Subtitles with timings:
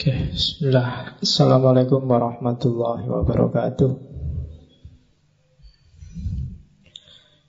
[0.00, 1.20] Oke, bismillah.
[1.20, 4.00] Assalamualaikum warahmatullahi wabarakatuh.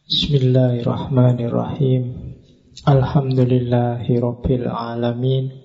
[0.04, 2.36] Bismillahirrahmanirrahim.
[2.84, 5.64] Alhamdulillahi rabbil alamin.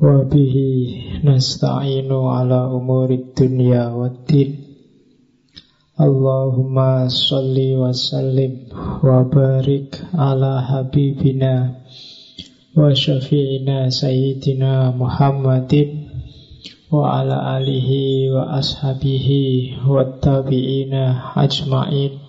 [0.00, 4.80] Wa bihi nasta'inu ala umurid dunya waddin.
[6.00, 8.72] Allahumma salli wa sallim
[9.04, 11.84] wa barik ala habibina
[12.76, 16.12] wa syafi'ina sayyidina Muhammadin
[16.92, 22.20] wa ala alihi wa ashabihi wa tabi'ina ajma'in.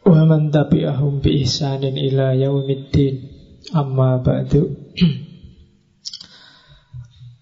[0.00, 3.36] Wa man tabi'ahum bi ihsanin ila yaumiddin.
[3.76, 4.64] Amma ba'du.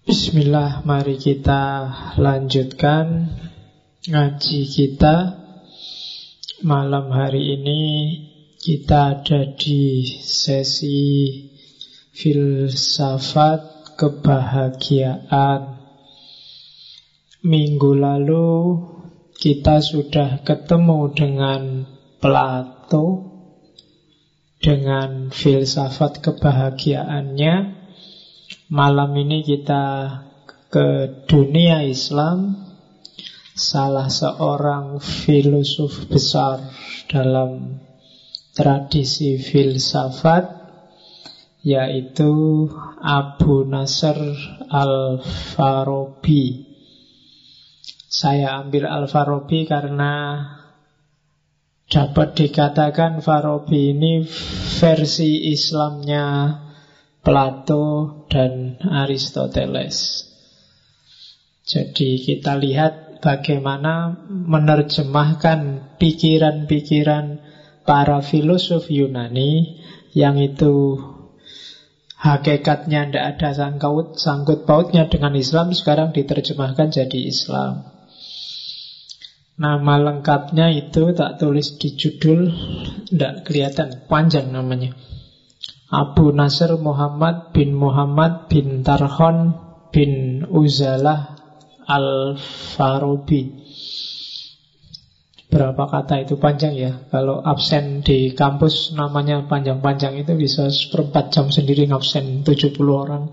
[0.03, 1.87] Bismillah mari kita
[2.19, 3.31] lanjutkan
[4.11, 5.39] ngaji kita
[6.67, 7.79] malam hari ini
[8.65, 11.29] kita ada di sesi
[12.17, 15.85] filsafat kebahagiaan.
[17.45, 18.49] Minggu lalu
[19.37, 21.61] kita sudah ketemu dengan
[22.17, 23.37] Plato
[24.57, 27.85] dengan filsafat kebahagiaannya.
[28.73, 29.85] Malam ini kita
[30.73, 32.65] ke dunia Islam
[33.53, 36.65] salah seorang filosof besar
[37.05, 37.84] dalam
[38.55, 40.65] tradisi filsafat
[41.59, 42.65] yaitu
[43.03, 44.15] Abu Nasr
[44.71, 46.63] Al-Farabi.
[48.07, 50.39] Saya ambil Al-Farabi karena
[51.89, 54.23] dapat dikatakan Farabi ini
[54.79, 56.55] versi Islamnya
[57.25, 57.85] Plato
[58.31, 60.29] dan Aristoteles.
[61.65, 67.41] Jadi kita lihat bagaimana menerjemahkan pikiran-pikiran
[67.85, 69.81] para filosof Yunani
[70.17, 70.97] yang itu
[72.17, 77.93] hakikatnya tidak ada sangkut, sangkut pautnya dengan Islam sekarang diterjemahkan jadi Islam.
[79.55, 82.51] Nama lengkapnya itu tak tulis di judul,
[83.07, 84.91] tidak kelihatan, panjang namanya.
[85.87, 89.55] Abu Nasr Muhammad bin Muhammad bin Tarhon
[89.95, 91.39] bin Uzalah
[91.87, 93.64] Al-Farabi
[95.55, 97.07] berapa kata itu panjang ya.
[97.07, 103.31] Kalau absen di kampus namanya panjang-panjang itu bisa seperempat jam sendiri ngabsen 70 orang.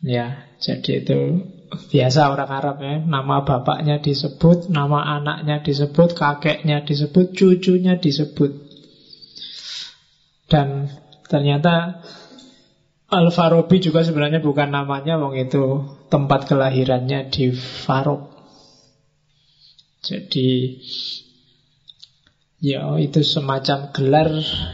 [0.00, 1.44] Ya, jadi itu
[1.92, 2.96] biasa orang Arab ya.
[3.04, 8.56] Nama bapaknya disebut, nama anaknya disebut, kakeknya disebut, cucunya disebut.
[10.48, 10.88] Dan
[11.28, 12.00] ternyata
[13.12, 18.29] Al-Farabi juga sebenarnya bukan namanya, wong itu tempat kelahirannya di Farouk.
[20.00, 20.80] Jadi
[22.60, 24.30] ya itu semacam gelar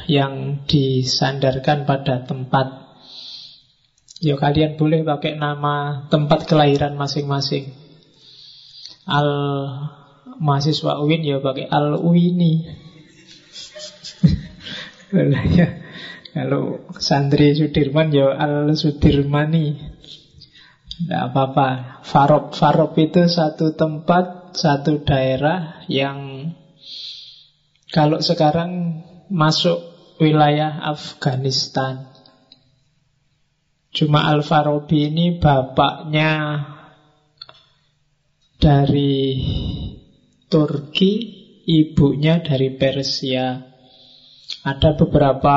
[0.07, 2.87] yang disandarkan pada tempat.
[4.23, 7.75] Ya kalian boleh pakai nama tempat kelahiran masing-masing.
[9.07, 9.31] Al
[10.39, 12.67] mahasiswa UIN ya pakai Al Uini.
[15.59, 15.69] ya.
[16.37, 19.95] Kalau santri Sudirman ya Al Sudirmani.
[20.97, 22.01] Tidak apa-apa.
[22.09, 26.51] Farop Farop itu satu tempat satu daerah yang
[27.93, 29.79] kalau sekarang masuk
[30.17, 32.09] wilayah Afghanistan.
[33.93, 36.61] Cuma Al-Farabi ini bapaknya
[38.61, 39.41] dari
[40.53, 41.13] Turki,
[41.65, 43.57] ibunya dari Persia.
[44.67, 45.57] Ada beberapa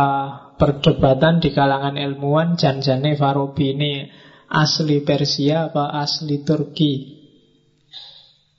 [0.56, 4.08] perdebatan di kalangan ilmuwan Janjane Farabi ini
[4.48, 7.19] asli Persia apa asli Turki.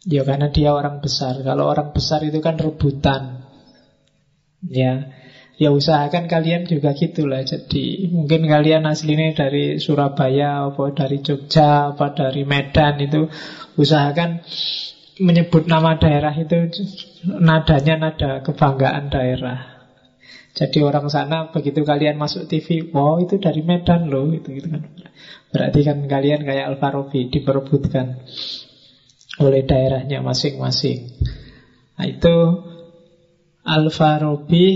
[0.09, 1.37] Ya karena dia orang besar.
[1.45, 3.45] Kalau orang besar itu kan rebutan.
[4.65, 5.09] Ya,
[5.61, 7.45] ya usahakan kalian juga gitulah.
[7.45, 13.29] Jadi mungkin kalian aslinya dari Surabaya, apa dari Jogja, apa dari Medan itu
[13.77, 14.41] usahakan
[15.21, 16.73] menyebut nama daerah itu
[17.29, 19.85] nadanya nada kebanggaan daerah.
[20.57, 24.83] Jadi orang sana begitu kalian masuk TV, wow itu dari Medan loh, itu gitu kan.
[25.53, 28.19] Berarti kan kalian kayak Alfarobi diperebutkan
[29.41, 31.17] oleh daerahnya masing-masing.
[31.97, 32.37] Nah, itu
[33.65, 34.67] Al-Farabi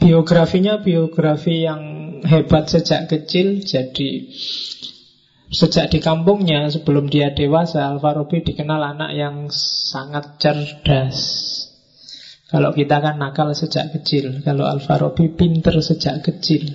[0.00, 1.82] biografinya biografi yang
[2.24, 4.10] hebat sejak kecil jadi
[5.50, 11.18] sejak di kampungnya sebelum dia dewasa Al-Farabi dikenal anak yang sangat cerdas.
[12.50, 16.70] Kalau kita kan nakal sejak kecil kalau Al-Farabi pinter sejak kecil.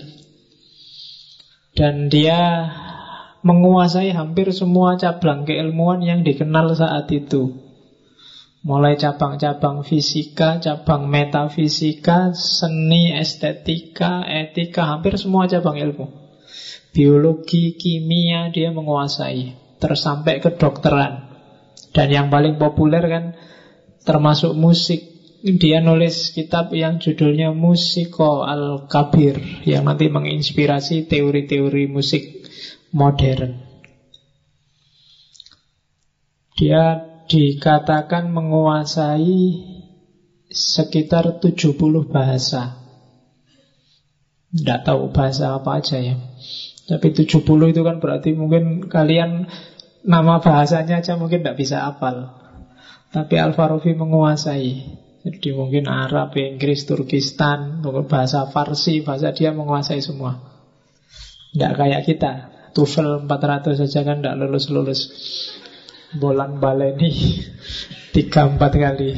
[1.76, 2.72] Dan dia
[3.46, 7.62] menguasai hampir semua cabang keilmuan yang dikenal saat itu.
[8.66, 16.10] Mulai cabang-cabang fisika, cabang metafisika, seni, estetika, etika, hampir semua cabang ilmu.
[16.90, 19.54] Biologi, kimia dia menguasai.
[19.78, 21.30] Terus sampai ke dokteran.
[21.94, 23.38] Dan yang paling populer kan
[24.02, 25.14] termasuk musik.
[25.46, 32.35] Dia nulis kitab yang judulnya Musiko Al-Kabir yang nanti menginspirasi teori-teori musik
[32.96, 33.60] modern.
[36.56, 39.60] Dia dikatakan menguasai
[40.48, 41.76] sekitar 70
[42.08, 42.80] bahasa.
[44.56, 46.16] Tidak tahu bahasa apa aja ya.
[46.88, 49.52] Tapi 70 itu kan berarti mungkin kalian
[50.08, 52.32] nama bahasanya aja mungkin tidak bisa hafal.
[53.12, 55.04] Tapi Al-Farabi menguasai.
[55.26, 60.40] Jadi mungkin Arab, Inggris, Turkistan, bahasa Farsi, bahasa dia menguasai semua.
[61.52, 62.55] Tidak kayak kita.
[62.76, 65.08] TOEFL 400 saja kan tidak lulus-lulus.
[66.20, 67.12] Bolan baleni
[68.16, 69.16] tiga empat kali.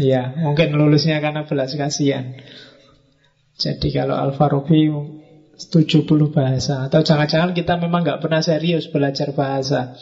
[0.00, 2.32] Ya, mungkin lulusnya karena belas kasihan.
[3.60, 4.88] Jadi kalau Al-Farabi
[5.60, 6.88] 70 bahasa.
[6.88, 9.94] Atau jangan-jangan kita memang nggak pernah serius belajar bahasa.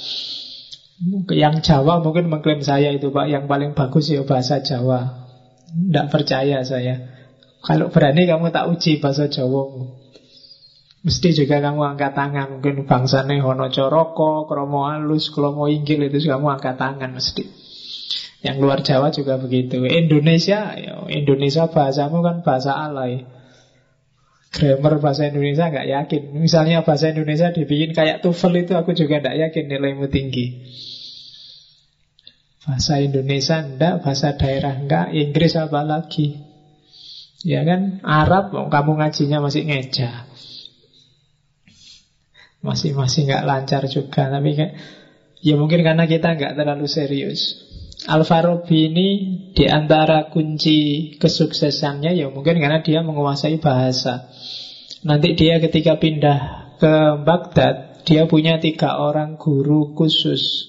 [1.28, 3.26] Yang Jawa mungkin mengklaim saya itu Pak.
[3.28, 5.26] Yang paling bagus ya bahasa Jawa.
[5.68, 6.94] Tidak percaya saya.
[7.62, 10.01] Kalau berani kamu tak uji bahasa Jawa
[11.02, 16.46] Mesti juga kamu angkat tangan Mungkin bangsanya Hono Coroko Kromo Alus, Kromo Inggil Itu kamu
[16.58, 17.42] angkat tangan mesti.
[18.42, 19.86] Yang luar Jawa juga begitu.
[19.86, 23.22] Indonesia ya Indonesia bahasamu kan bahasa alay.
[24.50, 26.22] Grammar bahasa Indonesia nggak yakin.
[26.42, 30.58] Misalnya bahasa Indonesia dibikin kayak TOEFL itu Aku juga nggak yakin nilaimu tinggi.
[32.66, 36.42] Bahasa Indonesia enggak Bahasa daerah enggak Inggris apa lagi?
[37.46, 38.02] Ya kan?
[38.02, 40.26] Arab kamu ngajinya masih ngeja
[42.62, 44.72] masih masih nggak lancar juga tapi kayak
[45.42, 47.72] ya mungkin karena kita nggak terlalu serius
[48.02, 49.08] Al-Farabi ini
[49.54, 54.26] di antara kunci kesuksesannya ya mungkin karena dia menguasai bahasa.
[55.06, 56.38] Nanti dia ketika pindah
[56.82, 60.66] ke Baghdad, dia punya tiga orang guru khusus.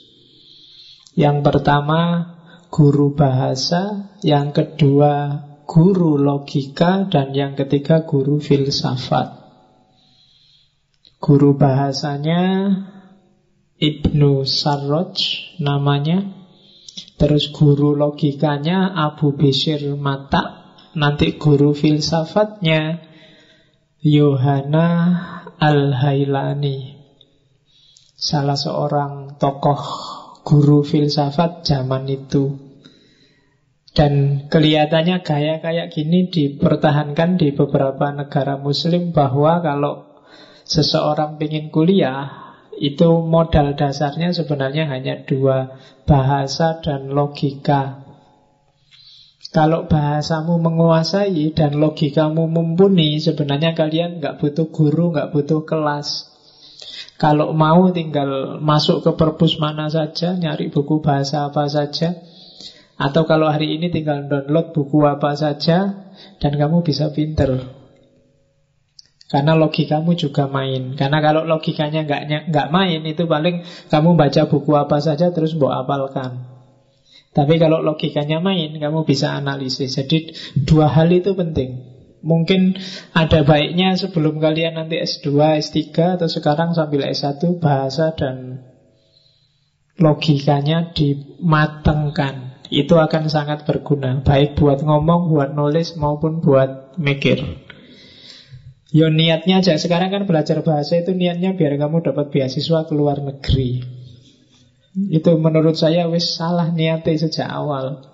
[1.18, 2.02] Yang pertama
[2.70, 9.43] guru bahasa, yang kedua guru logika, dan yang ketiga guru filsafat.
[11.24, 12.68] Guru bahasanya
[13.80, 15.16] Ibnu Sarraj
[15.64, 16.28] namanya.
[17.16, 20.76] Terus guru logikanya Abu Bishir Mata.
[21.00, 23.08] Nanti guru filsafatnya
[24.04, 24.88] Yohana
[25.64, 27.00] Al-Hailani.
[28.20, 29.80] Salah seorang tokoh
[30.44, 32.52] guru filsafat zaman itu.
[33.96, 40.13] Dan kelihatannya gaya kayak gini dipertahankan di beberapa negara muslim bahwa kalau
[40.64, 42.44] seseorang ingin kuliah
[42.78, 45.78] itu modal dasarnya sebenarnya hanya dua
[46.10, 48.02] bahasa dan logika.
[49.54, 56.26] Kalau bahasamu menguasai dan logikamu mumpuni, sebenarnya kalian nggak butuh guru, nggak butuh kelas.
[57.22, 62.18] Kalau mau tinggal masuk ke perpus mana saja, nyari buku bahasa apa saja,
[62.98, 66.10] atau kalau hari ini tinggal download buku apa saja,
[66.42, 67.83] dan kamu bisa pinter.
[69.34, 70.94] Karena logikamu juga main.
[70.94, 75.74] Karena kalau logikanya nggak nggak main itu paling kamu baca buku apa saja terus mau
[75.74, 76.54] apalkan.
[77.34, 79.98] Tapi kalau logikanya main, kamu bisa analisis.
[79.98, 81.82] Jadi dua hal itu penting.
[82.22, 82.78] Mungkin
[83.12, 85.82] ada baiknya sebelum kalian nanti S2, S3
[86.22, 88.64] atau sekarang sambil S1 bahasa dan
[89.98, 92.64] logikanya dimatengkan.
[92.70, 97.63] Itu akan sangat berguna, baik buat ngomong, buat nulis maupun buat mikir.
[98.94, 103.26] Yo niatnya aja sekarang kan belajar bahasa itu niatnya biar kamu dapat beasiswa ke luar
[103.26, 103.82] negeri.
[105.10, 108.06] Itu menurut saya wis salah niatnya sejak awal.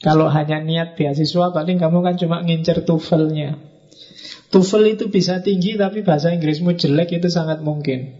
[0.00, 3.60] Kalau hanya niat beasiswa paling kamu kan cuma ngincer TOEFL-nya.
[4.48, 8.16] TOEFL itu bisa tinggi tapi bahasa Inggrismu jelek itu sangat mungkin.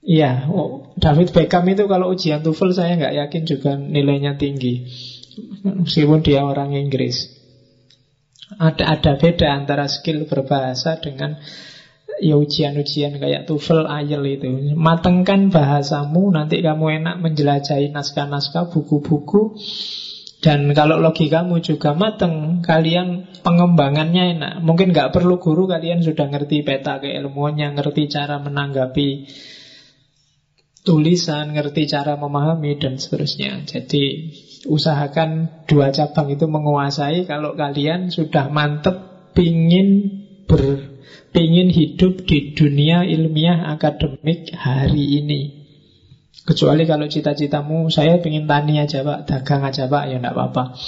[0.00, 4.88] Iya, oh, David Beckham itu kalau ujian TOEFL saya nggak yakin juga nilainya tinggi.
[5.68, 7.35] Meskipun dia orang Inggris.
[8.46, 11.34] Ada ada beda antara skill berbahasa dengan
[12.22, 14.48] ya ujian-ujian kayak TOEFL, IELTS itu.
[14.78, 19.58] Matengkan bahasamu, nanti kamu enak menjelajahi naskah-naskah, buku-buku.
[20.40, 24.52] Dan kalau logikamu juga mateng, kalian pengembangannya enak.
[24.62, 29.26] Mungkin nggak perlu guru, kalian sudah ngerti peta keilmuannya, ngerti cara menanggapi
[30.86, 33.66] tulisan, ngerti cara memahami dan seterusnya.
[33.66, 34.30] Jadi
[34.66, 40.94] usahakan dua cabang itu menguasai kalau kalian sudah mantep pingin ber
[41.30, 45.40] pingin hidup di dunia ilmiah akademik hari ini.
[46.46, 50.78] Kecuali kalau cita-citamu saya pingin tani aja pak, dagang aja pak, ya enggak apa-apa.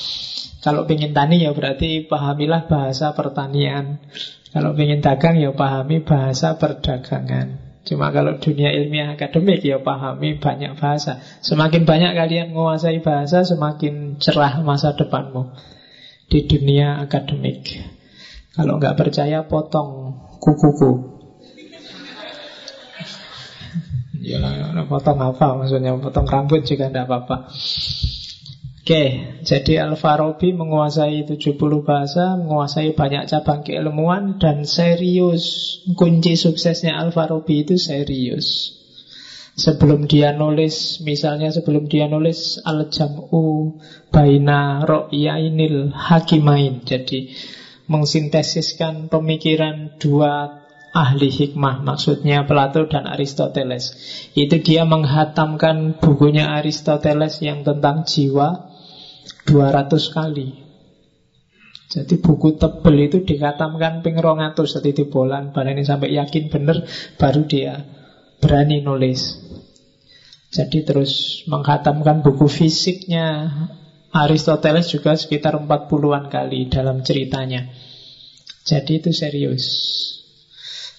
[0.62, 4.00] Kalau ingin tani ya berarti pahamilah bahasa pertanian.
[4.54, 7.67] Kalau ingin dagang ya pahami bahasa perdagangan.
[7.88, 11.16] Cuma kalau dunia ilmiah akademik ya pahami banyak bahasa.
[11.40, 15.49] Semakin banyak kalian menguasai bahasa, semakin cerah masa depanmu
[16.28, 17.64] di dunia akademik.
[18.52, 21.16] Kalau nggak percaya, potong kukuku.
[24.21, 24.37] Ya,
[24.85, 25.97] potong apa maksudnya?
[25.97, 27.49] Potong rambut juga tidak apa-apa.
[28.88, 35.45] Oke, jadi Al-Farabi menguasai 70 bahasa, menguasai banyak cabang keilmuan, dan serius.
[35.92, 38.80] Kunci suksesnya Al-Farabi itu serius.
[39.61, 43.76] Sebelum dia nulis, misalnya sebelum dia nulis Al-Jam'u
[44.09, 46.80] Baina Ro'yainil Hakimain.
[46.88, 47.37] Jadi
[47.92, 50.64] mensintesiskan pemikiran dua
[50.97, 53.92] ahli hikmah maksudnya Plato dan Aristoteles
[54.33, 58.67] itu dia menghatamkan bukunya Aristoteles yang tentang jiwa
[59.47, 60.49] 200 kali.
[61.88, 66.85] Jadi buku tebel itu dikhatamkan ping rongatus jadi di bolan ini sampai yakin benar
[67.16, 67.80] baru dia
[68.45, 69.40] berani nulis.
[70.49, 73.52] Jadi terus menghatamkan buku fisiknya.
[74.09, 77.68] Aristoteles juga sekitar 40-an kali dalam ceritanya.
[78.64, 79.64] Jadi itu serius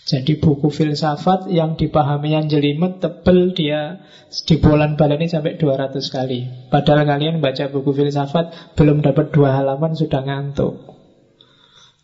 [0.10, 4.02] jadi buku filsafat yang dipahami yang jelimet, tebel dia
[4.50, 6.50] di bulan baleni sampai 200 kali.
[6.74, 10.82] Padahal kalian baca buku filsafat belum dapat dua halaman sudah ngantuk.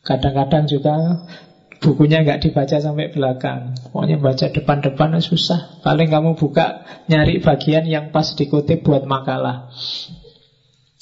[0.05, 1.25] Kadang-kadang juga
[1.81, 3.73] bukunya nggak dibaca sampai belakang.
[3.89, 5.81] Pokoknya baca depan-depan susah.
[5.81, 9.73] Paling kamu buka nyari bagian yang pas dikutip buat makalah.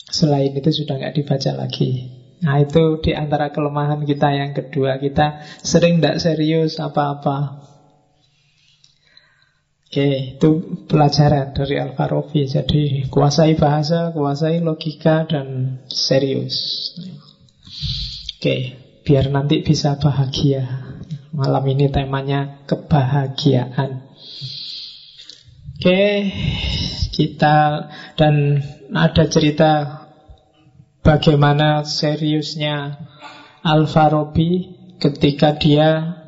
[0.08, 2.23] Selain itu sudah nggak dibaca lagi.
[2.44, 5.00] Nah itu di antara kelemahan kita yang kedua.
[5.00, 7.64] Kita sering tidak serius apa-apa.
[9.94, 10.50] Oke, itu
[10.90, 16.58] pelajaran dari Al-Farabi Jadi kuasai bahasa, kuasai logika, dan serius.
[18.42, 18.74] Oke,
[19.06, 20.66] biar nanti bisa bahagia.
[21.30, 24.04] Malam ini temanya kebahagiaan.
[25.78, 26.02] Oke,
[27.14, 27.86] kita
[28.18, 30.03] dan ada cerita
[31.04, 32.98] bagaimana seriusnya
[33.62, 36.20] Al-Farabi ketika dia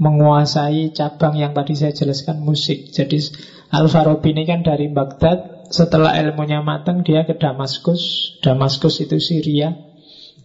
[0.00, 2.88] menguasai cabang yang tadi saya jelaskan musik.
[2.88, 3.20] Jadi
[3.74, 8.34] Al-Farabi ini kan dari Baghdad, setelah ilmunya matang dia ke Damaskus.
[8.40, 9.76] Damaskus itu Syria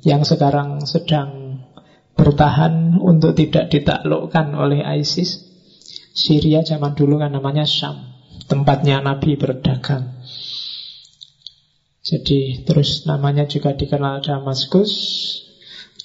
[0.05, 1.63] yang sekarang sedang
[2.13, 5.45] bertahan untuk tidak ditaklukkan oleh ISIS.
[6.15, 8.15] Syria zaman dulu kan namanya Syam,
[8.47, 10.14] tempatnya Nabi berdagang.
[12.05, 14.93] Jadi terus namanya juga dikenal Damaskus.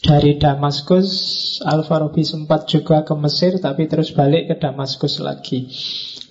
[0.01, 1.13] Dari Damaskus,
[1.61, 5.69] Al-Farabi sempat juga ke Mesir, tapi terus balik ke Damaskus lagi.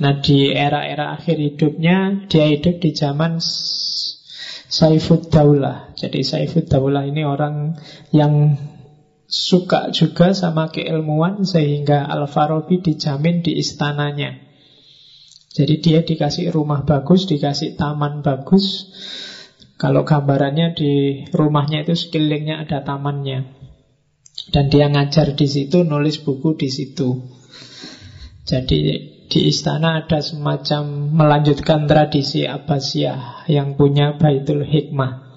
[0.01, 3.37] Nah di era-era akhir hidupnya, dia hidup di zaman
[4.69, 5.93] Saifud Daulah.
[5.93, 7.77] Jadi Saifud Daulah ini orang
[8.09, 8.57] yang
[9.29, 14.33] suka juga sama keilmuan sehingga Al-Farabi dijamin di istananya.
[15.53, 18.89] Jadi dia dikasih rumah bagus, dikasih taman bagus,
[19.79, 23.47] kalau gambarannya di rumahnya itu sekelilingnya ada tamannya.
[24.51, 27.15] Dan dia ngajar di situ, nulis buku di situ.
[28.43, 28.79] Jadi
[29.29, 35.31] di istana ada semacam melanjutkan tradisi Abbasiyah yang punya Baitul Hikmah.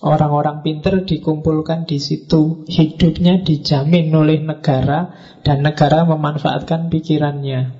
[0.00, 7.79] Orang-orang pinter dikumpulkan di situ, hidupnya dijamin oleh negara dan negara memanfaatkan pikirannya.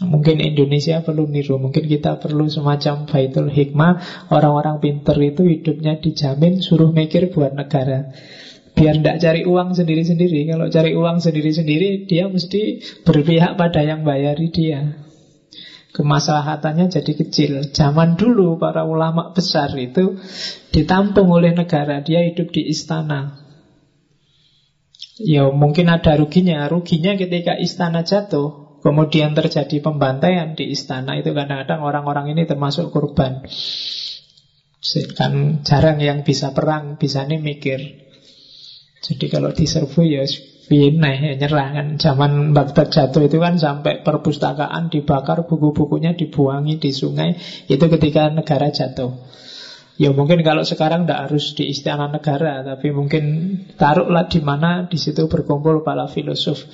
[0.00, 4.26] Mungkin Indonesia perlu niru Mungkin kita perlu semacam Baitul Hikmah.
[4.32, 8.16] Orang-orang pinter itu hidupnya dijamin Suruh mikir buat negara.
[8.72, 10.48] Biar tidak cari uang sendiri-sendiri.
[10.48, 15.04] Kalau cari uang sendiri-sendiri Dia mesti berpihak pada yang bayari dia.
[15.92, 17.52] Kemaslahatannya jadi kecil.
[17.76, 20.16] Zaman dulu para ulama besar itu
[20.72, 22.00] Ditampung oleh negara.
[22.00, 23.36] Dia hidup di istana.
[25.20, 26.64] Ya mungkin ada ruginya.
[26.72, 33.44] Ruginya ketika istana jatuh Kemudian terjadi pembantaian di istana itu kadang-kadang orang-orang ini termasuk korban.
[35.16, 37.80] Kan jarang yang bisa perang, bisa nih mikir.
[39.00, 40.24] Jadi kalau diserbu ya
[40.70, 46.94] Nah, ya nyerah kan Zaman Baghdad jatuh itu kan Sampai perpustakaan dibakar Buku-bukunya dibuangi di
[46.94, 47.34] sungai
[47.66, 49.18] Itu ketika negara jatuh
[50.00, 54.96] Ya mungkin kalau sekarang tidak harus di istana negara Tapi mungkin taruhlah di mana Di
[54.96, 56.64] situ berkumpul para filosof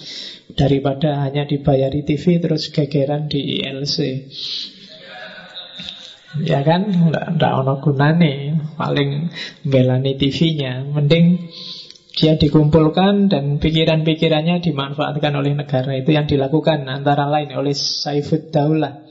[0.55, 3.97] Daripada hanya dibayari TV terus gegeran di ILC
[6.47, 6.87] Ya kan,
[7.35, 9.27] nggak ono gunane Paling
[9.67, 11.51] belani TV-nya Mending
[12.17, 16.01] dia dikumpulkan dan pikiran-pikirannya dimanfaatkan oleh negara.
[16.01, 19.05] Itu yang dilakukan antara lain oleh Saifud Daulah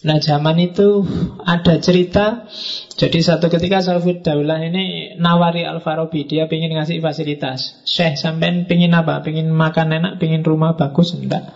[0.00, 1.04] Nah zaman itu
[1.44, 2.48] ada cerita
[2.96, 8.96] Jadi satu ketika Saifud Daulah ini nawari Al-Farabi Dia ingin ngasih fasilitas Syekh sampean pingin
[8.96, 9.20] apa?
[9.20, 11.12] Pingin makan enak, pingin rumah bagus?
[11.12, 11.52] Enggak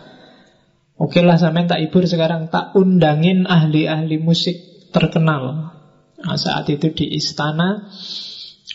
[1.00, 4.60] Oke lah sampean tak ibur sekarang Tak undangin ahli-ahli musik
[4.92, 5.72] terkenal
[6.20, 7.88] nah, Saat itu di istana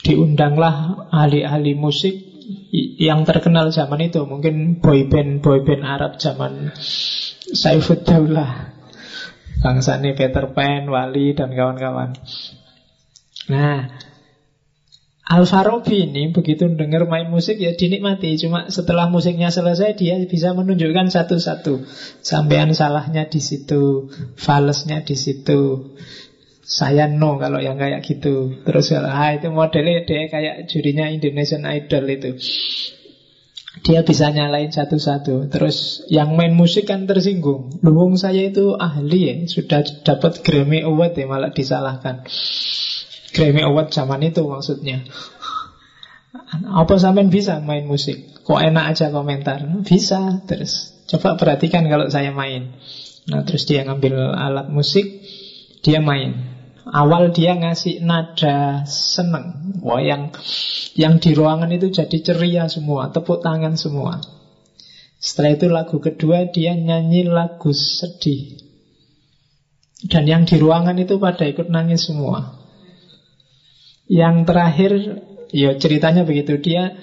[0.02, 2.18] Diundanglah ahli-ahli musik
[2.74, 6.74] Yang terkenal zaman itu Mungkin boyband boyband Arab zaman
[7.54, 8.79] Saifud Daulah
[9.60, 12.16] Bangsa ini Peter Pan, Wali, dan kawan-kawan.
[13.50, 13.92] Nah,
[15.30, 18.34] Al-Farabi ini begitu dengar main musik ya dinikmati.
[18.42, 21.86] Cuma setelah musiknya selesai dia bisa menunjukkan satu-satu.
[22.26, 25.94] Sampean salahnya di situ, falesnya di situ.
[26.66, 28.58] Saya no kalau yang kayak gitu.
[28.66, 32.34] Terus ah itu modelnya dia kayak jurinya Indonesian Idol itu.
[33.70, 35.54] Dia bisa nyalain satu-satu.
[35.54, 37.78] Terus yang main musik kan tersinggung.
[37.86, 42.26] Luhung saya itu ahli ya Sudah dapat Grammy Award ya Malah disalahkan.
[43.30, 45.06] Grammy Award zaman itu maksudnya.
[46.66, 48.42] Apa sampean bisa main musik?
[48.42, 49.62] Kok enak aja komentar?
[49.86, 50.98] Bisa Terus.
[51.06, 52.74] Coba perhatikan kalau saya main.
[53.30, 55.06] Nah terus dia ngambil alat musik
[55.86, 56.59] Dia main
[56.90, 59.78] Awal dia ngasih nada seneng.
[59.86, 60.34] Wah yang
[60.98, 64.20] yang di ruangan itu jadi ceria semua Tepuk tangan semua.
[65.20, 68.58] Setelah itu lagu kedua dia nyanyi lagu sedih.
[70.10, 72.56] Dan yang di ruangan itu pada ikut nangis semua.
[74.08, 74.92] Yang terakhir
[75.50, 76.62] Ya ceritanya begitu.
[76.62, 76.94] Dia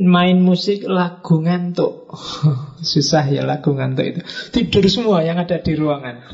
[0.00, 2.08] main musik lagu ngantuk.
[2.92, 4.20] Susah ya lagu ngantuk itu.
[4.52, 6.24] Tidur semua yang ada di ruangan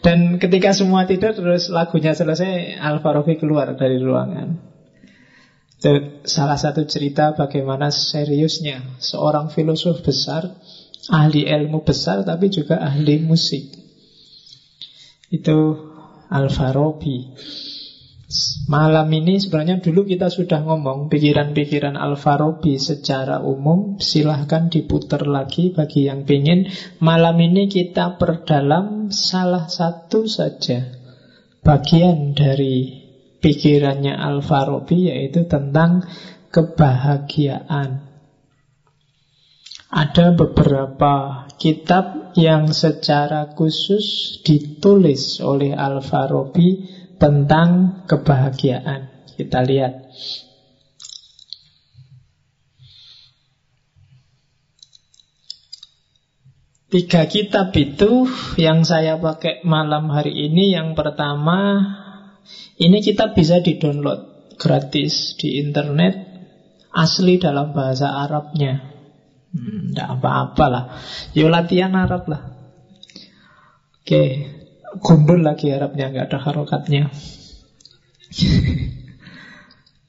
[0.00, 4.56] dan ketika semua tidur terus lagunya selesai Al-Farabi keluar dari ruangan.
[5.80, 10.44] Itu salah satu cerita bagaimana seriusnya Seorang filosof besar
[11.08, 13.64] Ahli ilmu besar tapi juga ahli musik.
[15.32, 15.76] Itu
[16.28, 17.32] Al-Farabi
[18.70, 23.98] Malam ini sebenarnya dulu kita sudah ngomong pikiran-pikiran Al-Farabi secara umum.
[23.98, 26.70] Silahkan diputar lagi bagi yang ingin
[27.02, 30.94] Malam ini kita perdalam salah satu saja
[31.66, 33.02] Bagian dari
[33.42, 36.06] pikirannya Al-Farabi yaitu tentang
[36.54, 38.06] kebahagiaan.
[39.90, 49.28] Ada beberapa kitab yang secara khusus ditulis oleh Al-Farabi tentang kebahagiaan.
[49.36, 50.08] Kita lihat.
[56.90, 58.26] Tiga kitab itu
[58.58, 60.74] yang saya pakai malam hari ini.
[60.74, 61.86] Yang pertama
[62.80, 66.16] Ini kitab bisa di-download gratis di internet
[66.90, 68.90] Asli dalam bahasa Arabnya.
[69.52, 70.84] Tidak hmm, apa-apa lah.
[71.36, 72.42] Yuk latihan Arab lah.
[74.00, 74.59] Oke
[74.98, 77.14] Gundul lagi Arabnya, nggak ada harokatnya.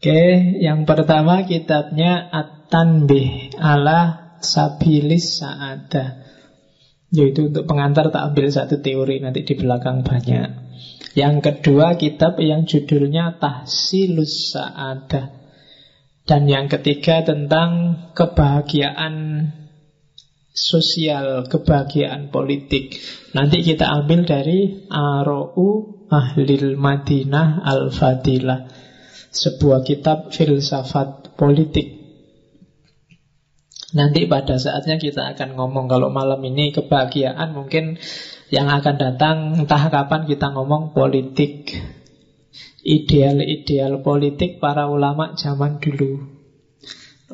[0.01, 0.21] Oke,
[0.57, 6.25] yang pertama kitabnya At-Tanbih ala Sabilis Sa'adah.
[7.13, 10.49] Yaitu untuk pengantar tak ambil satu teori nanti di belakang banyak.
[11.13, 15.37] Yang kedua kitab yang judulnya Tahsilus Sa'adah.
[16.25, 19.45] Dan yang ketiga tentang kebahagiaan
[20.51, 22.99] sosial, kebahagiaan politik.
[23.31, 25.67] Nanti kita ambil dari Aro'u
[26.11, 28.67] Ahlil Madinah Al-Fadilah.
[29.31, 32.01] Sebuah kitab filsafat politik.
[33.91, 37.99] Nanti pada saatnya kita akan ngomong Kalau malam ini kebahagiaan mungkin
[38.47, 41.75] yang akan datang entah kapan kita ngomong politik
[42.87, 46.23] Ideal-ideal politik para ulama zaman dulu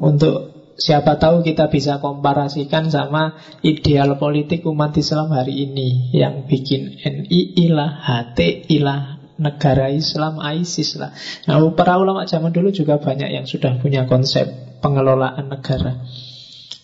[0.02, 3.34] Untuk Siapa tahu kita bisa komparasikan sama
[3.66, 11.02] ideal politik umat Islam hari ini Yang bikin NI lah, HTI lah, negara Islam, ISIS
[11.02, 11.14] lah.
[11.50, 14.46] Nah para ulama zaman dulu juga banyak yang sudah punya konsep
[14.82, 16.06] pengelolaan negara.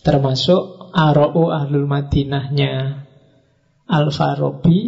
[0.02, 3.06] Termasuk Aro'u Ahlul Madinahnya
[3.86, 4.78] Al-Farabi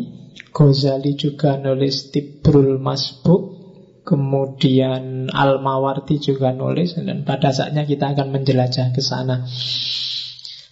[0.57, 3.56] Ghazali juga nulis Tibrul Masbuk
[4.07, 9.42] Kemudian Al-Mawarti juga nulis dan pada saatnya kita akan menjelajah ke sana.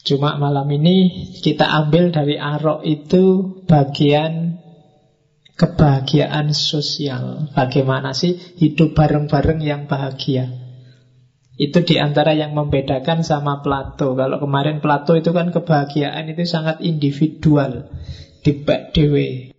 [0.06, 4.62] Cuma malam ini kita ambil dari Arok itu bagian
[5.58, 7.50] kebahagiaan sosial.
[7.58, 10.54] Bagaimana sih hidup bareng-bareng yang bahagia?
[11.54, 14.14] Itu di antara yang membedakan sama Plato.
[14.14, 17.90] Kalau kemarin Plato itu kan kebahagiaan itu sangat individual.
[18.44, 18.62] Di
[18.94, 19.56] dewe.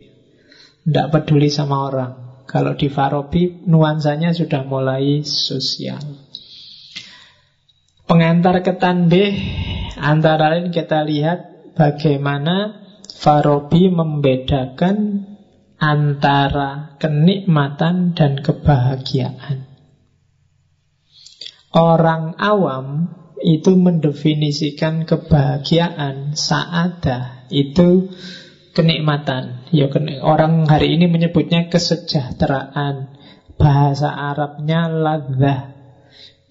[0.85, 2.24] Tidak peduli sama orang.
[2.45, 6.01] Kalau di Farabi nuansanya sudah mulai sosial.
[8.05, 9.34] Pengantar ke tanbih
[9.97, 15.25] antara lain kita lihat bagaimana Farabi membedakan
[15.81, 19.65] antara kenikmatan dan kebahagiaan.
[21.75, 23.12] Orang awam
[23.43, 28.10] itu mendefinisikan kebahagiaan saadah itu
[28.75, 29.71] kenikmatan.
[29.71, 29.88] Ya
[30.21, 33.15] orang hari ini menyebutnya kesejahteraan.
[33.55, 35.71] Bahasa Arabnya ladzah.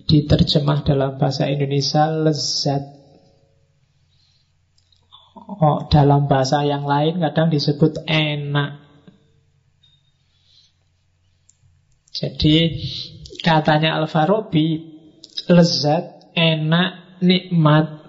[0.08, 2.82] Diterjemah dalam bahasa Indonesia lezat.
[5.44, 8.80] Oh, dalam bahasa yang lain kadang disebut enak.
[12.14, 12.80] Jadi
[13.44, 14.80] katanya Al-Farabi
[15.50, 18.00] lezat, enak, nikmat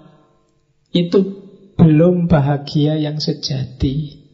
[0.95, 1.44] itu
[1.85, 4.25] belum bahagia yang sejati.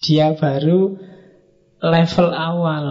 [0.00, 0.96] Dia baru
[1.84, 2.86] level awal.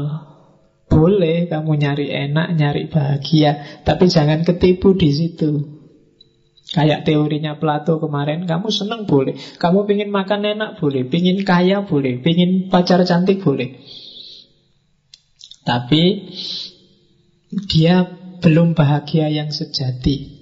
[0.87, 5.51] Boleh kamu nyari enak, nyari bahagia, tapi jangan ketipu di situ.
[6.71, 12.21] Kayak teorinya Plato kemarin, kamu seneng boleh, kamu pingin makan enak boleh, pingin kaya boleh,
[12.21, 13.83] pingin pacar cantik boleh.
[15.65, 16.03] Tapi
[17.67, 18.05] dia
[18.39, 20.36] belum bahagia yang sejati.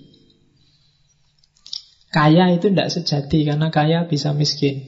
[2.15, 4.87] Kaya itu tidak sejati karena kaya bisa miskin.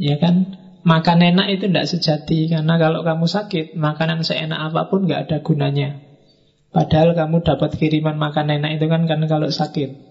[0.00, 0.56] Ya kan?
[0.80, 5.44] Makan enak itu tidak sejati karena kalau kamu sakit, makanan seenak apa pun nggak ada
[5.44, 6.00] gunanya.
[6.72, 10.08] Padahal kamu dapat kiriman makan enak itu kan karena kalau sakit.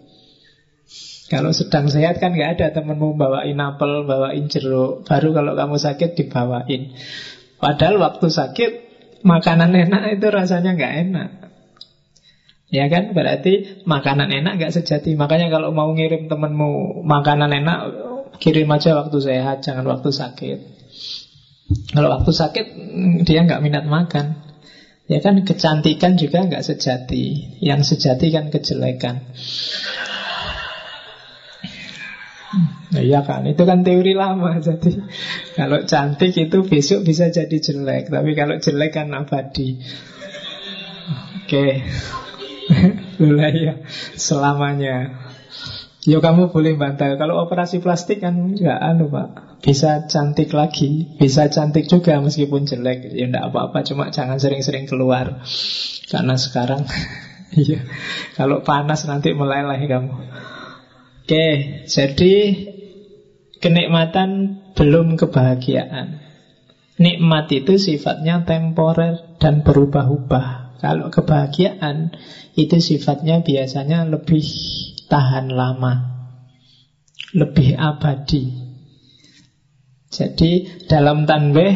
[1.33, 5.09] Kalau sedang sehat kan nggak ada temenmu bawain apel, bawain jeruk.
[5.09, 6.93] Baru kalau kamu sakit dibawain.
[7.57, 8.71] Padahal waktu sakit
[9.25, 11.46] makanan enak itu rasanya nggak enak.
[12.67, 15.15] Ya kan, berarti makanan enak nggak sejati.
[15.15, 17.79] Makanya kalau mau ngirim temenmu makanan enak,
[18.43, 20.59] kirim aja waktu sehat, jangan waktu sakit.
[21.95, 22.65] Kalau waktu sakit
[23.23, 24.43] dia nggak minat makan.
[25.07, 27.55] Ya kan, kecantikan juga nggak sejati.
[27.63, 29.23] Yang sejati kan kejelekan.
[32.87, 34.95] Nah, iya kan, itu kan teori lama Jadi
[35.59, 39.75] kalau cantik itu besok bisa jadi jelek Tapi kalau jelek kan abadi
[41.43, 41.83] Oke
[43.21, 43.73] Lula ya
[44.15, 45.27] Selamanya.
[46.07, 47.19] Ya kamu boleh bantal.
[47.19, 49.59] Kalau operasi plastik kan nggak anu pak.
[49.59, 53.11] Bisa cantik lagi Bisa cantik juga meskipun jelek.
[53.11, 55.43] Ya enggak apa-apa Cuma jangan sering-sering keluar.
[56.07, 56.87] Karena sekarang
[57.47, 57.83] Iya.
[58.35, 60.13] Kalau panas nanti meleleh kamu.
[61.27, 61.47] Oke
[61.87, 62.35] Jadi
[63.57, 66.21] Kenikmatan belum kebahagiaan.
[67.01, 70.66] Nikmat itu sifatnya temporer dan berubah-ubah.
[70.77, 72.13] Kalau kebahagiaan
[72.53, 74.45] itu sifatnya biasanya lebih
[75.09, 75.93] tahan lama,
[77.33, 78.67] lebih abadi.
[80.07, 81.73] Jadi dalam tanbeh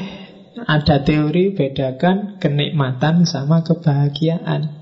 [0.66, 4.82] ada teori bedakan kenikmatan sama kebahagiaan.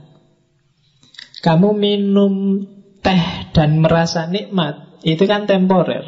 [1.40, 2.64] Kamu minum
[3.00, 6.04] teh dan merasa nikmat, itu kan temporer.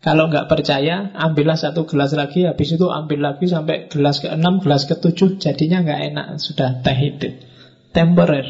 [0.00, 4.88] Kalau nggak percaya, ambillah satu gelas lagi, habis itu ambil lagi sampai gelas ke-6, gelas
[4.88, 7.36] ke-7, jadinya nggak enak, sudah teh itu.
[7.92, 8.48] Temporer.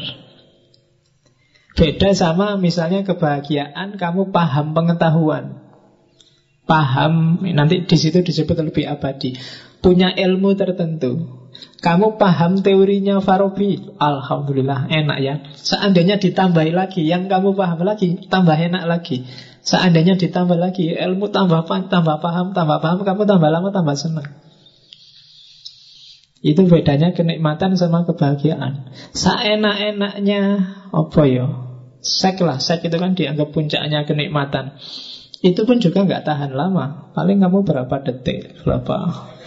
[1.75, 5.59] Beda sama misalnya kebahagiaan, kamu paham pengetahuan.
[6.63, 9.35] Paham, nanti di situ disebut lebih abadi.
[9.81, 11.41] Punya ilmu tertentu.
[11.81, 18.55] Kamu paham teorinya Farabi Alhamdulillah, enak ya Seandainya ditambahi lagi Yang kamu paham lagi, tambah
[18.55, 19.27] enak lagi
[19.61, 24.25] Seandainya ditambah lagi ilmu tambah tambah paham, tambah paham, kamu tambah lama tambah senang.
[26.41, 28.89] Itu bedanya kenikmatan sama kebahagiaan.
[29.13, 30.41] Seenak-enaknya
[30.89, 31.45] apa ya?
[32.01, 34.81] Sek lah, sek itu kan dianggap puncaknya kenikmatan.
[35.45, 37.13] Itu pun juga nggak tahan lama.
[37.13, 38.97] Paling kamu berapa detik, berapa?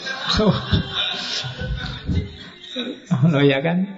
[3.35, 3.89] oh ya kan?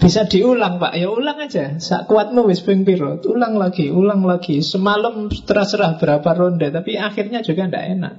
[0.00, 1.76] Bisa diulang pak, ya ulang aja.
[1.76, 3.20] Sak kuatmu wis ping piro?
[3.28, 4.64] Ulang lagi, ulang lagi.
[4.64, 8.14] Semalam terserah berapa ronde Tapi akhirnya juga tidak enak.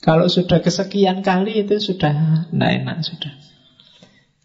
[0.00, 3.47] Kalau sudah kesekian kali itu sudah tidak enak sudah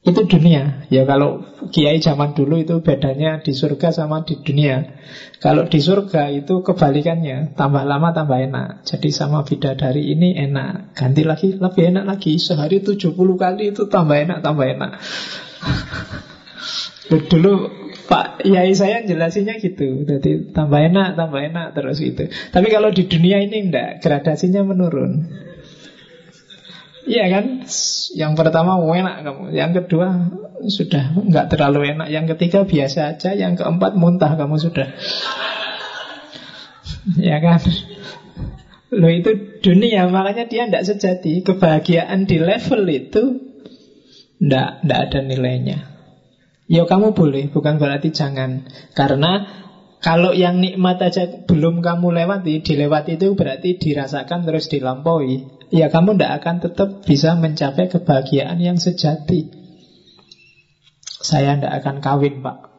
[0.04, 0.84] Itu dunia.
[0.92, 5.00] Ya kalau kiai zaman dulu itu bedanya di surga sama di dunia.
[5.40, 7.56] Kalau di surga itu kebalikannya.
[7.56, 8.84] Tambah lama tambah enak.
[8.84, 10.92] Jadi sama bidadari ini enak.
[10.92, 12.36] Ganti lagi lebih enak lagi.
[12.36, 14.92] Sehari 70 kali itu tambah enak tambah enak.
[17.32, 17.54] Dulu
[18.04, 20.04] Pak Yai saya jelasinnya gitu.
[20.04, 24.04] Jadi tambah enak, tambah enak terus itu Tapi kalau di dunia ini enggak.
[24.04, 25.32] Gradasinya menurun
[27.04, 27.68] Iya kan?
[28.16, 29.44] Yang pertama enak kamu.
[29.52, 30.08] Yang kedua
[30.68, 32.08] sudah enggak terlalu enak.
[32.08, 33.36] Yang ketiga biasa aja.
[33.36, 34.88] Yang keempat muntah kamu sudah.
[37.20, 37.60] Ya kan?
[38.96, 40.08] Loh itu dunia.
[40.08, 41.44] Makanya dia enggak sejati.
[41.44, 43.24] Kebahagiaan di level itu
[44.44, 45.78] Enggak, enggak ada nilainya.
[46.68, 48.68] Ya kamu boleh, bukan berarti jangan.
[48.92, 49.64] Karena
[50.04, 55.63] Kalau yang nikmat aja belum kamu lewati, dilewati itu berarti dirasakan terus dilampaui.
[55.74, 59.50] Ya kamu tidak akan tetap bisa mencapai kebahagiaan yang sejati.
[61.02, 62.70] Saya tidak akan kawin pak.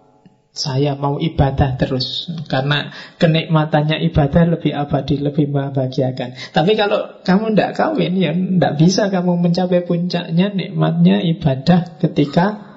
[0.55, 7.75] Saya mau ibadah terus Karena kenikmatannya ibadah lebih abadi, lebih membahagiakan Tapi kalau kamu tidak
[7.75, 12.71] kawin Ya tidak bisa kamu mencapai puncaknya Nikmatnya ibadah ketika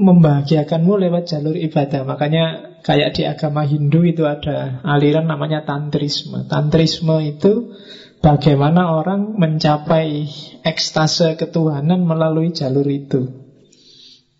[0.00, 6.44] Membahagiakanmu lewat jalur ibadah Makanya Kayak di agama Hindu itu ada aliran namanya Tantrisme.
[6.44, 7.72] Tantrisme itu
[8.24, 10.24] bagaimana orang mencapai
[10.64, 13.44] ekstase ketuhanan melalui jalur itu.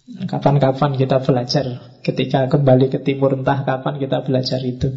[0.05, 4.97] Kapan-kapan kita belajar ketika kembali ke timur entah kapan kita belajar itu.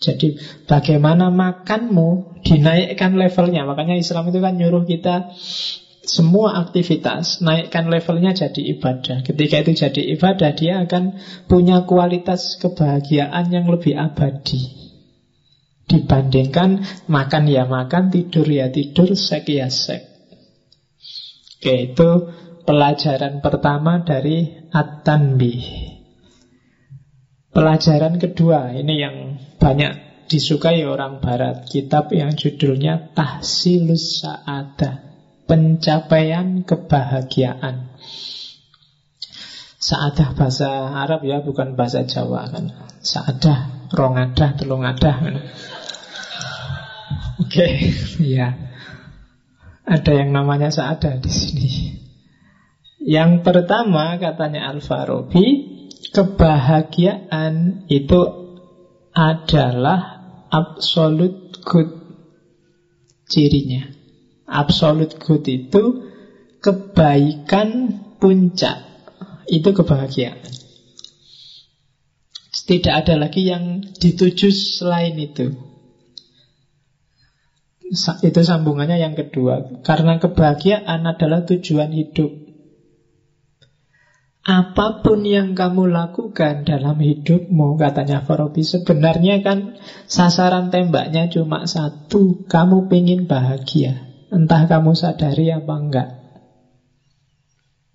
[0.00, 3.68] Jadi bagaimana makanmu dinaikkan levelnya.
[3.68, 5.32] Makanya Islam itu kan nyuruh kita
[6.08, 9.24] semua aktivitas naikkan levelnya jadi ibadah.
[9.24, 14.87] Ketika itu jadi ibadah, dia akan punya kualitas kebahagiaan yang lebih abadi
[15.88, 20.04] dibandingkan makan ya makan, tidur ya tidur, sek ya sek.
[21.58, 22.10] Oke, itu
[22.62, 25.64] pelajaran pertama dari At-Tanbih.
[27.50, 29.16] Pelajaran kedua, ini yang
[29.58, 35.08] banyak disukai orang barat, kitab yang judulnya Tahsilus Sa'adah
[35.48, 37.96] pencapaian kebahagiaan.
[39.80, 40.68] Saadah bahasa
[41.00, 42.76] Arab ya, bukan bahasa Jawa kan.
[43.00, 45.34] Saadah, rongadah, telungadah kan.
[47.38, 47.72] Oke, okay,
[48.38, 48.54] ya.
[49.86, 51.70] Ada yang namanya saadah di sini.
[52.98, 55.46] Yang pertama katanya Al-Farabi,
[56.10, 58.20] kebahagiaan itu
[59.14, 61.88] adalah absolute good
[63.30, 63.86] cirinya.
[64.44, 66.10] Absolute good itu
[66.58, 68.82] kebaikan puncak.
[69.46, 70.42] Itu kebahagiaan.
[72.68, 75.67] Tidak ada lagi yang dituju selain itu.
[78.20, 79.80] Itu sambungannya yang kedua.
[79.80, 82.30] Karena kebahagiaan adalah tujuan hidup.
[84.48, 89.76] Apa pun yang kamu lakukan dalam hidupmu, katanya Farabi, sebenarnya kan
[90.08, 94.08] sasaran tembaknya cuma satu, kamu pengen bahagia.
[94.28, 96.08] Entah kamu sadari apa enggak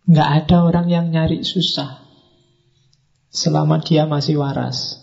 [0.10, 2.02] Enggak ada orang yang nyari susah
[3.30, 4.98] Selama dia masih waras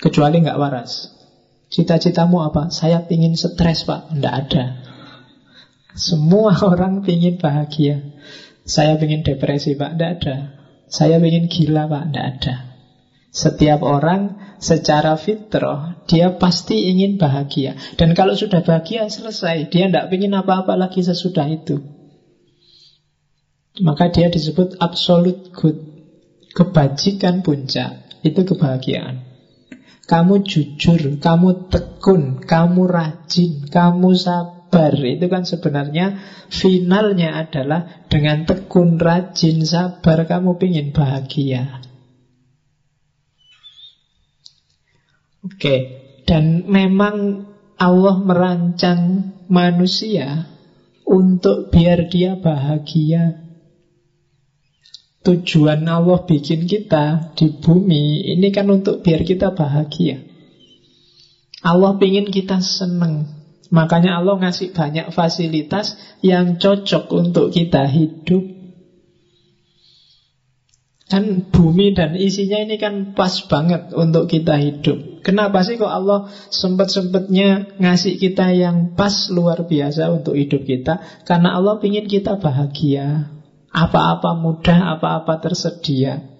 [0.00, 1.12] Kecuali enggak waras
[1.72, 2.68] Cita-citamu apa?
[2.68, 4.64] Saya ingin stres pak Enggak ada
[5.96, 8.04] Semua orang ingin bahagia
[8.68, 10.36] Saya ingin depresi pak Enggak ada
[10.92, 12.56] Saya ingin gila pak Enggak ada
[13.32, 17.96] setiap orang secara fitrah dia pasti ingin bahagia.
[17.96, 21.80] Dan kalau sudah bahagia selesai, dia tidak ingin apa-apa lagi sesudah itu.
[23.80, 25.80] Maka dia disebut absolute good.
[26.52, 29.31] Kebajikan puncak itu kebahagiaan.
[30.12, 34.92] Kamu jujur, kamu tekun, kamu rajin, kamu sabar.
[34.92, 36.20] Itu kan sebenarnya
[36.52, 41.80] finalnya adalah dengan tekun, rajin, sabar kamu ingin bahagia.
[45.48, 45.76] Oke,
[46.28, 47.48] dan memang
[47.80, 50.44] Allah merancang manusia
[51.08, 53.41] untuk biar dia bahagia.
[55.22, 60.18] Tujuan Allah bikin kita di bumi ini kan untuk biar kita bahagia.
[61.62, 63.30] Allah ingin kita senang.
[63.70, 68.62] Makanya Allah ngasih banyak fasilitas yang cocok untuk kita hidup
[71.12, 75.20] Kan bumi dan isinya ini kan pas banget untuk kita hidup.
[75.20, 81.04] Kenapa sih kok Allah sempat-sempatnya ngasih kita yang pas luar biasa untuk hidup kita?
[81.28, 83.28] Karena Allah ingin kita bahagia.
[83.72, 86.32] Apa-apa mudah, apa-apa tersedia.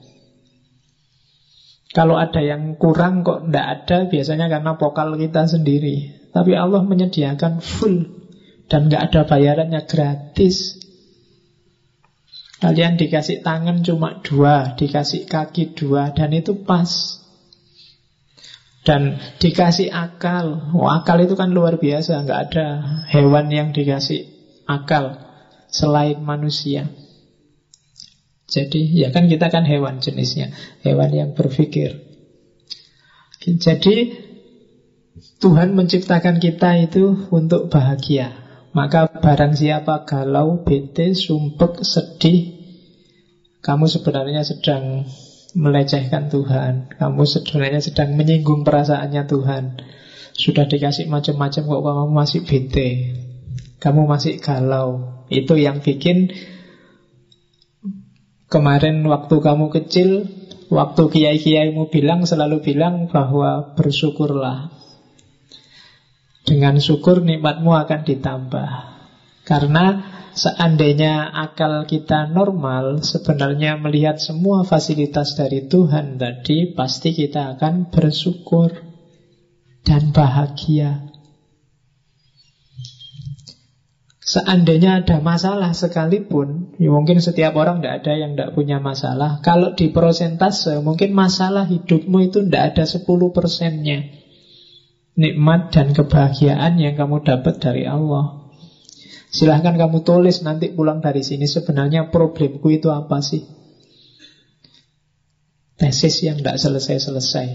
[1.92, 6.28] Kalau ada yang kurang kok tidak ada, biasanya karena pokal kita sendiri.
[6.32, 8.08] Tapi Allah menyediakan full
[8.72, 10.80] dan nggak ada bayarannya gratis.
[12.64, 17.20] Kalian dikasih tangan cuma dua, dikasih kaki dua, dan itu pas.
[18.88, 20.72] Dan dikasih akal.
[20.72, 22.66] Oh, akal itu kan luar biasa, nggak ada
[23.12, 24.32] hewan yang dikasih
[24.64, 25.20] akal
[25.68, 26.88] selain manusia.
[28.52, 30.52] Jadi ya kan kita kan hewan jenisnya,
[30.84, 32.04] hewan yang berpikir.
[33.40, 34.12] Jadi
[35.40, 38.36] Tuhan menciptakan kita itu untuk bahagia.
[38.72, 42.60] Maka barang siapa galau, bete, sumpek, sedih
[43.62, 45.06] Kamu sebenarnya sedang
[45.54, 46.98] melecehkan Tuhan.
[46.98, 49.64] Kamu sebenarnya sedang menyinggung perasaannya Tuhan.
[50.34, 52.90] Sudah dikasih macam-macam kok kamu masih bete.
[53.78, 55.22] Kamu masih galau.
[55.30, 56.32] Itu yang bikin
[58.52, 60.28] Kemarin waktu kamu kecil
[60.72, 64.72] Waktu kiai-kiaimu bilang selalu bilang bahwa bersyukurlah.
[66.48, 68.70] Dengan syukur nikmatmu akan ditambah.
[69.44, 70.00] Karena
[70.32, 78.72] seandainya akal kita normal, sebenarnya melihat semua fasilitas dari Tuhan tadi, pasti kita akan bersyukur
[79.84, 81.11] dan bahagia.
[84.32, 89.44] Seandainya ada masalah sekalipun, ya mungkin setiap orang tidak ada yang tidak punya masalah.
[89.44, 94.08] Kalau di prosentase, mungkin masalah hidupmu itu tidak ada 10 persennya.
[95.20, 98.48] Nikmat dan kebahagiaan yang kamu dapat dari Allah.
[99.28, 103.44] Silahkan kamu tulis nanti pulang dari sini sebenarnya problemku itu apa sih?
[105.76, 107.48] Tesis yang tidak selesai-selesai.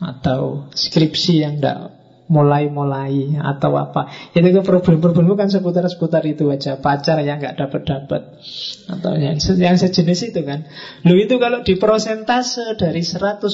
[0.00, 1.99] Atau skripsi yang tidak
[2.30, 4.06] mulai-mulai atau apa.
[4.30, 6.78] Itu ke problem-problemmu kan seputar-seputar itu aja.
[6.78, 8.38] Pacar yang nggak dapat-dapat
[8.86, 10.70] atau yang, yang sejenis itu kan.
[11.02, 13.50] Lu itu kalau di prosentase dari 100%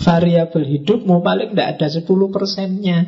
[0.00, 2.98] variabel hidupmu paling tidak ada 10 persennya.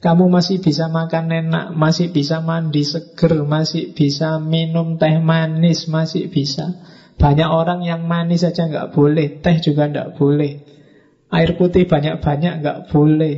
[0.00, 6.32] Kamu masih bisa makan enak, masih bisa mandi seger, masih bisa minum teh manis, masih
[6.32, 6.80] bisa.
[7.20, 10.69] Banyak orang yang manis saja nggak boleh, teh juga nggak boleh.
[11.30, 13.36] Air putih banyak-banyak nggak boleh.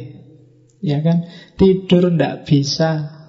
[0.80, 1.28] Ya kan?
[1.60, 3.20] Tidur nggak bisa.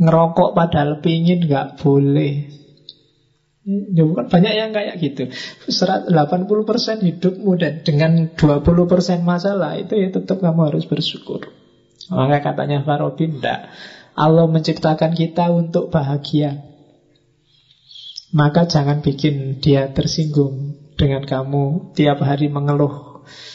[0.00, 2.54] Ngerokok padahal pingin nggak boleh.
[3.64, 5.24] Ya bukan banyak yang kayak gitu
[5.72, 6.12] 80%
[7.00, 8.60] hidupmu dan dengan 20%
[9.24, 11.48] masalah Itu ya tetap kamu harus bersyukur
[12.12, 13.60] Maka katanya Farabi Tidak
[14.20, 16.60] Allah menciptakan kita untuk bahagia
[18.36, 23.13] Maka jangan bikin dia tersinggung Dengan kamu tiap hari mengeluh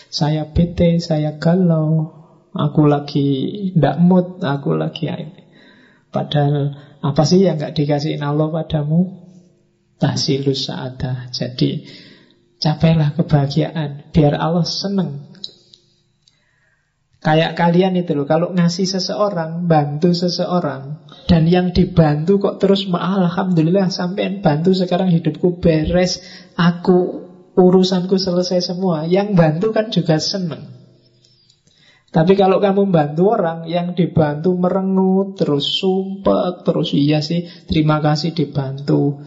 [0.10, 2.20] saya bete, saya galau,
[2.54, 3.28] aku lagi
[3.78, 5.44] ndak mood, aku lagi ini.
[6.10, 9.30] Padahal apa sih yang nggak dikasihin Allah padamu?
[10.00, 11.28] Tahsilus sa'adah.
[11.36, 11.84] Jadi
[12.60, 15.30] capailah kebahagiaan biar Allah seneng.
[17.20, 23.92] Kayak kalian itu loh, kalau ngasih seseorang, bantu seseorang, dan yang dibantu kok terus, alhamdulillah
[23.92, 26.24] sampai bantu sekarang hidupku beres,
[26.56, 27.29] aku
[27.60, 29.04] urusanku selesai semua.
[29.04, 30.80] Yang bantu kan juga seneng.
[32.10, 38.34] Tapi kalau kamu bantu orang yang dibantu merengut, terus sumpah, terus iya sih, terima kasih
[38.34, 39.22] dibantu.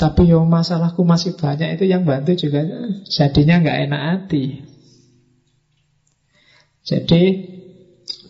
[0.00, 2.64] Tapi yo masalahku masih banyak itu yang bantu juga
[3.04, 4.44] jadinya nggak enak hati.
[6.86, 7.22] Jadi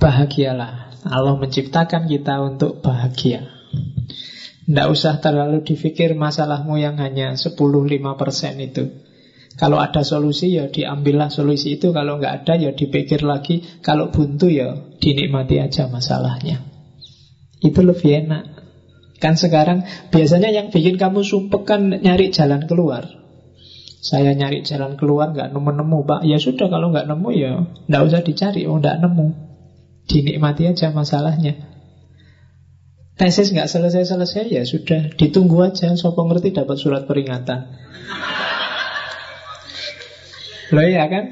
[0.02, 0.90] bahagialah.
[1.06, 3.46] Allah menciptakan kita untuk bahagia.
[4.66, 7.54] Tidak usah terlalu dipikir masalahmu yang hanya 10-5%
[8.58, 9.07] itu.
[9.58, 11.90] Kalau ada solusi ya diambillah solusi itu.
[11.90, 13.82] Kalau nggak ada ya dipikir lagi.
[13.82, 16.62] Kalau buntu ya dinikmati aja masalahnya.
[17.58, 18.44] Itu lebih enak.
[19.18, 19.82] Kan sekarang
[20.14, 23.10] biasanya yang bikin kamu sumpek kan nyari jalan keluar.
[23.98, 26.20] Saya nyari jalan keluar nggak nemu-nemu pak.
[26.22, 28.62] Ya sudah kalau nggak nemu ya nggak usah dicari.
[28.70, 29.26] Oh nggak nemu.
[30.06, 31.58] Dinikmati aja masalahnya.
[33.18, 35.10] Tesis nggak selesai-selesai ya sudah.
[35.18, 37.88] Ditunggu aja Sopo ngerti dapat surat peringatan
[40.68, 41.24] Loh ya kan?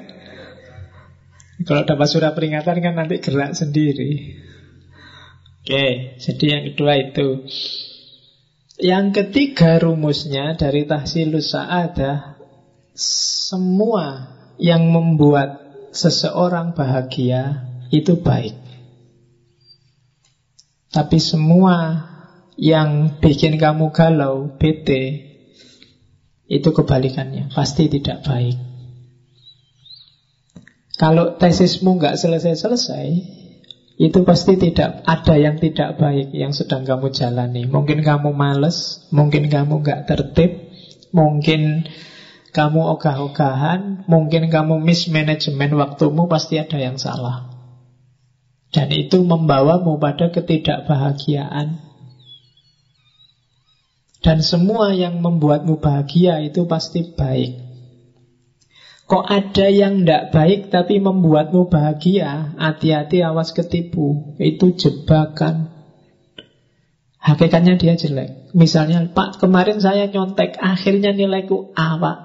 [1.64, 4.36] Kalau dapat surat peringatan kan nanti gerak sendiri.
[5.64, 7.28] Oke, jadi yang kedua itu.
[8.76, 12.36] Yang ketiga rumusnya dari tahsilus sa'adah
[12.92, 15.64] Semua yang membuat
[15.96, 18.52] seseorang bahagia itu baik
[20.92, 22.04] Tapi semua
[22.60, 25.24] yang bikin kamu galau, bete
[26.44, 28.65] Itu kebalikannya, pasti tidak baik
[30.96, 33.06] kalau tesismu nggak selesai-selesai,
[33.96, 37.64] itu pasti tidak ada yang tidak baik yang sedang kamu jalani.
[37.64, 40.72] Mungkin kamu males, mungkin kamu nggak tertib,
[41.12, 41.88] mungkin
[42.56, 47.52] kamu ogah-ogahan, mungkin kamu mismanagement waktumu, pasti ada yang salah.
[48.72, 51.80] Dan itu membawamu pada ketidakbahagiaan.
[54.24, 57.65] Dan semua yang membuatmu bahagia itu pasti baik.
[59.06, 62.58] Kok ada yang tidak baik tapi membuatmu bahagia?
[62.58, 64.34] Hati-hati awas ketipu.
[64.42, 65.70] Itu jebakan.
[67.22, 68.50] Hakikatnya dia jelek.
[68.50, 72.18] Misalnya Pak kemarin saya nyontek Akhirnya nilaiku A Pak.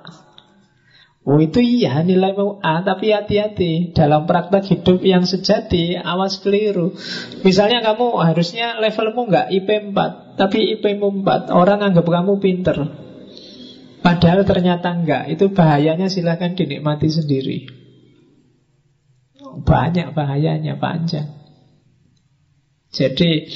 [1.22, 3.94] Oh itu iya nilaimu A Tapi hati-hati.
[3.94, 6.98] Dalam praktek hidup yang sejati Awas keliru.
[7.46, 13.11] Misalnya kamu harusnya levelmu nggak IP 4 Tapi IP 4 Orang anggap kamu pinter
[14.02, 17.58] Padahal ternyata enggak Itu bahayanya silahkan dinikmati sendiri
[19.42, 21.30] Banyak bahayanya panjang
[22.90, 23.50] Jadi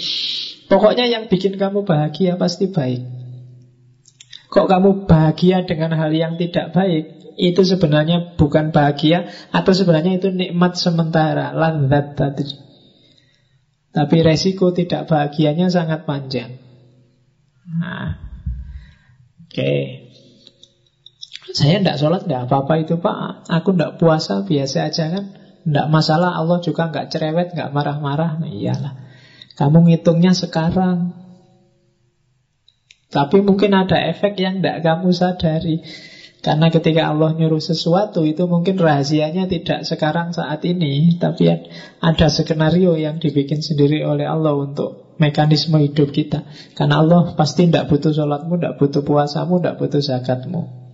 [0.66, 3.16] Pokoknya yang bikin kamu bahagia pasti baik
[4.56, 7.36] Kok kamu bahagia dengan hal yang tidak baik?
[7.36, 12.48] Itu sebenarnya bukan bahagia atau sebenarnya itu nikmat sementara, landat tadi.
[13.92, 16.56] Tapi resiko tidak bahagianya sangat panjang.
[17.68, 18.16] Nah,
[19.44, 19.52] oke.
[19.52, 20.05] Okay.
[21.56, 23.48] Saya tidak sholat, tidak apa-apa itu pak.
[23.48, 25.26] Aku tidak puasa, biasa aja kan.
[25.64, 28.44] Tidak masalah, Allah juga nggak cerewet, nggak marah-marah.
[28.44, 29.00] Nah, iyalah.
[29.56, 31.16] Kamu ngitungnya sekarang.
[33.08, 35.80] Tapi mungkin ada efek yang tidak kamu sadari.
[36.44, 41.50] Karena ketika Allah nyuruh sesuatu itu mungkin rahasianya tidak sekarang saat ini Tapi
[42.06, 46.46] ada skenario yang dibikin sendiri oleh Allah untuk mekanisme hidup kita
[46.78, 50.85] Karena Allah pasti tidak butuh sholatmu, tidak butuh puasamu, tidak butuh zakatmu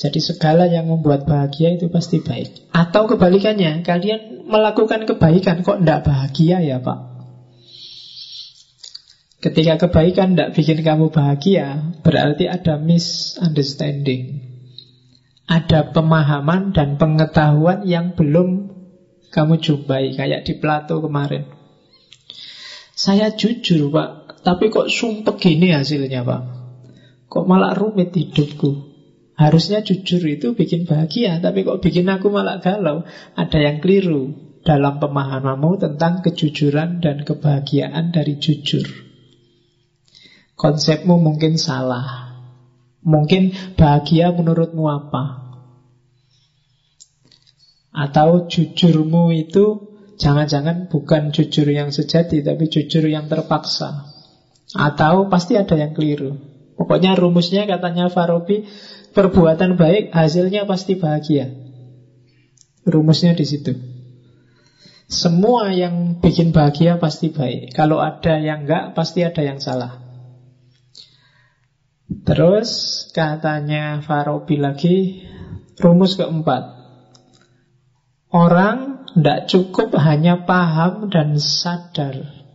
[0.00, 6.08] Jadi segala yang membuat bahagia itu pasti baik Atau kebalikannya, kalian melakukan kebaikan kok tidak
[6.08, 7.10] bahagia ya Pak
[9.40, 14.52] Ketika kebaikan tidak bikin kamu bahagia, berarti ada misunderstanding.
[15.48, 18.68] Ada pemahaman dan pengetahuan yang belum
[19.32, 21.48] kamu jumpai, kayak di Plato kemarin.
[22.92, 26.42] Saya jujur pak, tapi kok sumpah gini hasilnya pak?
[27.32, 28.89] Kok malah rumit hidupku?
[29.40, 33.08] Harusnya jujur itu bikin bahagia, tapi kok bikin aku malah galau?
[33.40, 38.84] Ada yang keliru dalam pemahamanmu tentang kejujuran dan kebahagiaan dari jujur.
[40.60, 42.36] Konsepmu mungkin salah.
[43.00, 45.24] Mungkin bahagia menurutmu apa?
[47.96, 54.04] Atau jujurmu itu jangan-jangan bukan jujur yang sejati, tapi jujur yang terpaksa.
[54.76, 56.36] Atau pasti ada yang keliru.
[56.76, 58.68] Pokoknya rumusnya katanya Farabi,
[59.12, 61.50] perbuatan baik hasilnya pasti bahagia.
[62.86, 63.72] Rumusnya di situ.
[65.10, 67.74] Semua yang bikin bahagia pasti baik.
[67.74, 69.98] Kalau ada yang enggak, pasti ada yang salah.
[72.10, 72.70] Terus
[73.10, 74.96] katanya Farabi lagi
[75.78, 76.78] rumus keempat.
[78.30, 82.46] Orang tidak cukup hanya paham dan sadar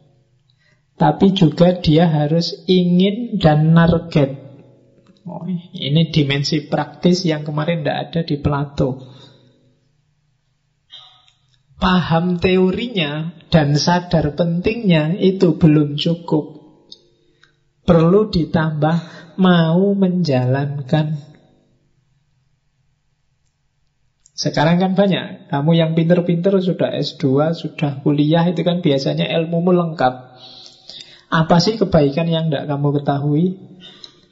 [0.95, 4.44] Tapi juga dia harus ingin dan narget
[5.25, 8.89] oh, Ini dimensi praktis yang kemarin tidak ada di Plato
[11.75, 16.55] Paham teorinya dan sadar pentingnya itu belum cukup
[17.85, 18.97] Perlu ditambah
[19.37, 21.21] mau menjalankan.
[24.35, 30.13] Sekarang kan banyak, kamu yang pinter-pinter sudah S2, sudah kuliah, itu kan biasanya ilmumu lengkap.
[31.31, 33.45] Apa sih kebaikan yang tidak kamu ketahui?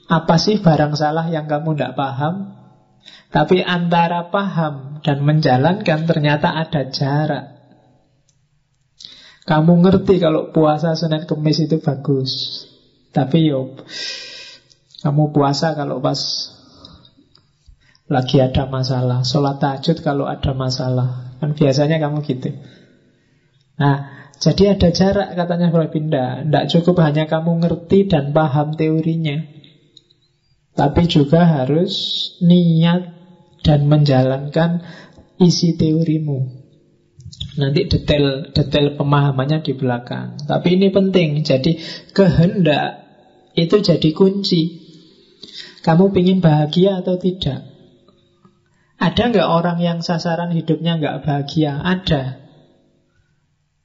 [0.07, 2.59] Apa sih barang salah yang kamu tidak paham?
[3.33, 7.45] Tapi antara paham dan menjalankan ternyata ada jarak.
[9.43, 12.63] Kamu ngerti kalau puasa Senin Kemis itu bagus.
[13.11, 13.75] Tapi yo
[15.03, 16.19] kamu puasa kalau pas
[18.07, 19.25] lagi ada masalah.
[19.27, 21.35] Sholat tahajud kalau ada masalah.
[21.43, 22.55] Kan biasanya kamu gitu.
[23.75, 26.47] Nah, jadi ada jarak katanya Pindah.
[26.47, 29.43] Tidak cukup hanya kamu ngerti dan paham teorinya.
[30.73, 31.93] Tapi juga harus
[32.41, 33.13] niat
[33.61, 34.81] dan menjalankan
[35.37, 36.63] isi teorimu.
[37.53, 40.41] Nanti detail-detail pemahamannya di belakang.
[40.49, 41.45] Tapi ini penting.
[41.45, 41.77] Jadi
[42.09, 43.05] kehendak
[43.53, 44.81] itu jadi kunci.
[45.85, 47.69] Kamu ingin bahagia atau tidak?
[48.97, 51.77] Ada nggak orang yang sasaran hidupnya nggak bahagia?
[51.83, 52.41] Ada.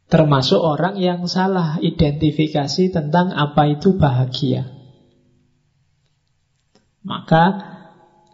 [0.08, 4.77] Termasuk orang yang salah identifikasi tentang apa itu bahagia.
[7.06, 7.44] Maka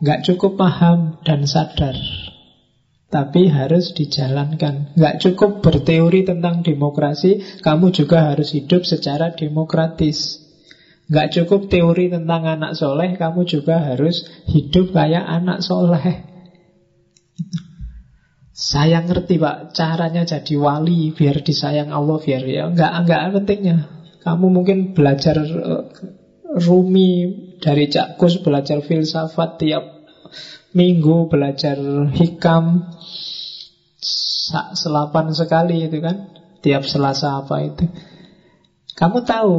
[0.01, 1.97] nggak cukup paham dan sadar,
[3.13, 4.97] tapi harus dijalankan.
[4.97, 10.45] Nggak cukup berteori tentang demokrasi, kamu juga harus hidup secara demokratis.
[11.05, 16.25] Gak cukup teori tentang anak soleh, kamu juga harus hidup kayak anak soleh.
[18.57, 23.77] Saya ngerti pak, caranya jadi wali biar disayang Allah biar ya nggak nggak pentingnya.
[24.25, 25.85] Kamu mungkin belajar uh,
[26.55, 27.11] Rumi
[27.59, 30.07] dari Cakus, belajar filsafat tiap
[30.71, 31.79] minggu, belajar
[32.15, 32.95] hikam
[34.79, 36.31] selapan sekali itu kan,
[36.63, 37.91] tiap Selasa apa itu.
[38.95, 39.57] Kamu tahu?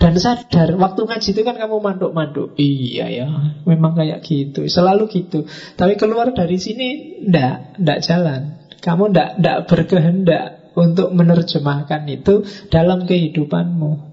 [0.00, 3.28] Dan sadar waktu ngaji itu kan kamu manduk-manduk iya ya
[3.68, 5.44] memang kayak gitu selalu gitu.
[5.76, 8.64] Tapi keluar dari sini ndak ndak jalan.
[8.80, 14.09] Kamu ndak ndak berkehendak untuk menerjemahkan itu dalam kehidupanmu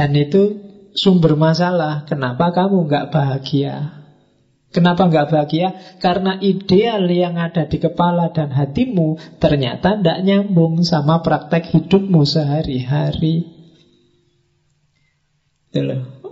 [0.00, 0.56] dan itu
[0.96, 4.00] sumber masalah kenapa kamu nggak bahagia
[4.70, 5.98] Kenapa nggak bahagia?
[5.98, 13.50] Karena ideal yang ada di kepala dan hatimu ternyata tidak nyambung sama praktek hidupmu sehari-hari.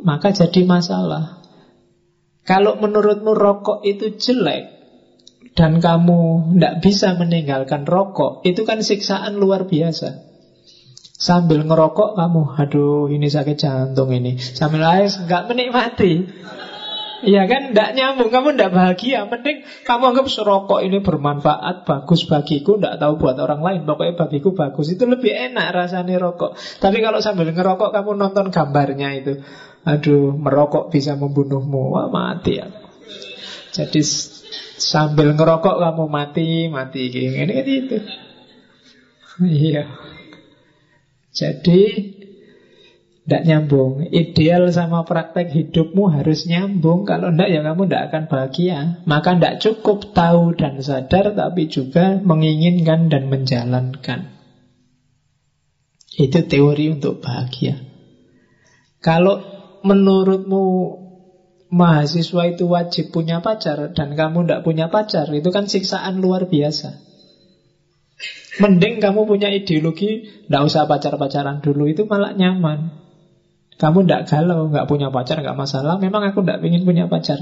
[0.07, 1.43] maka jadi masalah.
[2.47, 4.71] Kalau menurutmu rokok itu jelek
[5.59, 10.28] dan kamu tidak bisa meninggalkan rokok, itu kan siksaan luar biasa.
[11.19, 14.39] Sambil ngerokok kamu, aduh ini sakit jantung ini.
[14.39, 16.12] Sambil air nggak menikmati.
[17.19, 19.27] Iya kan, tidak nyambung, kamu tidak bahagia.
[19.27, 23.81] Mending kamu anggap serokok ini bermanfaat Bagus bagiku, tidak tahu buat orang lain.
[23.83, 26.55] Pokoknya bagiku bagus, itu lebih enak rasanya rokok.
[26.79, 29.43] Tapi kalau sambil ngerokok Kamu nonton gambarnya itu.
[29.83, 31.99] Aduh, merokok bisa membunuhmu.
[31.99, 32.71] Wah mati ya
[33.75, 34.07] Jadi
[34.79, 37.99] sambil ngerokok kamu mati Mati, ini kan itu
[39.43, 39.87] Iya
[41.39, 41.82] Jadi
[43.28, 44.09] tidak nyambung.
[44.09, 47.05] Ideal sama praktek hidupmu harus nyambung.
[47.05, 48.78] Kalau tidak ya kamu tidak akan bahagia.
[49.05, 54.32] Maka tidak cukup tahu dan sadar Tapi juga menginginkan dan menjalankan.
[56.18, 57.84] Itu teori untuk bahagia.
[58.99, 59.45] Kalau
[59.86, 60.64] menurutmu
[61.70, 67.08] mahasiswa itu wajib punya pacar Dan kamu tidak punya pacar Itu kan siksaan luar biasa
[68.59, 72.99] Mending kamu punya ideologi Tidak usah pacar-pacaran dulu Itu malah nyaman
[73.79, 76.03] kamu tidak galau, nggak punya pacar, nggak masalah.
[76.03, 77.39] Memang aku tidak ingin punya pacar.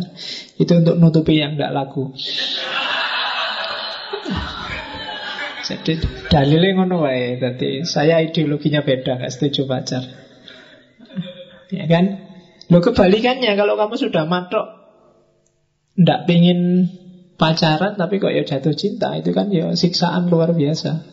[0.61, 2.13] Itu untuk nutupi yang tidak laku.
[5.65, 5.97] Jadi
[6.29, 7.41] dalilnya ngono wae.
[7.41, 10.05] Jadi saya ideologinya beda, nggak setuju pacar.
[11.73, 12.21] Ya kan?
[12.69, 14.67] Lo kebalikannya kalau kamu sudah matok,
[15.97, 16.93] tidak ingin
[17.37, 21.05] pacaran tapi kok ya jatuh cinta, itu kan ya siksaan luar biasa.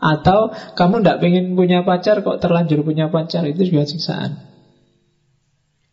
[0.00, 4.50] Atau kamu tidak ingin punya pacar kok terlanjur punya pacar, itu juga siksaan.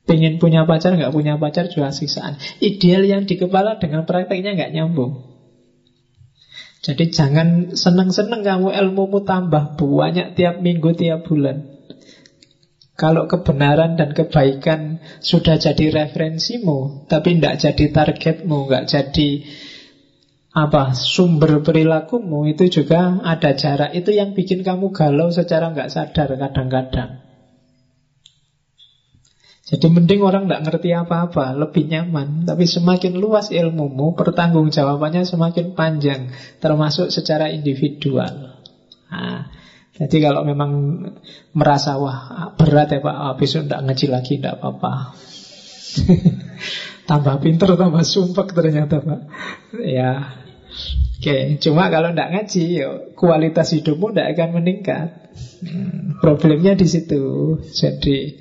[0.08, 2.40] Pengen punya pacar, nggak punya pacar juga siksaan.
[2.64, 5.28] Ideal yang di kepala dengan prakteknya nggak nyambung.
[6.80, 11.76] Jadi jangan seneng-seneng kamu ilmumu tambah banyak tiap minggu, tiap bulan.
[12.98, 19.30] Kalau kebenaran dan kebaikan sudah jadi referensimu, tapi tidak jadi targetmu, nggak jadi
[20.58, 23.94] apa sumber perilakumu, itu juga ada jarak.
[23.94, 27.22] Itu yang bikin kamu galau secara nggak sadar kadang-kadang.
[29.68, 32.48] Jadi mending orang tidak ngerti apa-apa, lebih nyaman.
[32.48, 36.32] Tapi semakin luas ilmumu, pertanggung jawabannya semakin panjang,
[36.64, 38.64] termasuk secara individual.
[39.12, 39.52] Nah,
[40.00, 40.72] jadi kalau memang
[41.52, 44.94] merasa wah berat ya Pak, oh, besok tidak ngaji lagi tidak apa-apa.
[47.12, 49.22] tambah pinter, tambah sumpek ternyata Pak.
[49.84, 50.12] Ya,
[51.18, 55.34] Oke, cuma kalau tidak ngaji, yuk, kualitas hidupmu tidak akan meningkat.
[55.66, 57.58] Hmm, problemnya di situ.
[57.74, 58.38] Jadi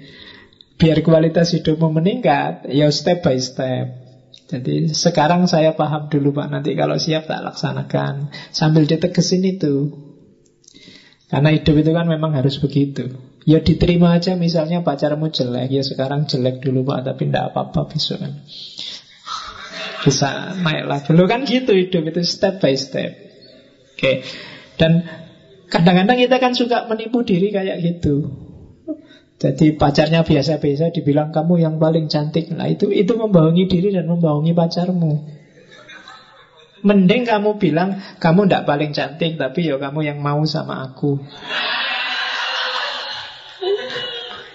[0.76, 4.06] biar kualitas hidupmu meningkat, ya step by step.
[4.46, 8.30] Jadi sekarang saya paham dulu Pak, nanti kalau siap tak laksanakan.
[8.54, 9.90] Sambil ditegesin itu.
[11.26, 13.10] Karena hidup itu kan memang harus begitu.
[13.42, 18.22] Ya diterima aja misalnya pacarmu jelek, ya sekarang jelek dulu Pak, tapi tidak apa-apa besok
[18.22, 18.32] kan.
[20.06, 21.10] Bisa naik lagi.
[21.10, 23.10] Dulu kan gitu hidup itu step by step.
[23.98, 24.22] Oke.
[24.78, 25.02] Dan
[25.66, 28.30] kadang-kadang kita kan suka menipu diri kayak gitu.
[29.36, 32.48] Jadi pacarnya biasa-biasa dibilang kamu yang paling cantik.
[32.54, 35.26] Nah itu itu membohongi diri dan membohongi pacarmu.
[36.86, 41.18] Mending kamu bilang kamu tidak paling cantik tapi ya kamu yang mau sama aku.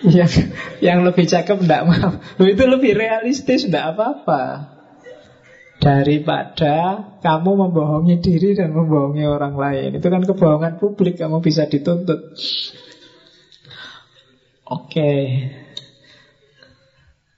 [0.15, 0.31] yang
[0.79, 2.17] yang lebih cakep tidak mau.
[2.39, 4.70] Itu lebih realistis tidak apa-apa.
[5.81, 12.37] Daripada kamu membohongi diri dan membohongi orang lain Itu kan kebohongan publik Kamu bisa dituntut
[14.71, 15.11] Oke.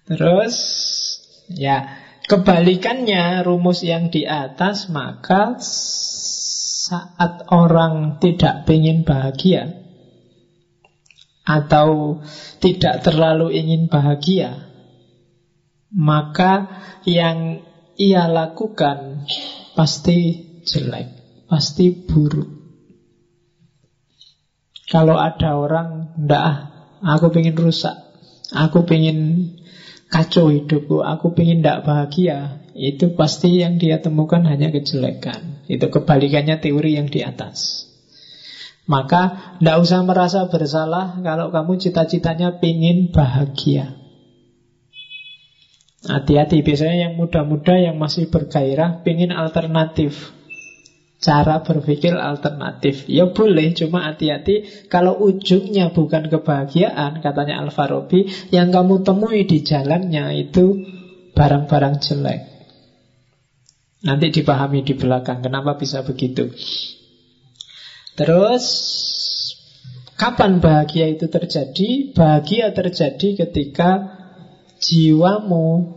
[0.05, 0.55] Terus
[1.49, 1.97] ya
[2.29, 9.81] kebalikannya rumus yang di atas maka saat orang tidak ingin bahagia
[11.43, 12.21] atau
[12.61, 14.69] tidak terlalu ingin bahagia
[15.91, 16.69] maka
[17.03, 17.65] yang
[17.97, 19.29] ia lakukan
[19.77, 21.07] pasti jelek,
[21.49, 22.63] pasti buruk.
[24.93, 26.69] Kalau ada orang ndak
[27.01, 27.97] Aku pengen rusak
[28.53, 29.49] Aku pengen
[30.13, 35.65] kacau hidupku Aku pengen tidak bahagia Itu pasti yang dia temukan hanya kejelekan.
[35.65, 37.89] Itu kebalikannya teori yang di atas.
[38.85, 44.02] Maka tidak usah merasa bersalah Kalau kamu cita-citanya pengen bahagia
[46.03, 50.35] Hati-hati Biasanya yang muda-muda yang masih bergairah Pengen alternatif
[51.23, 53.07] cara berpikir alternatif.
[53.07, 60.35] Ya boleh, cuma hati-hati kalau ujungnya bukan kebahagiaan, katanya Al-Farabi, yang kamu temui di jalannya
[60.35, 60.83] itu
[61.31, 62.41] barang-barang jelek.
[64.03, 66.51] Nanti dipahami di belakang kenapa bisa begitu.
[68.19, 68.63] Terus
[70.19, 72.11] kapan bahagia itu terjadi?
[72.11, 74.21] Bahagia terjadi ketika
[74.83, 75.95] jiwamu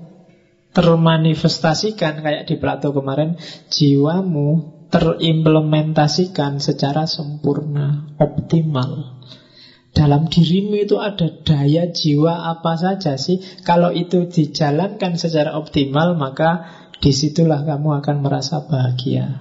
[0.71, 3.35] termanifestasikan kayak di Plato kemarin,
[3.67, 9.19] jiwamu terimplementasikan secara sempurna, optimal.
[9.97, 13.41] Dalam dirimu itu ada daya jiwa apa saja sih?
[13.65, 16.69] Kalau itu dijalankan secara optimal, maka
[17.01, 19.41] di situlah kamu akan merasa bahagia.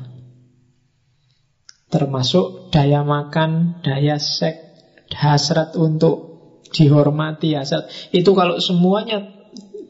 [1.92, 4.80] Termasuk daya makan, daya seks,
[5.12, 6.40] hasrat untuk
[6.72, 7.92] dihormati, hasrat.
[8.16, 9.35] Itu kalau semuanya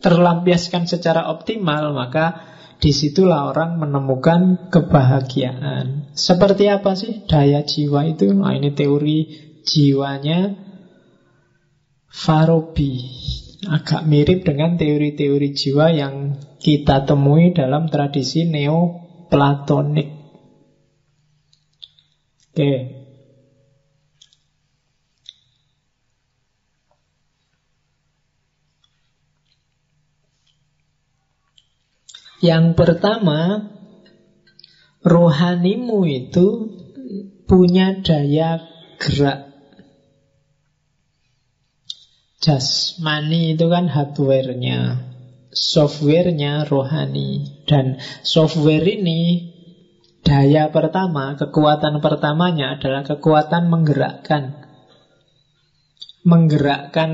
[0.06, 6.12] terlampiaskan secara optimal, maka Di situlah orang menemukan kebahagiaan.
[6.12, 8.36] Seperti apa sih daya jiwa itu?
[8.36, 9.20] Nah, ini teori
[9.64, 10.52] jiwanya
[12.12, 12.94] Farabi.
[13.66, 20.12] Agak mirip dengan teori-teori jiwa yang kita temui dalam tradisi Neoplatonik.
[22.54, 22.72] Oke,
[32.44, 33.72] Yang pertama,
[35.06, 36.48] rohanimu itu
[37.46, 38.60] punya daya
[39.00, 39.46] gerak.
[42.42, 45.02] Jasmani itu kan hardware-nya,
[45.50, 47.64] software-nya rohani.
[47.66, 49.50] Dan software ini
[50.22, 54.62] daya pertama, kekuatan pertamanya adalah kekuatan menggerakkan.
[56.26, 57.10] Menggerakkan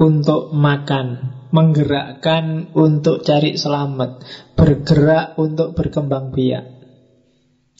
[0.00, 4.24] untuk makan, menggerakkan untuk cari selamat,
[4.56, 6.64] bergerak untuk berkembang biak.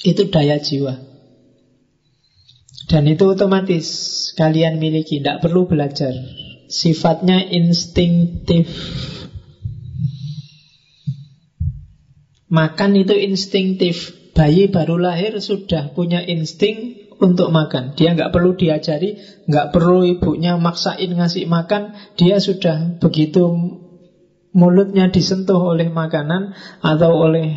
[0.03, 1.13] Itu daya jiwa.
[2.91, 3.87] Dan itu otomatis
[4.37, 6.13] kalian miliki, tidak perlu belajar.
[6.69, 8.69] Sifatnya instinktif.
[12.53, 14.13] Makan itu instinktif.
[14.33, 17.95] Bayi baru lahir sudah punya insting untuk makan.
[17.95, 21.95] Dia nggak perlu diajari, nggak perlu ibunya maksain ngasih makan.
[22.19, 23.47] Dia sudah begitu
[24.53, 26.53] mulutnya disentuh oleh makanan
[26.85, 27.49] atau oleh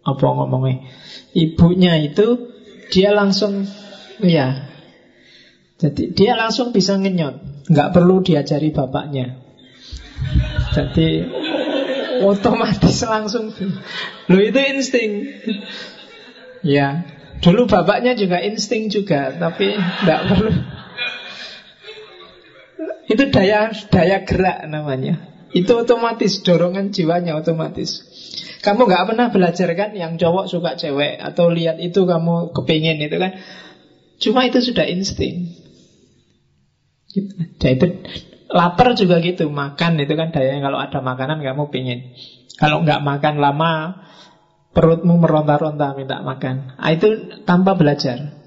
[0.00, 0.90] apa ngomongnya
[1.38, 2.50] ibunya itu
[2.90, 3.68] dia langsung
[4.18, 4.70] ya
[5.80, 7.64] jadi dia langsung bisa ngenyot.
[7.72, 9.40] Nggak perlu diajari bapaknya.
[10.76, 11.24] Jadi
[12.20, 13.48] otomatis langsung.
[14.28, 15.24] Lo itu insting.
[16.60, 17.08] Ya
[17.40, 20.52] Dulu bapaknya juga insting juga, tapi tidak perlu.
[23.08, 25.24] Itu daya daya gerak namanya.
[25.50, 28.06] Itu otomatis dorongan jiwanya otomatis.
[28.60, 33.16] Kamu nggak pernah belajar kan yang cowok suka cewek atau lihat itu kamu kepingin itu
[33.16, 33.34] kan.
[34.20, 35.48] Cuma itu sudah insting.
[37.10, 37.34] Gitu.
[37.34, 37.86] Nah, itu
[38.52, 42.14] lapar juga gitu, makan itu kan dayanya kalau ada makanan kamu pingin.
[42.60, 43.72] Kalau nggak makan lama
[44.70, 46.78] Perutmu meronta-ronta minta makan.
[46.78, 48.40] Ah, Itu tanpa belajar.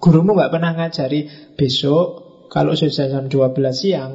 [0.00, 2.08] Gurumu nggak pernah ngajari Besok
[2.48, 4.12] kalau sudah jam 12 siang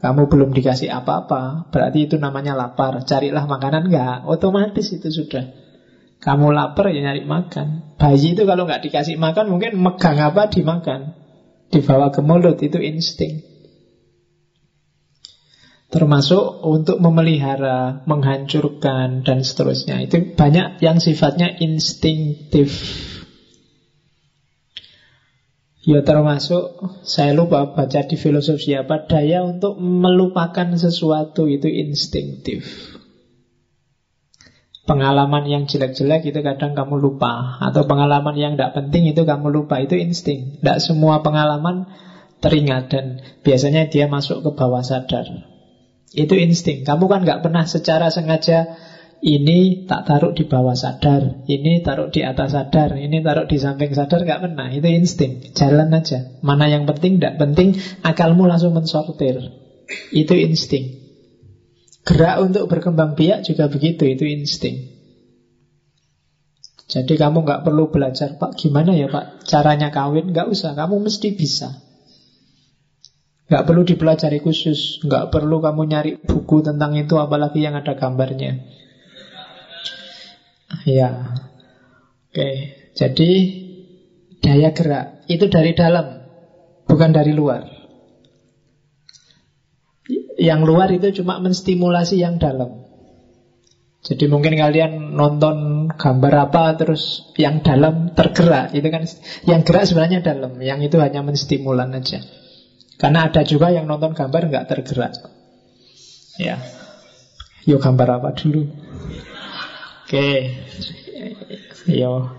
[0.00, 4.24] Kamu belum dikasih apa-apa Berarti itu namanya lapar Carilah makanan nggak?
[4.24, 5.44] Otomatis itu sudah.
[6.16, 8.00] Kamu lapar ya nyari makan.
[8.00, 11.12] Bayi itu kalau nggak dikasih makan Mungkin megang apa dimakan?
[11.68, 13.55] Dibawa ke mulut itu insting
[15.86, 20.02] Termasuk untuk memelihara, menghancurkan, dan seterusnya.
[20.02, 22.74] Itu banyak yang sifatnya instinktif.
[25.86, 32.66] Ya termasuk, saya lupa baca di filosofi apa, daya untuk melupakan sesuatu itu instinktif.
[34.86, 39.82] Pengalaman yang jelek-jelek itu kadang kamu lupa Atau pengalaman yang tidak penting itu kamu lupa
[39.82, 41.90] Itu insting Tidak semua pengalaman
[42.38, 45.55] teringat Dan biasanya dia masuk ke bawah sadar
[46.14, 46.86] itu insting.
[46.86, 48.78] Kamu kan nggak pernah secara sengaja
[49.24, 53.96] ini tak taruh di bawah sadar, ini taruh di atas sadar, ini taruh di samping
[53.96, 54.68] sadar, nggak pernah.
[54.68, 55.56] Itu insting.
[55.56, 56.36] Jalan aja.
[56.44, 59.40] Mana yang penting, tidak penting, akalmu langsung mensortir.
[60.12, 61.00] Itu insting.
[62.06, 64.94] Gerak untuk berkembang biak juga begitu, itu insting.
[66.86, 70.30] Jadi kamu nggak perlu belajar, Pak, gimana ya Pak caranya kawin?
[70.30, 71.85] Nggak usah, kamu mesti bisa.
[73.46, 75.00] Nggak perlu dipelajari khusus.
[75.06, 78.62] Nggak perlu kamu nyari buku tentang itu Apalagi yang ada gambarnya.
[80.86, 81.34] Ya.
[82.30, 82.50] Oke.
[82.96, 83.30] Jadi
[84.36, 85.26] Daya gerak.
[85.26, 86.16] Itu dari dalam
[86.86, 87.66] Bukan dari luar.
[90.38, 92.86] Yang luar itu cuma menstimulasi yang dalam.
[94.06, 98.70] Jadi mungkin kalian nonton gambar apa terus yang dalam tergerak.
[98.70, 99.02] Itu kan
[99.50, 102.22] yang gerak sebenarnya dalam, yang itu hanya menstimulan aja.
[102.96, 105.12] Karena ada juga yang nonton gambar nggak tergerak.
[106.40, 106.56] Ya.
[107.68, 108.64] Yuk gambar apa dulu?
[110.04, 110.28] Oke.
[111.88, 112.32] Yo.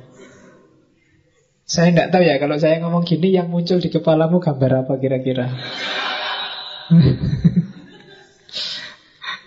[1.67, 5.51] Saya nggak tahu ya kalau saya ngomong gini yang muncul di kepalamu gambar apa kira-kira?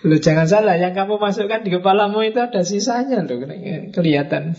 [0.01, 3.37] Lu jangan salah, yang kamu masukkan di kepalamu itu ada sisanya loh,
[3.93, 4.57] kelihatan.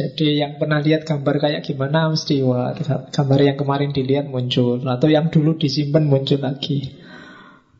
[0.00, 2.72] Jadi yang pernah lihat gambar kayak gimana mesti wah,
[3.12, 6.88] gambar yang kemarin dilihat muncul atau yang dulu disimpan muncul lagi.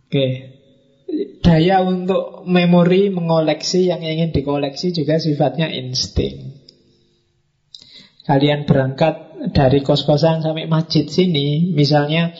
[0.04, 0.28] Oke.
[1.40, 6.60] Daya untuk memori mengoleksi yang ingin dikoleksi juga sifatnya insting.
[8.28, 9.16] Kalian berangkat
[9.56, 12.36] dari kos-kosan sampai masjid sini, misalnya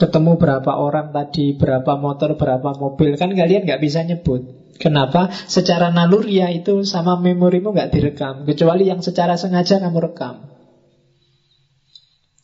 [0.00, 4.63] ketemu berapa orang tadi, berapa motor, berapa mobil, kan kalian nggak bisa nyebut.
[4.78, 5.30] Kenapa?
[5.30, 10.50] Secara naluriah itu sama memorimu nggak direkam, kecuali yang secara sengaja kamu rekam.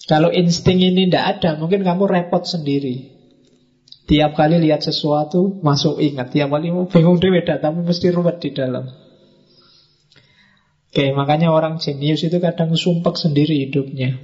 [0.06, 3.20] Kalau insting ini tidak ada, mungkin kamu repot sendiri.
[4.10, 6.34] Tiap kali lihat sesuatu, masuk ingat.
[6.34, 8.90] Tiap kali mau bingung dewe datamu mesti ruwet di dalam.
[10.90, 14.18] Oke, makanya orang jenius itu kadang sumpek sendiri hidupnya.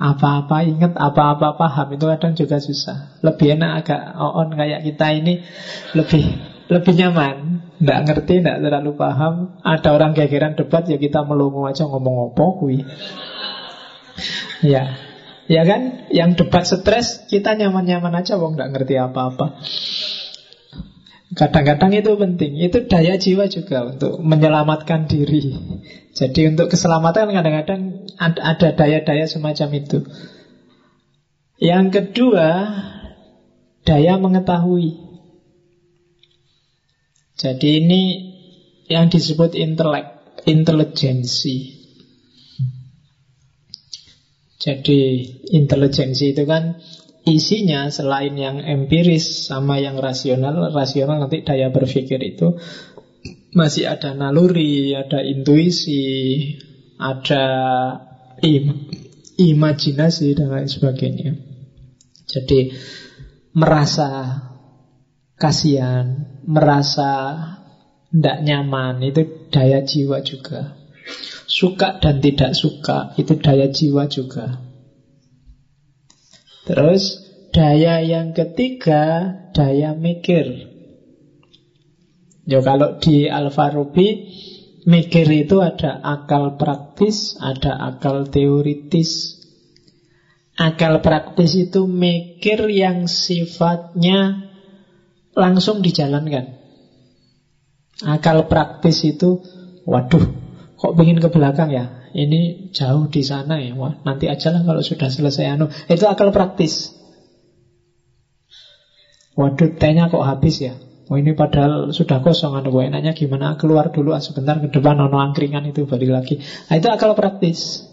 [0.00, 3.20] Apa-apa ingat, apa-apa paham itu kadang juga susah.
[3.20, 5.44] Lebih enak agak on kayak kita ini
[5.92, 6.24] lebih
[6.68, 7.36] lebih nyaman.
[7.80, 9.56] Nggak ngerti, nggak terlalu paham.
[9.64, 12.84] Ada orang gegeran debat, ya kita melongo aja ngomong opo kui.
[14.60, 14.98] Ya,
[15.48, 16.10] ya kan?
[16.12, 19.62] Yang debat stres, kita nyaman-nyaman aja, wong nggak ngerti apa-apa.
[21.28, 25.60] Kadang-kadang itu penting Itu daya jiwa juga untuk menyelamatkan diri
[26.16, 30.08] Jadi untuk keselamatan kadang-kadang ada daya-daya semacam itu
[31.60, 32.48] Yang kedua
[33.84, 35.07] Daya mengetahui
[37.38, 38.02] jadi ini
[38.90, 40.10] yang disebut intelek,
[40.42, 41.78] intelijensi.
[44.58, 45.22] Jadi
[45.54, 46.82] intelijensi itu kan
[47.22, 52.58] isinya selain yang empiris sama yang rasional, rasional nanti daya berpikir itu
[53.54, 56.58] masih ada naluri, ada intuisi,
[56.98, 57.44] ada
[58.42, 58.90] im
[59.38, 61.38] imajinasi dan lain sebagainya.
[62.26, 62.74] Jadi
[63.54, 64.42] merasa
[65.38, 67.36] kasihan, merasa
[68.08, 70.80] tidak nyaman, itu daya jiwa juga.
[71.44, 74.64] Suka dan tidak suka, itu daya jiwa juga.
[76.64, 77.20] Terus
[77.52, 80.72] daya yang ketiga, daya mikir.
[82.48, 84.08] Ya kalau di Al-Farabi
[84.88, 89.36] Mikir itu ada akal praktis, ada akal teoritis.
[90.56, 94.47] Akal praktis itu mikir yang sifatnya
[95.38, 96.58] langsung dijalankan.
[98.02, 99.42] Akal praktis itu,
[99.86, 100.22] waduh,
[100.74, 102.10] kok ingin ke belakang ya?
[102.14, 103.78] Ini jauh di sana ya.
[103.78, 105.70] Wah, nanti aja lah kalau sudah selesai anu.
[105.86, 106.94] Itu akal praktis.
[109.38, 110.74] Waduh, tehnya kok habis ya?
[111.08, 115.00] Oh ini padahal sudah kosong anu gue enaknya gimana keluar dulu ah, sebentar ke depan
[115.00, 116.36] nono angkringan itu balik lagi.
[116.68, 117.88] Nah, itu akal praktis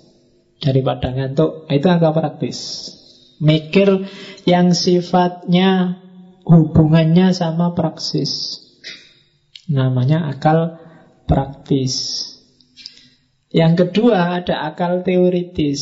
[0.60, 1.64] daripada ngantuk.
[1.72, 2.92] Itu akal praktis.
[3.40, 4.08] Mikir
[4.44, 6.02] yang sifatnya
[6.46, 8.62] hubungannya sama praksis.
[9.66, 10.78] Namanya akal
[11.26, 12.22] praktis.
[13.50, 15.82] Yang kedua ada akal teoritis.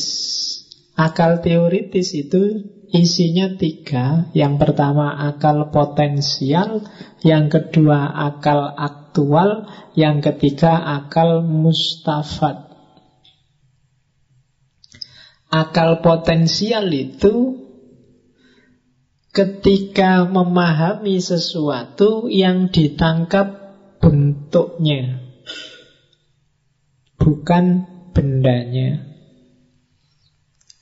[0.96, 2.64] Akal teoritis itu
[2.96, 4.32] isinya tiga.
[4.32, 6.88] Yang pertama akal potensial,
[7.26, 9.68] yang kedua akal aktual,
[10.00, 12.72] yang ketiga akal mustafat.
[15.54, 17.63] Akal potensial itu
[19.34, 25.26] ketika memahami sesuatu yang ditangkap bentuknya,
[27.18, 29.10] bukan bendanya.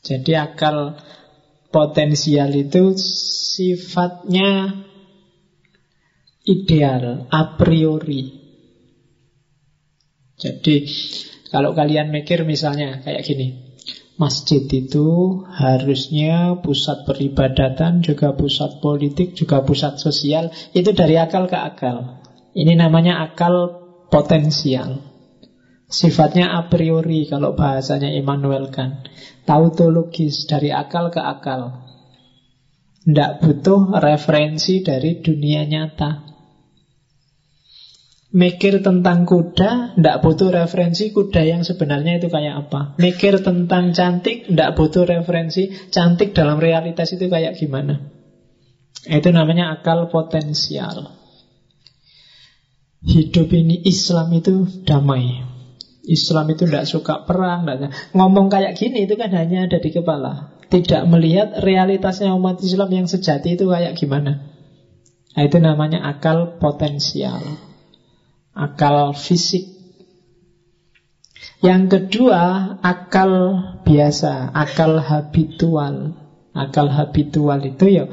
[0.03, 0.99] Jadi akal
[1.71, 4.83] potensial itu sifatnya
[6.43, 8.35] ideal, a priori.
[10.35, 10.89] Jadi
[11.53, 13.60] kalau kalian mikir misalnya kayak gini,
[14.21, 20.53] Masjid itu harusnya pusat peribadatan, juga pusat politik, juga pusat sosial.
[20.77, 22.21] Itu dari akal ke akal.
[22.53, 23.81] Ini namanya akal
[24.13, 25.01] potensial.
[25.89, 29.09] Sifatnya a priori kalau bahasanya Immanuel Kant.
[29.49, 31.81] Tautologis dari akal ke akal.
[33.01, 36.30] Tidak butuh referensi dari dunia nyata.
[38.31, 42.95] Mikir tentang kuda, tidak butuh referensi kuda yang sebenarnya itu kayak apa.
[42.95, 48.07] Mikir tentang cantik, tidak butuh referensi cantik dalam realitas itu kayak gimana.
[49.03, 51.11] Itu namanya akal potensial.
[53.03, 55.43] Hidup ini Islam itu damai.
[56.07, 57.67] Islam itu tidak suka perang.
[57.67, 58.15] Tidak.
[58.15, 60.55] Ngomong kayak gini itu kan hanya ada di kepala.
[60.71, 64.55] Tidak melihat realitasnya umat Islam yang sejati itu kayak gimana.
[65.35, 67.70] Nah, itu namanya akal potensial
[68.55, 69.67] akal fisik.
[71.61, 73.31] Yang kedua, akal
[73.85, 76.17] biasa, akal habitual.
[76.51, 78.05] Akal habitual itu ya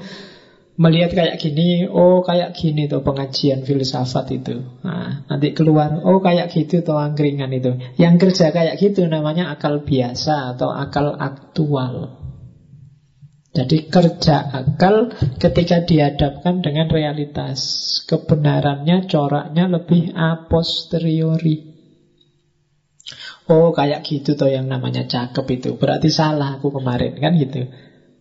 [0.79, 4.63] melihat kayak gini, oh kayak gini tuh pengajian filsafat itu.
[4.87, 7.75] Nah, nanti keluar, oh kayak gitu tuh angkringan itu.
[7.99, 12.18] Yang kerja kayak gitu namanya akal biasa atau akal aktual.
[13.59, 15.11] Jadi kerja akal
[15.43, 17.59] ketika dihadapkan dengan realitas.
[18.07, 21.67] Kebenarannya, coraknya lebih a posteriori.
[23.51, 25.75] Oh kayak gitu tuh yang namanya cakep itu.
[25.75, 27.67] Berarti salah aku kemarin kan gitu.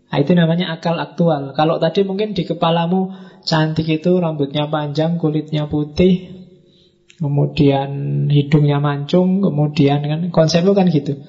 [0.08, 1.54] Nah, itu namanya akal aktual.
[1.54, 3.14] Kalau tadi mungkin di kepalamu
[3.46, 6.34] cantik itu rambutnya panjang, kulitnya putih,
[7.22, 11.20] kemudian hidungnya mancung, kemudian kan konsepnya kan gitu.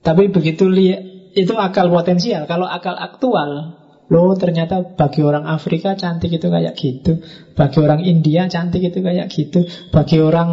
[0.00, 2.46] Tapi begitu lihat itu akal potensial.
[2.50, 3.78] Kalau akal aktual,
[4.10, 7.22] lo ternyata bagi orang Afrika cantik itu kayak gitu,
[7.54, 10.50] bagi orang India cantik itu kayak gitu, bagi orang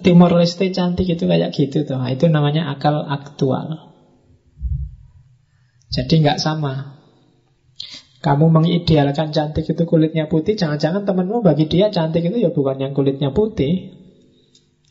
[0.00, 1.96] Timor Leste cantik itu kayak gitu tuh.
[1.96, 3.96] Nah, itu namanya akal aktual.
[5.92, 6.96] Jadi nggak sama.
[8.20, 12.92] Kamu mengidealkan cantik itu kulitnya putih, jangan-jangan temenmu bagi dia cantik itu ya bukan yang
[12.92, 13.92] kulitnya putih.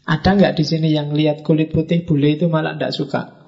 [0.06, 3.45] Ada nggak di sini yang lihat kulit putih bule itu malah nggak suka?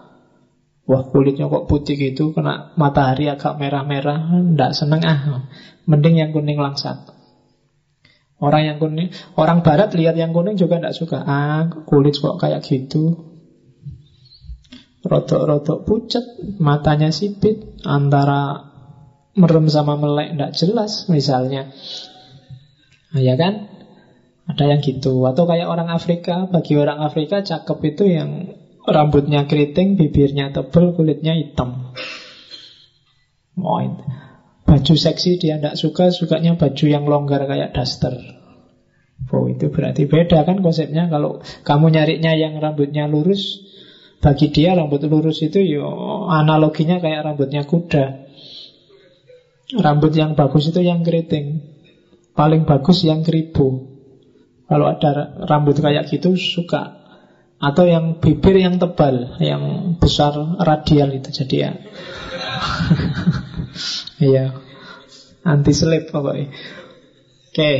[0.88, 5.43] Wah kulitnya kok putih gitu, kena matahari agak merah-merah, nggak seneng ah.
[5.83, 7.03] Mending yang kuning langsat.
[8.39, 11.19] Orang yang kuning, orang barat lihat yang kuning juga nggak suka.
[11.27, 13.19] Ah, kulit kok kayak gitu.
[15.03, 16.23] Rodok-rodok pucat,
[16.55, 18.67] matanya sipit, antara
[19.35, 21.67] merem sama melek tidak jelas misalnya.
[23.11, 23.75] Nah, ya kan?
[24.47, 25.27] Ada yang gitu.
[25.27, 28.29] Atau kayak orang Afrika, bagi orang Afrika cakep itu yang
[28.88, 31.91] rambutnya keriting, bibirnya tebal, kulitnya hitam.
[33.59, 33.83] Oh.
[34.67, 38.15] Baju seksi dia tidak suka, sukanya baju yang longgar kayak daster.
[39.31, 43.65] Oh itu berarti beda kan konsepnya Kalau kamu nyarinya yang rambutnya lurus
[44.21, 45.85] bagi dia rambut lurus itu yo
[46.29, 48.27] analoginya kayak rambutnya kuda.
[49.77, 51.75] Rambut yang bagus itu yang keriting.
[52.33, 53.93] Paling bagus yang keribu.
[54.67, 56.96] Kalau ada rambut kayak gitu suka.
[57.58, 61.72] Atau yang bibir yang tebal, yang besar radial itu jadi ya.
[64.18, 64.45] Iya.
[65.45, 66.49] Anti slip pokoknya.
[67.53, 67.74] Oke,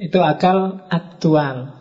[0.00, 1.80] itu akal aktual.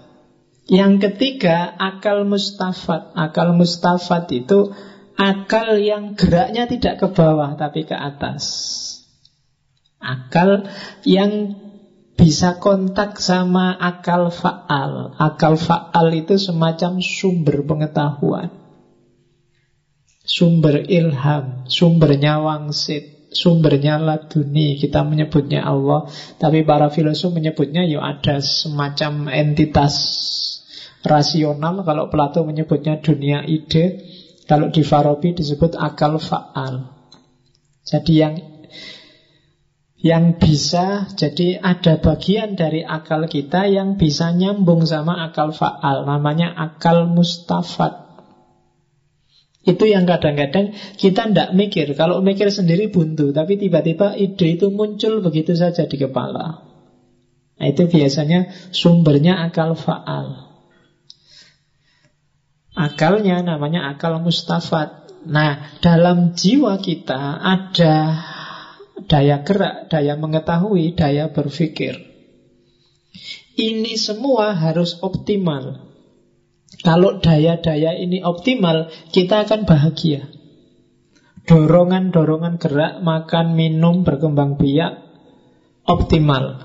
[0.68, 3.12] Yang ketiga, akal mustafat.
[3.16, 4.72] Akal mustafat itu
[5.20, 8.44] akal yang geraknya tidak ke bawah tapi ke atas.
[10.00, 10.72] Akal
[11.04, 11.60] yang
[12.20, 15.16] bisa kontak sama akal faal.
[15.16, 18.52] Akal faal itu semacam sumber pengetahuan.
[20.28, 24.76] Sumber ilham, sumbernya wangsit, sumbernya laduni.
[24.76, 29.96] Kita menyebutnya Allah, tapi para filosof menyebutnya ya ada semacam entitas
[31.04, 34.04] rasional Kalau Plato menyebutnya dunia ide
[34.44, 36.92] Kalau di Farabi disebut akal fa'al
[37.88, 38.36] Jadi yang
[40.00, 46.56] yang bisa jadi ada bagian dari akal kita yang bisa nyambung sama akal faal namanya
[46.56, 48.10] akal mustafat
[49.68, 51.92] itu yang kadang-kadang kita tidak mikir.
[51.94, 56.64] Kalau mikir sendiri buntu tapi tiba-tiba ide itu muncul begitu saja di kepala.
[57.60, 60.48] Nah, itu biasanya sumbernya akal faal.
[62.72, 65.12] Akalnya namanya akal mustafat.
[65.28, 68.16] Nah, dalam jiwa kita ada
[69.06, 72.10] daya gerak, daya mengetahui, daya berpikir.
[73.60, 75.90] Ini semua harus optimal.
[76.80, 80.32] Kalau daya-daya ini optimal, kita akan bahagia.
[81.44, 85.02] Dorongan-dorongan gerak, makan, minum, berkembang biak,
[85.84, 86.64] optimal.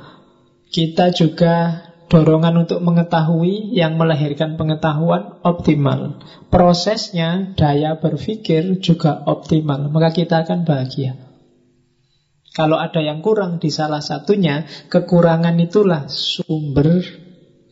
[0.70, 6.20] Kita juga dorongan untuk mengetahui yang melahirkan pengetahuan optimal.
[6.52, 9.88] Prosesnya, daya berpikir juga optimal.
[9.88, 11.23] Maka kita akan bahagia.
[12.54, 17.02] Kalau ada yang kurang di salah satunya, kekurangan itulah sumber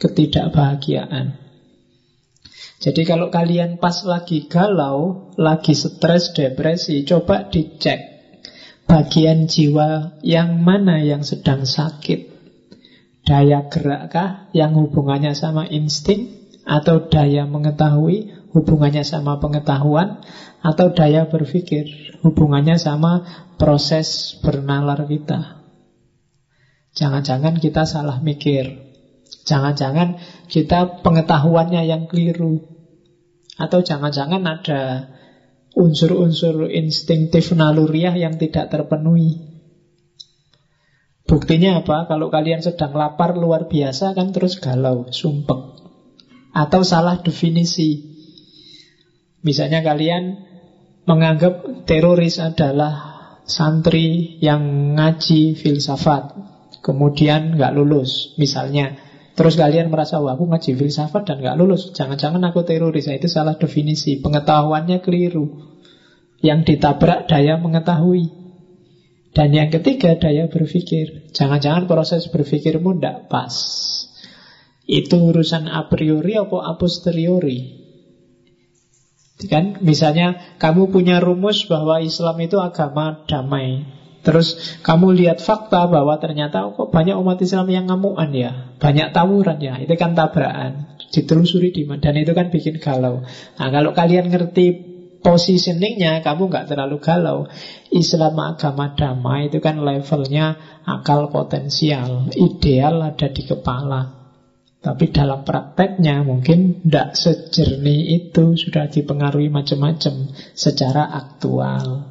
[0.03, 1.39] ketidakbahagiaan.
[2.83, 8.12] Jadi kalau kalian pas lagi galau, lagi stres, depresi, coba dicek
[8.91, 12.35] bagian jiwa yang mana yang sedang sakit.
[13.22, 20.23] Daya gerakkah yang hubungannya sama insting Atau daya mengetahui hubungannya sama pengetahuan
[20.63, 23.27] Atau daya berpikir hubungannya sama
[23.59, 25.65] proses bernalar kita
[26.93, 28.93] Jangan-jangan kita salah mikir
[29.49, 32.63] Jangan-jangan kita pengetahuannya yang keliru
[33.57, 34.81] Atau jangan-jangan ada
[35.73, 39.53] unsur-unsur instingtif naluriah yang tidak terpenuhi
[41.33, 42.05] Buktinya apa?
[42.13, 45.81] Kalau kalian sedang lapar luar biasa kan terus galau, sumpek.
[46.53, 48.12] Atau salah definisi.
[49.43, 50.47] Misalnya kalian
[51.03, 53.12] menganggap teroris adalah
[53.43, 56.38] santri yang ngaji filsafat,
[56.80, 59.11] kemudian nggak lulus, misalnya.
[59.32, 61.90] Terus kalian merasa, wah aku ngaji filsafat dan nggak lulus.
[61.97, 63.09] Jangan-jangan aku teroris.
[63.09, 64.20] Nah, itu salah definisi.
[64.20, 65.72] Pengetahuannya keliru.
[66.45, 68.28] Yang ditabrak daya mengetahui.
[69.32, 71.32] Dan yang ketiga daya berpikir.
[71.32, 73.57] Jangan-jangan proses berpikirmu tidak pas.
[74.84, 77.82] Itu urusan a priori atau a posteriori.
[79.51, 83.86] Kan misalnya kamu punya rumus bahwa Islam itu agama damai.
[84.22, 89.11] Terus kamu lihat fakta bahwa ternyata oh, kok banyak umat Islam yang ngamuan ya, banyak
[89.11, 90.95] tawuran ya, itu kan tabrakan.
[91.11, 93.26] Ditelusuri di mana dan itu kan bikin galau.
[93.59, 94.93] Nah kalau kalian ngerti
[95.26, 97.51] positioningnya kamu nggak terlalu galau.
[97.90, 100.55] Islam agama damai itu kan levelnya
[100.86, 104.22] akal potensial, ideal ada di kepala.
[104.83, 112.11] Tapi dalam prakteknya mungkin tidak sejernih itu Sudah dipengaruhi macam-macam Secara aktual.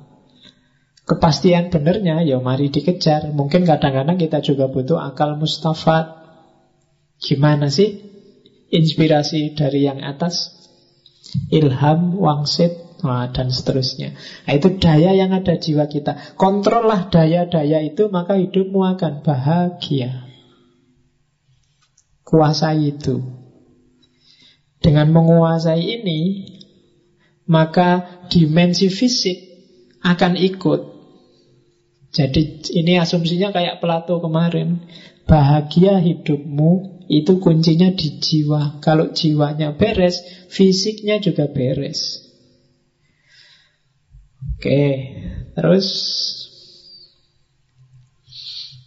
[1.04, 3.36] Kepastian benernya ya mari dikejar.
[3.36, 6.24] Mungkin kadang-kadang kita juga butuh akal mustafat
[7.20, 8.08] Gimana sih
[8.72, 10.58] inspirasi dari yang atas?
[11.52, 14.16] Ilham, wangsit dan seterusnya.
[14.48, 16.40] Nah, Itu daya yang ada jiwa kita.
[16.40, 20.31] Kontrollah daya-daya itu Maka hidupmu akan bahagia
[22.32, 23.20] Kuasai itu.
[24.80, 26.48] Dengan menguasai ini,
[27.44, 29.38] maka dimensi fisik
[30.00, 30.82] akan ikut.
[32.16, 34.80] Jadi ini asumsinya kayak Plato kemarin.
[35.28, 38.80] Bahagia hidupmu itu kuncinya di jiwa.
[38.80, 42.32] Kalau jiwanya beres, fisiknya juga beres.
[44.56, 44.84] Oke,
[45.56, 45.88] terus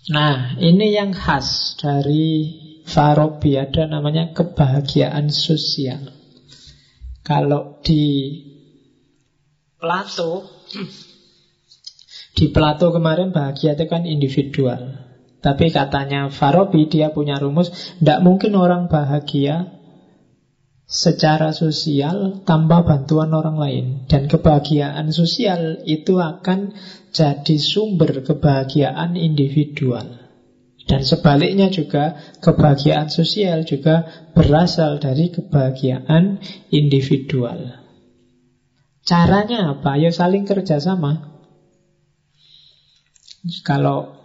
[0.05, 6.13] Nah, ini yang khas dari Farabi ada namanya kebahagiaan sosial.
[7.25, 8.37] Kalau di
[9.81, 10.45] Plato,
[12.37, 15.01] di Plato kemarin bahagia itu kan individual.
[15.41, 17.69] Tapi katanya Farabi dia punya rumus,
[18.01, 19.69] tidak mungkin orang bahagia
[20.85, 23.87] secara sosial tanpa bantuan orang lain.
[24.09, 26.73] Dan kebahagiaan sosial itu akan
[27.13, 30.24] jadi sumber kebahagiaan individual.
[30.85, 34.05] Dan sebaliknya juga kebahagiaan sosial juga
[34.37, 37.81] berasal dari kebahagiaan individual.
[39.05, 39.97] Caranya apa?
[39.97, 41.33] Ya saling kerjasama.
[43.65, 44.25] Kalau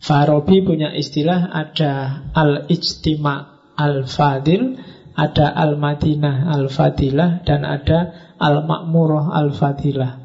[0.00, 4.80] Farabi punya istilah ada al-ijtima al-fadil,
[5.12, 10.19] ada al-madinah al-fadilah, dan ada al-makmurah al-fadilah.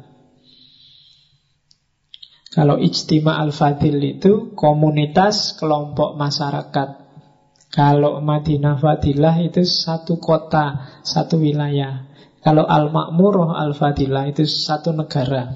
[2.56, 7.04] Kalau ijtima al-fadil itu komunitas kelompok masyarakat.
[7.68, 12.08] Kalau Madinah Fadilah itu satu kota, satu wilayah.
[12.40, 15.52] Kalau Al-Makmuroh Al-Fadilah itu satu negara.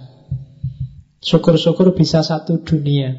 [1.24, 3.16] Syukur-syukur bisa satu dunia.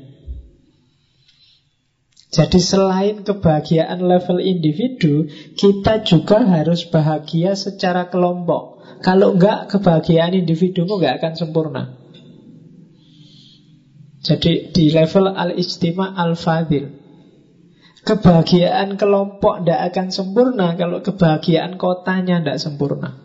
[2.29, 5.25] Jadi selain kebahagiaan level individu,
[5.57, 8.77] kita juga harus bahagia secara kelompok.
[9.01, 12.00] Kalau enggak, kebahagiaan individumu enggak akan sempurna.
[14.21, 16.93] Jadi di level al-ijtima al-fadil.
[18.01, 23.17] Kebahagiaan kelompok tidak akan sempurna Kalau kebahagiaan kotanya tidak sempurna.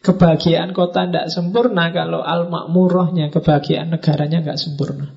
[0.00, 5.16] Kebahagiaan kota tidak sempurna Kalau al-makmurohnya Kebahagiaan negaranya nggak sempurna.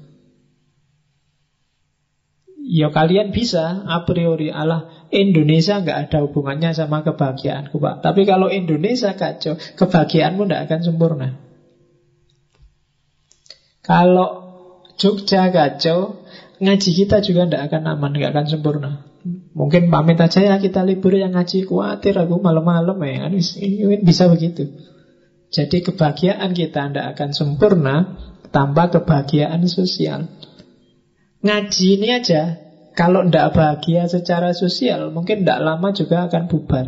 [2.63, 4.47] Ya kalian bisa a priori.
[4.47, 7.99] Allah Indonesia nggak ada hubungannya sama kebahagiaanku Pak.
[7.99, 11.42] Tapi kalau Indonesia kacau Kebahagiaanmu tidak akan sempurna
[13.83, 14.43] kalau
[14.95, 16.23] Jogja kacau,
[16.63, 18.91] ngaji kita juga tidak akan aman, tidak akan sempurna.
[19.55, 23.33] Mungkin pamit aja ya kita libur yang ngaji khawatir aku malam-malam ya kan
[24.03, 24.67] bisa begitu.
[25.53, 27.95] Jadi kebahagiaan kita tidak akan sempurna
[28.51, 30.27] tanpa kebahagiaan sosial.
[31.43, 32.59] Ngaji ini aja
[32.95, 36.85] kalau tidak bahagia secara sosial mungkin tidak lama juga akan bubar.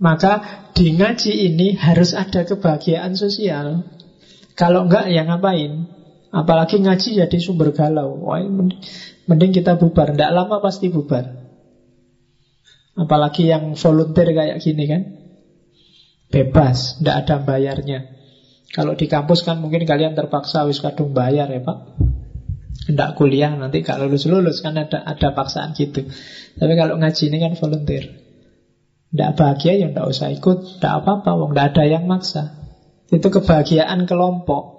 [0.00, 0.32] Maka
[0.72, 3.84] di ngaji ini harus ada kebahagiaan sosial.
[4.60, 5.88] Kalau enggak ya ngapain?
[6.28, 8.28] Apalagi ngaji jadi sumber galau.
[8.28, 8.44] Wah,
[9.24, 10.12] mending kita bubar.
[10.12, 11.24] Tidak lama pasti bubar.
[12.92, 15.02] Apalagi yang volunteer kayak gini kan.
[16.28, 18.20] Bebas, tidak ada bayarnya.
[18.70, 21.78] Kalau di kampus kan mungkin kalian terpaksa wis kadung bayar ya Pak.
[22.86, 26.06] Tidak kuliah nanti gak lulus-lulus kan ada ada paksaan gitu.
[26.54, 28.04] Tapi kalau ngaji ini kan volunteer.
[29.10, 32.59] Tidak bahagia ya tidak usah ikut, tidak apa-apa, wong tidak ada yang maksa.
[33.10, 34.78] Itu kebahagiaan kelompok.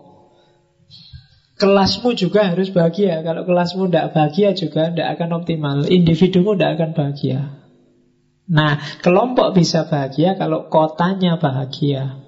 [1.60, 3.22] Kelasmu juga harus bahagia.
[3.22, 5.78] Kalau kelasmu tidak bahagia juga tidak akan optimal.
[5.86, 7.40] Individumu tidak akan bahagia.
[8.50, 12.24] Nah, kelompok bisa bahagia kalau kotanya bahagia.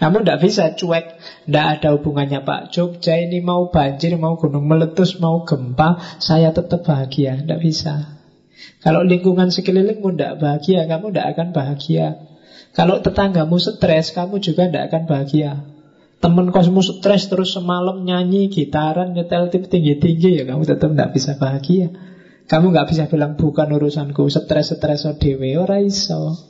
[0.00, 5.18] Kamu tidak bisa cuek Tidak ada hubungannya Pak Jogja ini mau banjir, mau gunung meletus,
[5.18, 8.22] mau gempa Saya tetap bahagia Tidak bisa
[8.80, 12.29] Kalau lingkungan sekelilingmu tidak bahagia Kamu tidak akan bahagia
[12.80, 15.68] Kalau tetanggamu stres Kamu juga tidak akan bahagia
[16.24, 21.36] Temen kosmu stres terus semalam nyanyi Gitaran, nyetel tip tinggi-tinggi Ya kamu tetap tidak bisa
[21.36, 21.92] bahagia
[22.48, 26.40] Kamu nggak bisa bilang bukan urusanku Stres-stres dewe Ora iso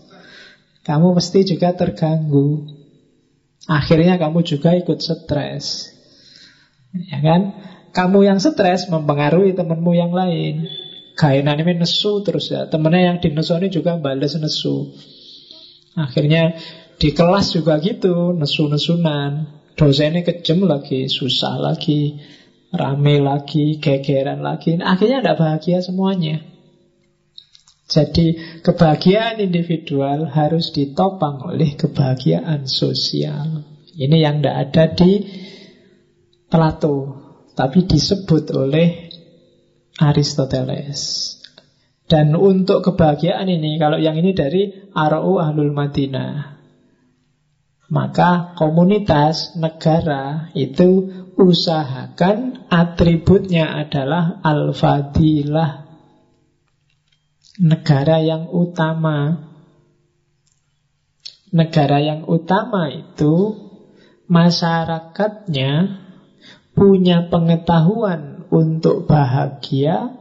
[0.87, 2.79] Kamu mesti juga terganggu
[3.69, 5.95] Akhirnya kamu juga ikut stres.
[6.91, 7.55] Ya kan?
[7.95, 10.67] Kamu yang stres mempengaruhi temanmu yang lain.
[11.19, 12.67] Gainan ini nesu terus ya.
[12.67, 14.97] Temennya yang dinesoni juga balas nesu.
[16.09, 16.57] Akhirnya
[17.01, 19.61] di kelas juga gitu, nesu-nesunan.
[19.75, 22.21] Dosennya kejem lagi, susah lagi,
[22.71, 24.77] rame lagi, gegeran lagi.
[24.77, 26.45] Akhirnya tidak bahagia semuanya.
[27.91, 33.67] Jadi kebahagiaan individual harus ditopang oleh kebahagiaan sosial.
[33.99, 35.13] Ini yang tidak ada di
[36.47, 36.97] Plato,
[37.55, 39.11] tapi disebut oleh
[39.99, 41.40] Aristoteles.
[42.11, 46.59] Dan untuk kebahagiaan ini, kalau yang ini dari Arau Ahlul Madinah,
[47.87, 51.07] maka komunitas negara itu
[51.39, 55.87] usahakan atributnya adalah al-fadilah
[57.63, 59.47] negara yang utama.
[61.55, 63.55] Negara yang utama itu
[64.27, 66.03] masyarakatnya
[66.75, 70.20] punya pengetahuan untuk bahagia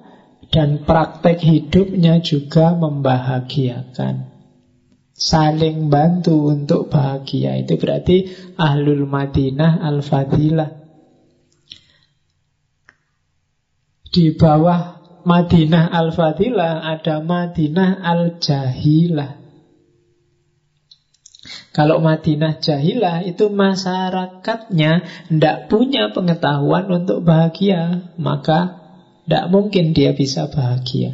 [0.49, 4.29] dan praktek hidupnya juga membahagiakan.
[5.13, 8.17] Saling bantu untuk bahagia itu berarti
[8.55, 10.79] ahlul Madinah al-Fadilah.
[14.09, 19.37] Di bawah Madinah Al-Fadilah ada Madinah Al-Jahilah.
[21.69, 24.91] Kalau Madinah Jahilah itu masyarakatnya
[25.29, 28.78] tidak punya pengetahuan untuk bahagia, maka
[29.29, 31.13] tidak mungkin dia bisa bahagia.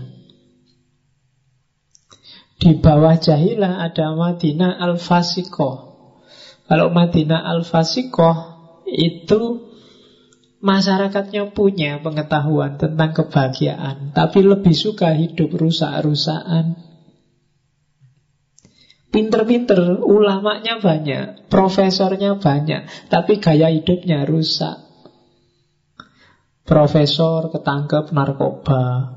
[2.55, 5.75] Di bawah Jahilah ada Madinah Al-Fasikoh.
[6.63, 8.35] Kalau Madinah Al-Fasikoh
[8.87, 9.67] itu
[10.63, 16.79] Masyarakatnya punya pengetahuan tentang kebahagiaan, tapi lebih suka hidup rusak-rusakan.
[19.11, 24.84] Pinter-pinter, ulamanya banyak, profesornya banyak, tapi gaya hidupnya rusak.
[26.65, 29.13] Profesor ketangkep narkoba,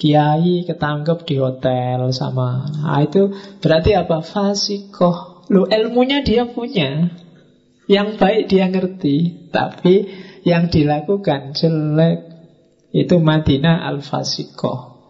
[0.00, 2.72] kiai ketangkep di hotel sama.
[2.72, 4.24] Nah, itu berarti apa?
[4.24, 5.44] Fasikoh.
[5.52, 7.12] Lu ilmunya dia punya,
[7.84, 10.08] yang baik dia ngerti, tapi
[10.48, 12.32] yang dilakukan jelek.
[12.92, 15.00] Itu Madinah Al-Fasikoh.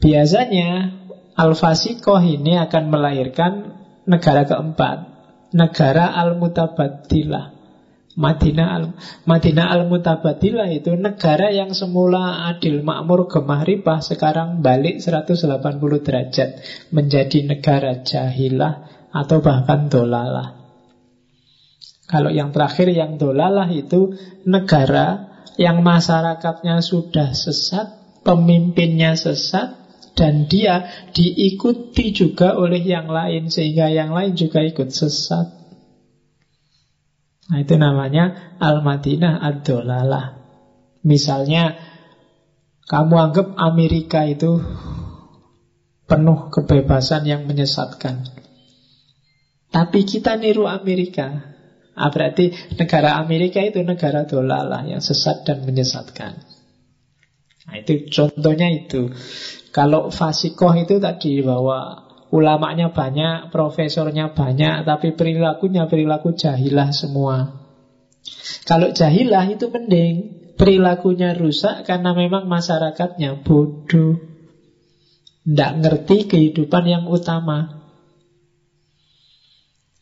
[0.00, 0.92] Biasanya
[1.36, 3.52] Al-Fasikoh ini akan melahirkan
[4.04, 5.08] negara keempat,
[5.56, 7.53] negara Al-Mutabadilah.
[8.14, 8.84] Madinah al
[9.26, 15.42] Madinah al mutabadilah itu negara yang semula adil makmur gemah ripah sekarang balik 180
[16.06, 16.50] derajat
[16.94, 20.54] menjadi negara jahilah atau bahkan dolalah.
[22.06, 24.14] Kalau yang terakhir yang dolalah itu
[24.46, 29.74] negara yang masyarakatnya sudah sesat, pemimpinnya sesat,
[30.14, 35.63] dan dia diikuti juga oleh yang lain sehingga yang lain juga ikut sesat.
[37.44, 40.26] Nah itu namanya Al-Madinah Ad-Dolalah.
[41.04, 41.76] Misalnya
[42.88, 44.60] kamu anggap Amerika itu
[46.04, 48.24] penuh kebebasan yang menyesatkan.
[49.72, 51.52] Tapi kita niru Amerika.
[51.94, 56.42] Ah, berarti negara Amerika itu negara dolalah yang sesat dan menyesatkan.
[57.64, 59.14] Nah, itu contohnya itu.
[59.74, 62.03] Kalau fasikoh itu tadi bahwa
[62.34, 67.62] ulamanya banyak, profesornya banyak, tapi perilakunya perilaku jahilah semua.
[68.66, 70.14] Kalau jahilah itu mending,
[70.58, 74.18] perilakunya rusak karena memang masyarakatnya bodoh.
[75.44, 77.84] Tidak ngerti kehidupan yang utama.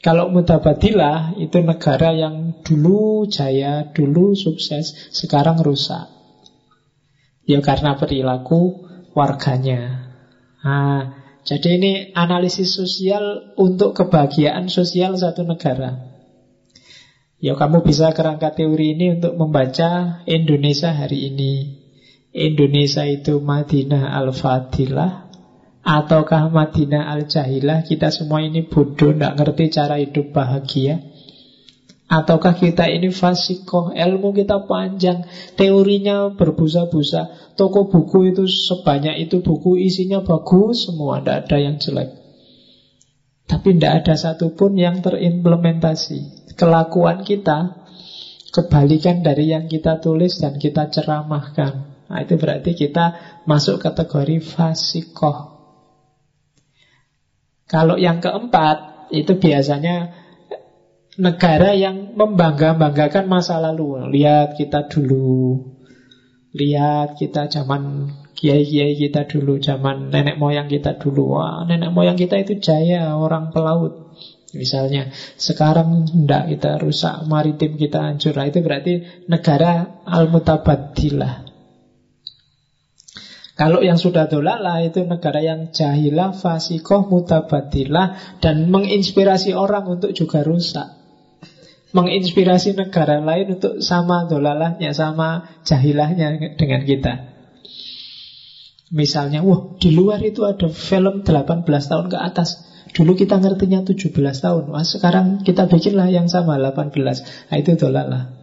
[0.03, 6.11] Kalau mutabadilah itu negara yang dulu jaya, dulu sukses, sekarang rusak.
[7.43, 10.11] Ya karena perilaku warganya.
[10.63, 16.15] Nah, jadi ini analisis sosial untuk kebahagiaan sosial satu negara.
[17.43, 21.83] Ya kamu bisa kerangka teori ini untuk membaca Indonesia hari ini.
[22.33, 25.29] Indonesia itu Madinah Al-Fadilah
[25.85, 30.97] Ataukah Madinah al-Jahilah Kita semua ini bodoh Tidak ngerti cara hidup bahagia
[32.09, 35.29] Ataukah kita ini fasikoh Ilmu kita panjang
[35.61, 42.23] Teorinya berbusa-busa Toko buku itu sebanyak itu buku Isinya bagus semua Tidak ada yang jelek
[43.53, 46.49] Tapi tidak ada satupun yang terimplementasi.
[46.57, 47.85] Kelakuan kita
[48.53, 51.73] kebalikan dari yang kita tulis dan kita ceramahkan.
[52.13, 55.53] Nah, itu berarti kita masuk kategori fasikoh.
[57.65, 60.13] Kalau yang keempat, itu biasanya
[61.17, 64.13] negara yang membangga-banggakan masa lalu.
[64.13, 65.72] Lihat kita dulu.
[66.53, 71.41] Lihat kita zaman kiai-kiai kita dulu, zaman nenek moyang kita dulu.
[71.41, 74.13] Wah, nenek moyang kita itu jaya, orang pelaut.
[74.53, 75.09] Misalnya,
[75.41, 78.37] sekarang tidak kita rusak maritim kita hancur.
[78.37, 81.49] Nah, itu berarti negara al-mutabadilah.
[83.57, 90.45] Kalau yang sudah dolala itu negara yang jahilah, fasikoh, mutabadilah dan menginspirasi orang untuk juga
[90.45, 91.02] rusak
[91.93, 97.33] menginspirasi negara lain untuk sama dolalahnya, sama jahilahnya dengan kita.
[98.93, 102.61] Misalnya, wah di luar itu ada film 18 tahun ke atas.
[102.93, 104.69] Dulu kita ngertinya 17 tahun.
[104.69, 106.93] Wah sekarang kita bikinlah yang sama 18.
[107.49, 108.37] Nah itu dolalah.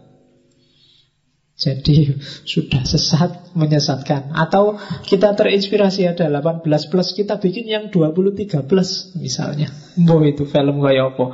[1.60, 2.18] Jadi
[2.48, 4.32] sudah sesat, menyesatkan.
[4.32, 9.70] Atau kita terinspirasi ada 18 plus, kita bikin yang 23 plus misalnya.
[9.94, 11.26] Boh itu film kayak apa.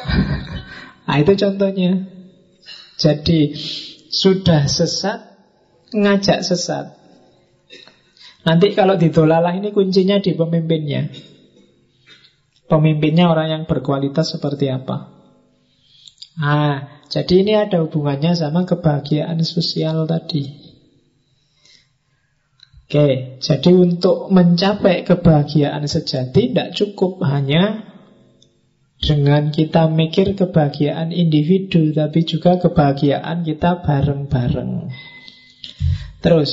[1.10, 2.06] Nah itu contohnya.
[2.94, 3.58] Jadi
[4.14, 5.30] sudah sesat
[5.90, 6.94] Ngajak sesat.
[8.46, 11.10] Nanti kalau ditolalah ini kuncinya di pemimpinnya.
[12.70, 15.10] Pemimpinnya orang yang berkualitas seperti apa.
[16.38, 20.46] Nah, jadi ini ada hubungannya sama kebahagiaan sosial tadi.
[22.86, 27.89] Oke, jadi untuk mencapai kebahagiaan sejati tidak cukup hanya
[29.00, 34.92] dengan kita mikir kebahagiaan individu Tapi juga kebahagiaan kita bareng-bareng.
[36.20, 36.52] Terus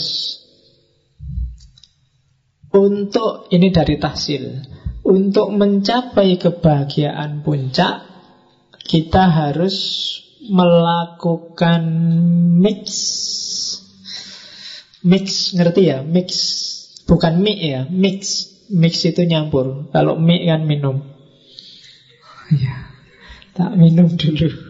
[2.71, 4.63] Untuk Ini dari tahsil.
[5.03, 8.07] Untuk mencapai kebahagiaan puncak
[8.87, 9.75] Kita harus
[10.47, 11.83] Melakukan
[12.63, 12.87] Mix.
[15.03, 15.99] Mix Ngerti ya?
[16.07, 16.29] Mix.
[17.03, 18.19] Bukan mix ya Mix.
[18.71, 19.91] Mix itu nyampur.
[19.91, 21.16] Kalau mix kan minum
[22.47, 22.95] Ya,
[23.51, 24.67] tak minum dulu.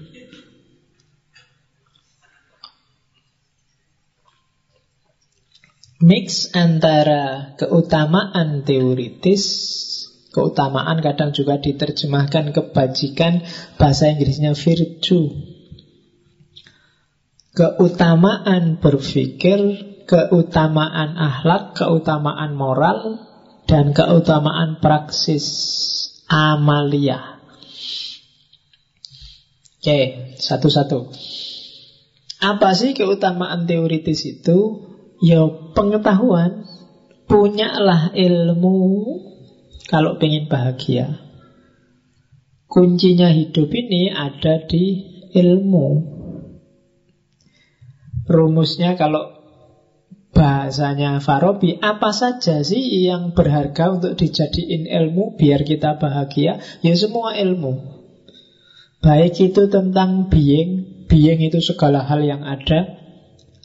[5.97, 9.43] Mix antara keutamaan teoritis
[10.29, 13.41] Keutamaan kadang juga diterjemahkan kebajikan
[13.81, 15.33] Bahasa Inggrisnya virtue
[17.57, 19.57] Keutamaan berpikir
[20.05, 23.17] Keutamaan akhlak Keutamaan moral
[23.65, 25.49] Dan keutamaan praksis
[26.29, 27.36] Amalia
[29.87, 31.15] Oke, satu-satu.
[32.43, 34.83] Apa sih keutamaan teoritis itu?
[35.23, 36.67] Ya pengetahuan.
[37.23, 38.75] Punyalah ilmu
[39.87, 41.23] kalau pengen bahagia.
[42.67, 45.87] Kuncinya hidup ini ada di ilmu.
[48.27, 49.39] Rumusnya kalau
[50.35, 56.59] bahasanya Farabi, apa saja sih yang berharga untuk dijadiin ilmu biar kita bahagia?
[56.83, 57.96] Ya semua ilmu.
[58.97, 62.97] Baik itu tentang being, being itu segala hal yang ada,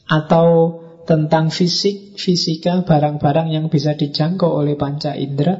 [0.05, 5.59] atau tentang fisik, fisika, barang-barang yang bisa dijangkau oleh panca indera,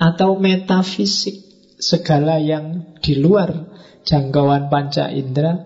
[0.00, 1.44] atau metafisik,
[1.76, 3.68] segala yang di luar
[4.08, 5.60] jangkauan panca indera,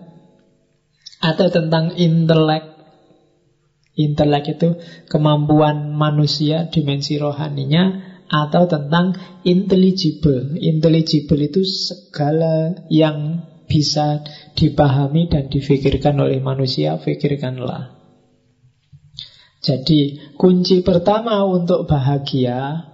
[1.23, 2.67] atau tentang intelek.
[3.95, 9.11] Intelek itu kemampuan manusia, dimensi rohaninya, atau tentang
[9.43, 10.55] intelligible.
[10.55, 14.23] Intelligible itu segala yang bisa
[14.55, 17.99] dipahami dan difikirkan oleh manusia, fikirkanlah.
[19.61, 22.89] Jadi kunci pertama untuk bahagia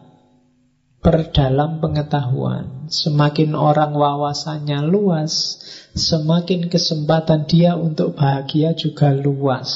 [0.99, 2.91] perdalam pengetahuan.
[2.91, 5.64] Semakin orang wawasannya luas,
[5.95, 9.72] semakin kesempatan dia untuk bahagia juga luas.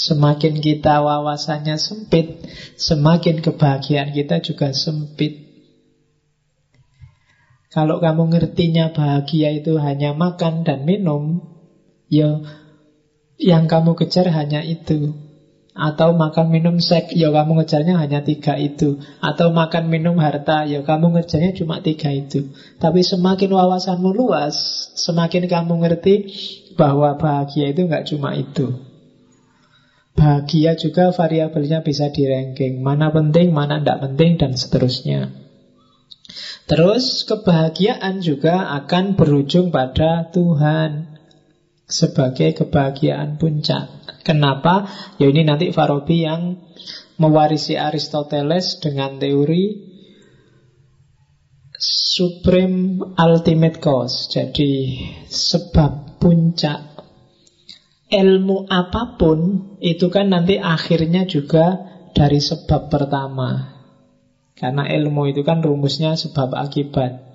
[0.00, 2.40] Semakin kita wawasannya sempit,
[2.80, 5.44] semakin kebahagiaan kita juga sempit.
[7.68, 11.44] Kalau kamu ngertinya bahagia itu hanya makan dan minum,
[12.08, 12.40] ya
[13.36, 15.20] yang kamu kejar hanya itu.
[15.76, 18.98] Atau makan minum seks, ya kamu ngejarnya hanya tiga itu.
[19.20, 22.48] Atau makan minum harta, ya kamu ngejarnya cuma tiga itu.
[22.80, 24.56] Tapi semakin wawasanmu luas,
[24.96, 26.14] semakin kamu ngerti
[26.74, 28.89] bahwa bahagia itu nggak cuma itu.
[30.16, 35.30] Bahagia juga variabelnya bisa di-ranking Mana penting, mana tidak penting, dan seterusnya
[36.66, 41.18] Terus kebahagiaan juga akan berujung pada Tuhan
[41.86, 44.86] Sebagai kebahagiaan puncak Kenapa?
[45.18, 46.60] Ya ini nanti Farabi yang
[47.20, 49.90] mewarisi Aristoteles dengan teori
[51.80, 54.28] supreme ultimate cause.
[54.28, 56.89] Jadi sebab puncak
[58.10, 61.78] ilmu apa pun itu kan nanti akhirnya juga
[62.12, 63.80] dari sebab pertama.
[64.58, 67.30] Karena ilmu itu kan rumusnya sebab akibat.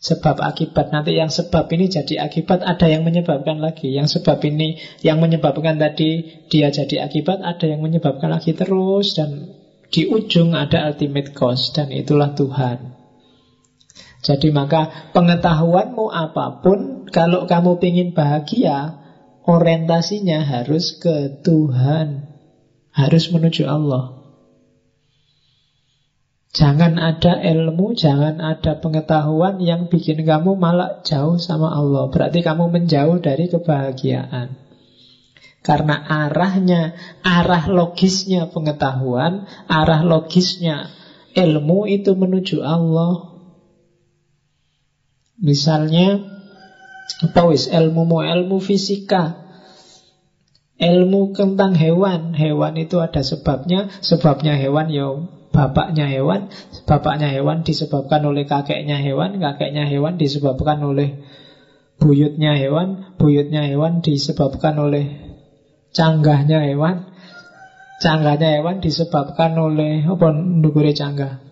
[0.00, 4.80] Sebab akibat nanti yang sebab ini jadi akibat ada yang menyebabkan lagi Yang sebab ini
[5.04, 9.52] yang menyebabkan tadi dia jadi akibat Ada yang menyebabkan lagi terus Dan
[9.92, 12.96] di ujung ada ultimate cause Dan itulah Tuhan
[14.20, 19.00] jadi maka pengetahuanmu apa pun, kalau kamu ingin bahagia,
[19.44, 22.28] orientasinya harus ke Tuhan.
[22.90, 24.20] Harus menuju Allah.
[26.50, 32.10] Jangan ada ilmu, jangan ada pengetahuan yang bikin kamu malah jauh sama Allah.
[32.10, 34.58] Berarti kamu menjauh dari kebahagiaan.
[35.62, 40.90] Karena arahnya, arah logisnya pengetahuan, arah logisnya
[41.38, 43.30] ilmu itu menuju Allah.
[45.38, 46.39] Misalnya
[47.20, 49.52] apa wis ilmu mau ilmu fisika.
[50.80, 52.32] Ilmu tentang hewan.
[52.32, 53.92] Hewan itu ada sebabnya.
[54.00, 55.12] Sebabnya hewan ya
[55.52, 56.48] bapaknya hewan.
[56.88, 59.36] Bapaknya hewan disebabkan oleh kakeknya hewan.
[59.36, 61.20] Kakeknya hewan disebabkan oleh
[62.00, 63.12] buyutnya hewan.
[63.20, 65.36] Buyutnya hewan disebabkan oleh
[65.92, 67.12] canggahnya hewan.
[68.00, 71.44] Canggahnya hewan disebabkan oleh apa nugure canggah?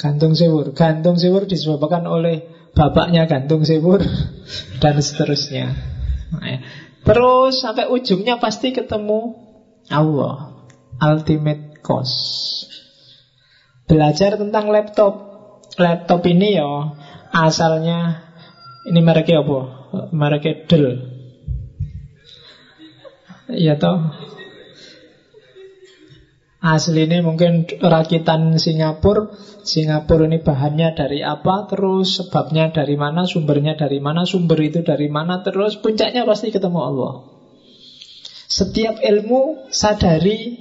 [0.00, 0.72] Gantung sewur.
[0.72, 4.02] Gantung sewur disebabkan oleh bapaknya gantung sewur
[4.82, 5.72] Dan seterusnya.
[6.34, 6.58] Nah, ya.
[7.04, 9.36] Terus sampai ujungnya pasti ketemu
[9.92, 10.66] Allah
[10.98, 12.64] Ultimate cause
[13.84, 15.14] Belajar tentang laptop.
[15.76, 16.96] Laptop ini ya
[17.28, 18.24] Asalnya
[18.88, 19.58] Ini mereknya apa?
[20.12, 20.88] Mereknya Dell.
[23.52, 24.00] Ya toh
[26.64, 29.36] Asli ini mungkin rakitan Singapura.
[29.68, 35.12] Singapura ini bahannya dari apa Terus sebabnya dari mana Sumbernya dari mana Sumber itu dari
[35.12, 37.12] mana Terus puncaknya pasti ketemu Allah.
[38.48, 40.56] Setiap ilmu sadari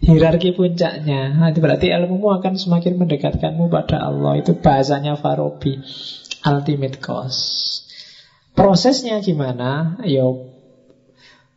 [0.00, 1.44] hierarki puncaknya.
[1.44, 4.40] Nah, Berarti ilmumu akan semakin mendekatkanmu pada Allah.
[4.40, 5.76] Itu bahasanya Farabi
[6.40, 7.84] Ultimate cause
[8.56, 10.00] Prosesnya gimana?
[10.08, 10.24] Ya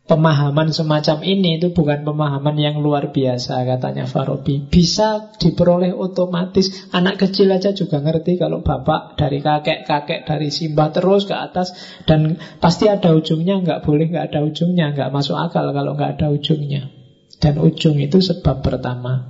[0.09, 4.65] Pemahaman semacam ini itu bukan pemahaman yang luar biasa katanya Farabi.
[4.65, 6.89] Bisa diperoleh otomatis.
[6.89, 11.77] Anak kecil aja juga ngerti kalau bapak dari kakek, kakek dari simbah terus ke atas.
[12.09, 14.97] Dan pasti ada ujungnya, nggak boleh nggak ada ujungnya.
[14.97, 16.89] Nggak masuk akal kalau nggak ada ujungnya.
[17.37, 19.29] Dan ujung itu sebab pertama.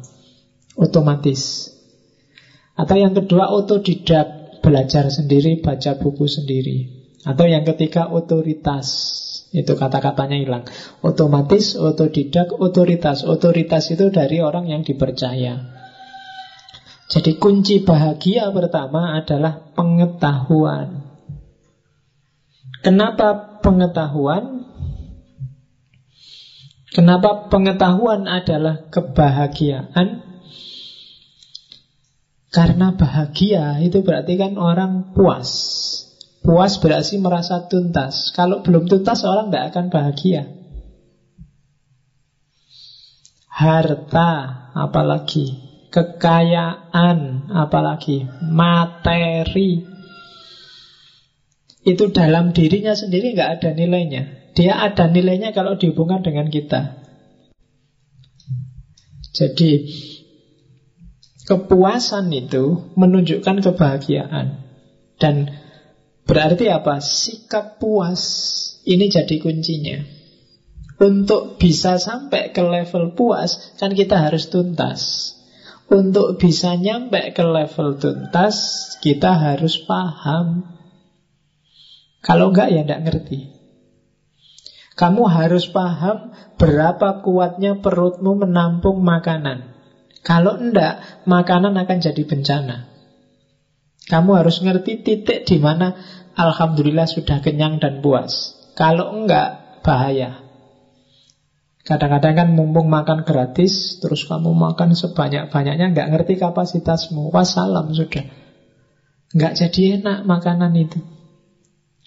[0.79, 1.75] Otomatis.
[2.79, 4.63] Atau yang kedua otodidak.
[4.63, 6.77] Belajar sendiri, baca buku sendiri.
[7.27, 8.87] Atau yang ketiga otoritas
[9.49, 10.63] itu kata-katanya hilang.
[11.01, 13.25] Otomatis, otodidak, otoritas.
[13.25, 15.79] Otoritas itu dari orang yang dipercaya.
[17.09, 21.09] Jadi kunci bahagia pertama adalah pengetahuan.
[22.85, 24.61] Kenapa pengetahuan?
[26.93, 30.29] Kenapa pengetahuan adalah kebahagiaan?
[32.49, 35.49] Karena bahagia itu berarti kan orang puas
[36.39, 38.31] Puas berarti merasa tuntas.
[38.31, 40.43] Kalau belum tuntas orang tidak akan bahagia.
[43.51, 44.31] Harta
[44.71, 45.59] apalagi,
[45.91, 49.83] kekayaan apalagi, materi
[51.83, 54.53] itu dalam dirinya sendiri nggak ada nilainya.
[54.55, 56.99] Dia ada nilainya kalau dihubungkan dengan kita.
[59.35, 59.87] Jadi
[61.47, 64.59] kepuasan itu menunjukkan kebahagiaan
[65.19, 65.58] dan
[66.29, 67.01] Berarti apa?
[67.01, 68.21] Sikap puas
[68.85, 69.97] ini jadi kuncinya.
[71.01, 75.33] Untuk bisa sampai ke level puas, kan kita harus tuntas.
[75.89, 78.55] Untuk bisa nyampe ke level tuntas,
[79.01, 80.69] kita harus paham.
[82.21, 83.49] Kalau enggak ya enggak ngerti.
[84.93, 89.73] Kamu harus paham berapa kuatnya perutmu menampung makanan.
[90.21, 92.99] Kalau enggak, makanan akan jadi bencana.
[94.09, 95.93] Kamu harus ngerti titik di mana
[96.39, 98.55] Alhamdulillah sudah kenyang dan puas.
[98.79, 100.39] Kalau enggak, bahaya.
[101.83, 107.35] Kadang-kadang kan mumpung makan gratis Terus kamu makan sebanyak-banyaknya Enggak ngerti kapasitasmu.
[107.35, 108.23] Wassalam sudah.
[109.35, 111.03] Enggak jadi enak makanan itu.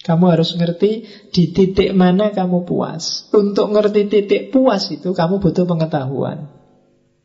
[0.03, 3.29] Kamu harus ngerti di titik mana kamu puas.
[3.31, 6.49] Untuk ngerti titik puas itu Kamu butuh pengetahuan.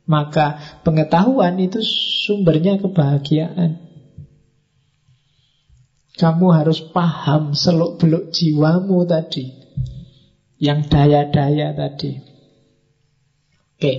[0.04, 3.87] Maka pengetahuan itu sumbernya kebahagiaan
[6.18, 9.54] kamu harus paham seluk-beluk jiwamu tadi.
[10.58, 12.18] Yang daya-daya tadi.
[13.78, 13.92] Oke,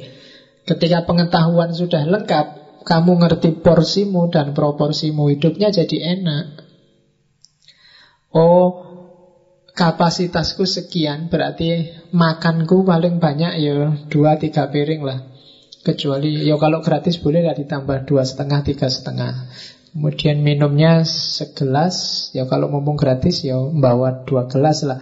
[0.67, 6.67] ketika pengetahuan sudah lengkap, kamu ngerti porsimu dan proporsimu hidupnya jadi enak.
[8.35, 8.67] Oh,
[9.71, 15.19] kapasitasku sekian berarti makanku paling banyak ya dua tiga piring lah.
[15.79, 19.47] Kecuali ya kalau gratis boleh lah ditambah dua setengah tiga setengah.
[19.89, 25.01] Kemudian minumnya segelas, ya kalau mumpung gratis ya bawa dua gelas lah.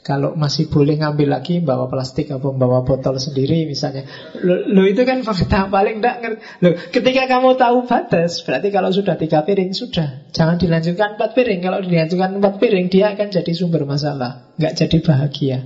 [0.00, 4.08] Kalau masih boleh ngambil lagi Bawa plastik atau bawa botol sendiri misalnya.
[4.40, 6.40] Lo, lo itu kan fakta paling tidak ngerti.
[6.64, 10.24] Lo, Ketika kamu tahu batas Berarti kalau sudah tiga piring Sudah.
[10.32, 11.60] Jangan dilanjutkan empat piring.
[11.60, 14.56] Kalau dilanjutkan empat piring Dia akan jadi sumber masalah.
[14.56, 15.58] Nggak jadi bahagia.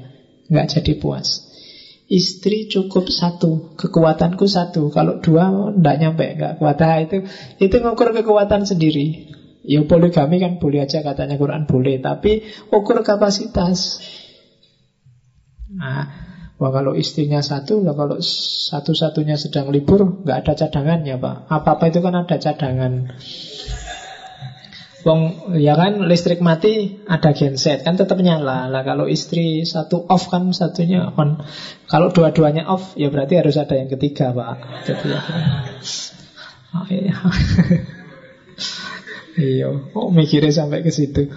[0.51, 1.54] Nggak jadi puas
[2.05, 7.25] Istri cukup satu Kekuatanku satu Kalau dua Nggak nyampe Nggak kuat nah, itu
[7.57, 9.33] Itu ngukur kekuatan sendiri
[9.65, 14.05] Ya poligami kan boleh aja katanya Quran boleh Tapi ukur kapasitas
[15.75, 16.07] Nah,
[16.55, 18.23] wah kalau istrinya satu, lah kalau
[18.71, 21.51] satu-satunya sedang libur, nggak ada cadangannya pak.
[21.51, 23.11] Apa-apa itu kan ada cadangan.
[25.05, 28.73] Wong ya kan listrik mati ada genset kan tetap nyala.
[28.73, 31.45] Lah kalau istri satu off kan satunya on.
[31.93, 34.65] Kalau dua-duanya off ya berarti harus ada yang ketiga pak.
[34.89, 35.21] Jadi ya.
[36.75, 37.17] Oh, iya.
[39.53, 39.69] iya.
[39.93, 41.29] Oh mikirnya sampai ke situ.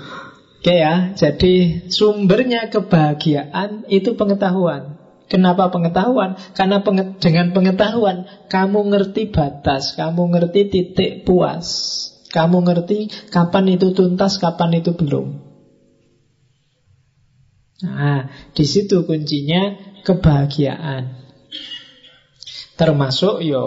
[0.58, 4.98] Oke ya, jadi sumbernya kebahagiaan itu pengetahuan.
[5.28, 6.40] Kenapa pengetahuan?
[6.56, 11.68] Karena penge dengan pengetahuan kamu ngerti batas, kamu ngerti titik puas,
[12.28, 15.48] kamu ngerti kapan itu tuntas, kapan itu belum.
[17.88, 18.26] Nah,
[18.58, 21.30] di situ kuncinya kebahagiaan.
[22.78, 23.66] Termasuk yo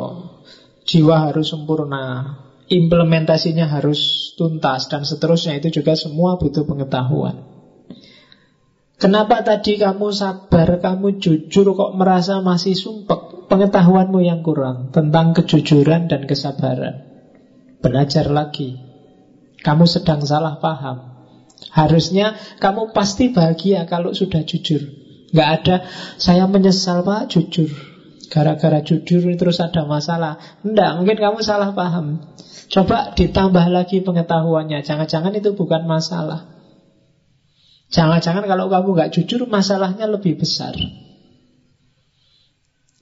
[0.86, 2.38] jiwa harus sempurna,
[2.70, 7.50] implementasinya harus tuntas dan seterusnya itu juga semua butuh pengetahuan.
[9.00, 13.48] Kenapa tadi kamu sabar, kamu jujur kok merasa masih sumpek?
[13.48, 17.09] Pengetahuanmu yang kurang tentang kejujuran dan kesabaran.
[17.80, 18.76] Belajar lagi.
[19.60, 21.10] Kamu sedang salah paham.
[21.68, 24.80] Harusnya kamu pasti bahagia kalau sudah jujur.
[25.30, 25.76] Gak ada,
[26.16, 27.70] saya menyesal pak, jujur.
[28.30, 30.38] Gara-gara jujur terus ada masalah.
[30.62, 32.22] Enggak, mungkin kamu salah paham.
[32.70, 34.86] Coba ditambah lagi pengetahuannya.
[34.86, 36.46] Jangan-jangan itu bukan masalah.
[37.90, 40.78] Jangan-jangan kalau kamu nggak jujur, masalahnya lebih besar.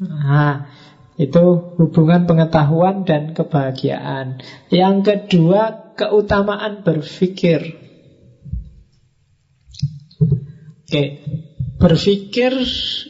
[0.00, 0.72] Nah,
[1.18, 4.38] itu hubungan pengetahuan dan kebahagiaan.
[4.70, 7.74] Yang kedua, keutamaan berpikir.
[10.86, 11.04] Oke,
[11.82, 12.54] berpikir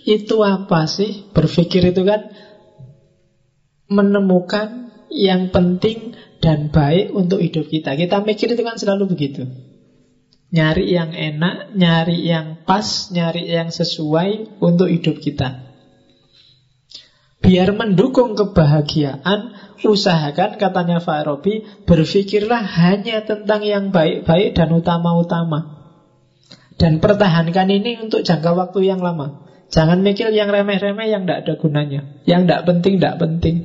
[0.08, 1.28] itu apa sih?
[1.36, 2.32] Berpikir itu kan
[3.92, 7.92] menemukan yang penting dan baik untuk hidup kita.
[7.92, 9.44] Kita mikir itu kan selalu begitu.
[10.48, 15.67] Nyari yang enak, nyari yang pas, nyari yang sesuai untuk hidup kita.
[17.48, 25.80] Biar mendukung kebahagiaan, usahakan katanya Farabi, berpikirlah hanya tentang yang baik-baik dan utama-utama.
[26.76, 29.48] Dan pertahankan ini untuk jangka waktu yang lama.
[29.72, 32.00] Jangan mikir yang remeh-remeh yang tidak ada gunanya.
[32.28, 33.56] Yang tidak penting, tidak penting.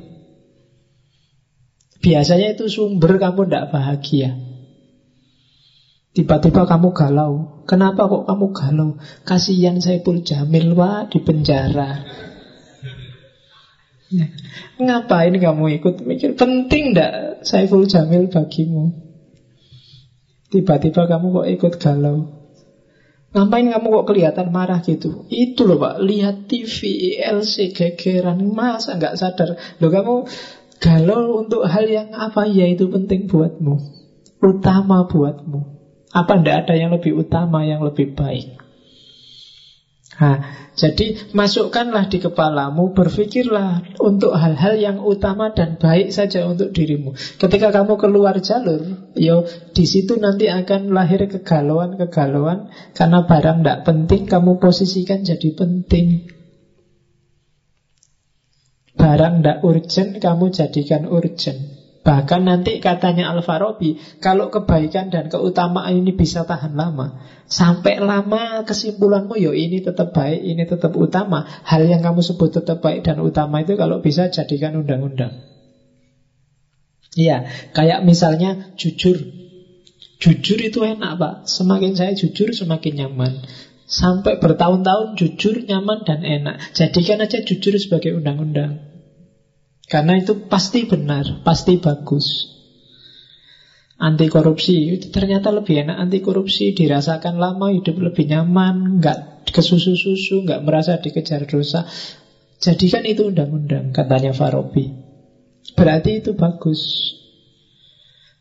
[2.00, 4.32] Biasanya itu sumber kamu tidak bahagia.
[6.16, 7.32] Tiba-tiba kamu galau.
[7.68, 8.88] Kenapa kok kamu galau?
[9.28, 12.24] Kasihan Saiful Jamil pak di penjara.
[14.14, 14.26] Ya.
[14.78, 16.38] Ngapain kamu ikut mikir?
[16.38, 18.94] Penting tidak Saiful Jamil bagimu?
[20.54, 22.30] Tiba-tiba kamu kok ikut galau?
[23.34, 25.26] Ngapain kamu kok kelihatan marah gitu?
[25.26, 29.58] Itu loh pak, lihat TV, LC, gegeran, masa nggak sadar?
[29.82, 30.14] Loh kamu
[30.84, 33.78] Galau untuk hal yang apa ya itu penting buatmu
[34.42, 35.60] Utama buatmu
[36.12, 38.52] Apa tidak ada yang lebih utama, yang lebih baik
[40.14, 47.14] Nah, jadi masukkanlah di kepalamu, berpikirlah untuk hal-hal yang utama dan baik saja untuk dirimu.
[47.38, 48.82] Ketika kamu keluar jalur,
[49.14, 56.26] yo di situ nanti akan lahir kegalauan-kegalauan karena barang tidak penting kamu posisikan jadi penting.
[58.98, 61.73] Barang tidak urgent, kamu jadikan urgent.
[62.04, 69.40] Bahkan nanti katanya Al-Farabi, kalau kebaikan dan keutamaan ini bisa tahan lama, sampai lama kesimpulanmu,
[69.40, 71.48] yo ini tetap baik, ini tetap utama.
[71.64, 75.32] Hal yang kamu sebut tetap baik dan utama itu kalau bisa jadikan undang-undang.
[77.16, 79.24] Iya, kayak misalnya jujur.
[80.20, 83.32] Jujur itu enak pak, semakin saya jujur semakin nyaman.
[83.88, 88.93] Sampai bertahun-tahun jujur, nyaman, dan enak Jadikan aja jujur sebagai undang-undang
[89.84, 92.56] Karena itu pasti benar, pasti bagus
[94.00, 100.44] Anti korupsi itu ternyata lebih enak Anti korupsi dirasakan lama, hidup lebih nyaman Nggak kesusu-susu,
[100.48, 101.84] nggak merasa dikejar dosa
[102.58, 105.04] Jadikan itu undang-undang Katanya Farabi
[105.72, 106.80] berarti itu bagus.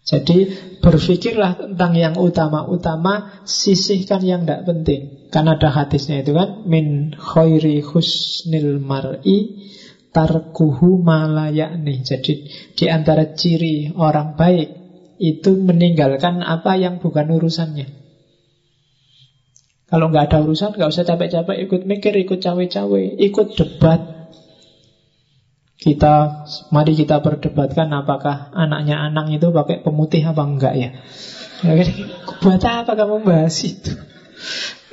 [0.03, 0.51] Jadi
[0.83, 5.31] berpikirlah tentang yang utama-utama, sisihkan yang tidak penting.
[5.31, 9.63] Karena ada hadisnya itu kan, min khairi husnil mar'i
[10.13, 12.05] tarkuhu malayakni.
[12.05, 12.45] Jadi
[12.77, 14.69] di antara ciri orang baik
[15.17, 17.89] itu meninggalkan apa yang bukan urusannya.
[19.89, 24.01] Kalau nggak ada urusan, nggak usah capek-capek ikut mikir, ikut cawe-cawe, ikut debat,
[25.83, 30.89] kita mari kita perdebatkan apakah anaknya Anang itu pakai pemutih apa enggak ya.
[32.39, 33.91] Buat apa kamu bahas itu?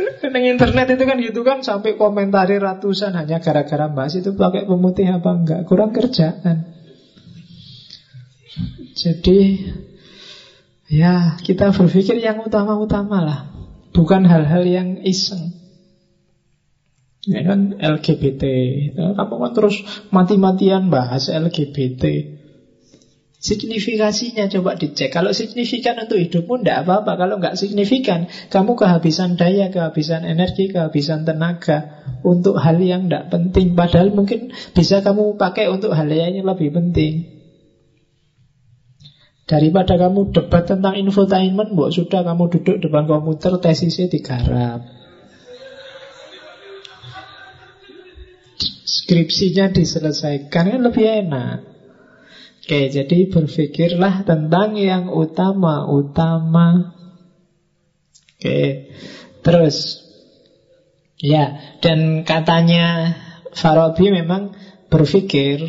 [0.01, 5.11] Di internet itu kan gitu kan sampai komentari ratusan hanya gara-gara bahas itu pakai pemutih
[5.11, 5.61] apa enggak.
[5.67, 6.71] Kurang kerjaan.
[8.97, 9.39] Jadi
[10.91, 13.41] ya kita berpikir yang utama-utama lah.
[13.91, 15.59] Bukan hal-hal yang iseng.
[17.29, 18.43] Ya kan LGBT
[18.97, 19.77] Kamu kan terus
[20.09, 22.40] mati-matian bahas LGBT
[23.41, 25.09] Signifikasinya coba dicek.
[25.09, 27.17] Kalau signifikan untuk hidupmu tidak apa-apa.
[27.17, 33.73] Kalau nggak signifikan Kamu kehabisan daya, kehabisan energi, kehabisan tenaga Untuk hal yang tidak penting.
[33.73, 37.41] Padahal mungkin bisa kamu pakai untuk hal yang lebih penting.
[39.49, 44.85] Daripada kamu debat tentang infotainment Buat sudah kamu duduk depan komputer Tesisnya digarap.
[48.85, 51.70] Skripsinya diselesaikan kan lebih enak.
[52.61, 56.93] Oke, jadi berpikirlah tentang yang utama-utama.
[58.37, 58.93] Oke,
[59.41, 60.05] terus
[61.17, 63.17] ya, dan katanya
[63.57, 64.53] Farabi memang
[64.93, 65.65] berpikir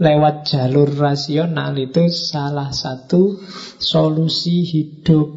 [0.00, 3.38] lewat jalur rasional itu salah satu
[3.76, 5.28] solusi hidup.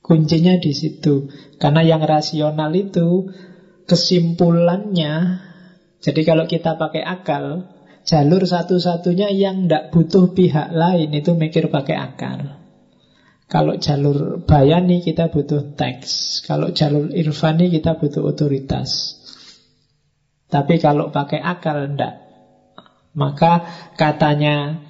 [0.00, 1.30] Kuncinya di situ.
[1.58, 3.30] Karena yang rasional itu
[3.86, 5.46] kesimpulannya
[6.00, 7.68] jadi kalau kita pakai akal,
[8.04, 12.60] jalur satu-satunya yang tidak butuh pihak lain itu mikir pakai akal.
[13.50, 16.42] Kalau jalur bayani kita butuh teks.
[16.46, 19.18] Kalau jalur irfani kita butuh otoritas.
[20.46, 22.30] Tapi kalau pakai akal ndak.
[23.10, 23.66] Maka
[23.98, 24.86] katanya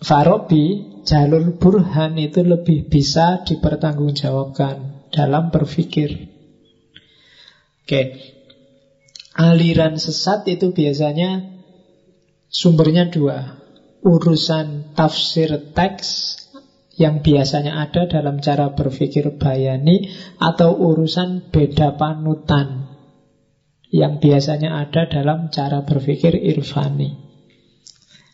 [0.00, 6.30] Farabi, jalur burhan itu lebih bisa dipertanggungjawabkan dalam berpikir.
[7.84, 8.02] Oke,
[9.36, 11.59] aliran sesat itu biasanya
[12.50, 13.62] sumbernya dua.
[14.00, 16.36] Urusan tafsir teks
[16.96, 22.90] yang biasanya ada dalam cara berpikir bayani atau urusan beda panutan
[23.92, 27.16] yang biasanya ada dalam cara berpikir irfani.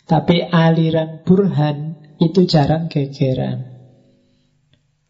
[0.06, 3.75] Tapi aliran burhan itu jarang gegeran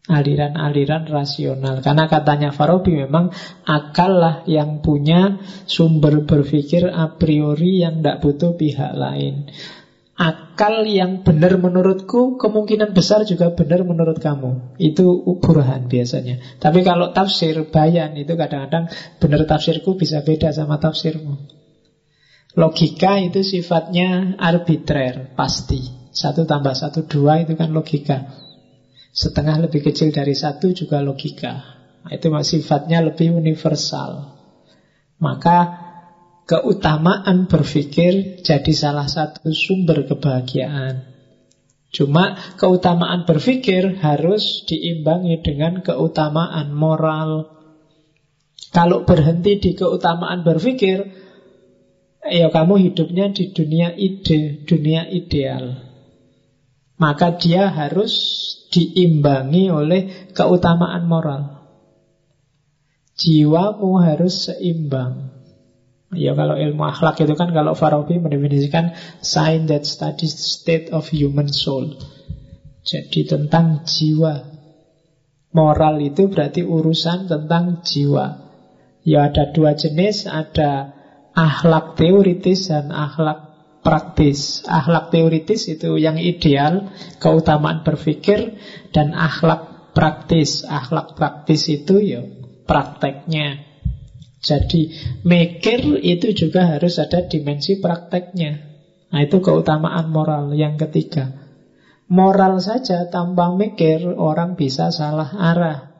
[0.07, 1.83] aliran-aliran rasional.
[1.83, 3.29] Karena katanya Farabi memang
[3.67, 9.51] akal lah yang punya sumber berpikir a priori yang tidak butuh pihak lain.
[10.17, 14.81] Akal yang benar menurutku kemungkinan besar juga benar menurut kamu.
[14.81, 16.57] Itu burhan biasanya.
[16.57, 18.89] Tapi kalau tafsir bayan itu kadang-kadang
[19.21, 21.37] benar tafsirku bisa beda sama tafsirmu.
[22.57, 26.09] Logika itu sifatnya arbitrer, pasti.
[26.09, 28.46] Satu tambah satu dua itu kan logika.
[29.17, 31.57] Setengah lebih kecil dari satu juga logika.
[32.05, 34.37] Nah, itu sifatnya lebih universal.
[35.17, 35.73] Maka
[36.45, 41.01] keutamaan berpikir jadi salah satu sumber kebahagiaan.
[41.89, 47.57] Cuma keutamaan berpikir harus diimbangi dengan keutamaan moral.
[48.69, 51.09] Kalau berhenti di keutamaan berpikir,
[52.21, 55.73] ya kamu hidupnya di dunia ide, dunia ideal.
[57.01, 58.13] Maka dia harus
[58.71, 61.41] diimbangi oleh keutamaan moral.
[63.17, 65.33] Jiwamu harus seimbang.
[66.15, 71.51] Ya kalau ilmu akhlak itu kan kalau Farabi mendefinisikan sign that studies state of human
[71.51, 71.97] soul.
[72.87, 74.55] Jadi tentang jiwa.
[75.51, 78.47] Moral itu berarti urusan tentang jiwa.
[79.03, 80.95] Ya ada dua jenis, ada
[81.35, 83.46] akhlak teoritis dan akhlak
[83.87, 84.67] praktis.
[84.67, 86.91] Akhlak teoritis itu yang ideal,
[87.23, 88.59] keutamaan berpikir
[88.91, 90.67] dan akhlak praktis.
[90.67, 92.27] Akhlak praktis itu ya
[92.67, 93.63] prakteknya.
[94.43, 94.91] Jadi
[95.23, 98.59] mikir itu juga harus ada dimensi prakteknya.
[99.07, 101.47] Nah itu keutamaan moral yang ketiga.
[102.11, 105.95] Moral saja tanpa mikir orang bisa salah arah.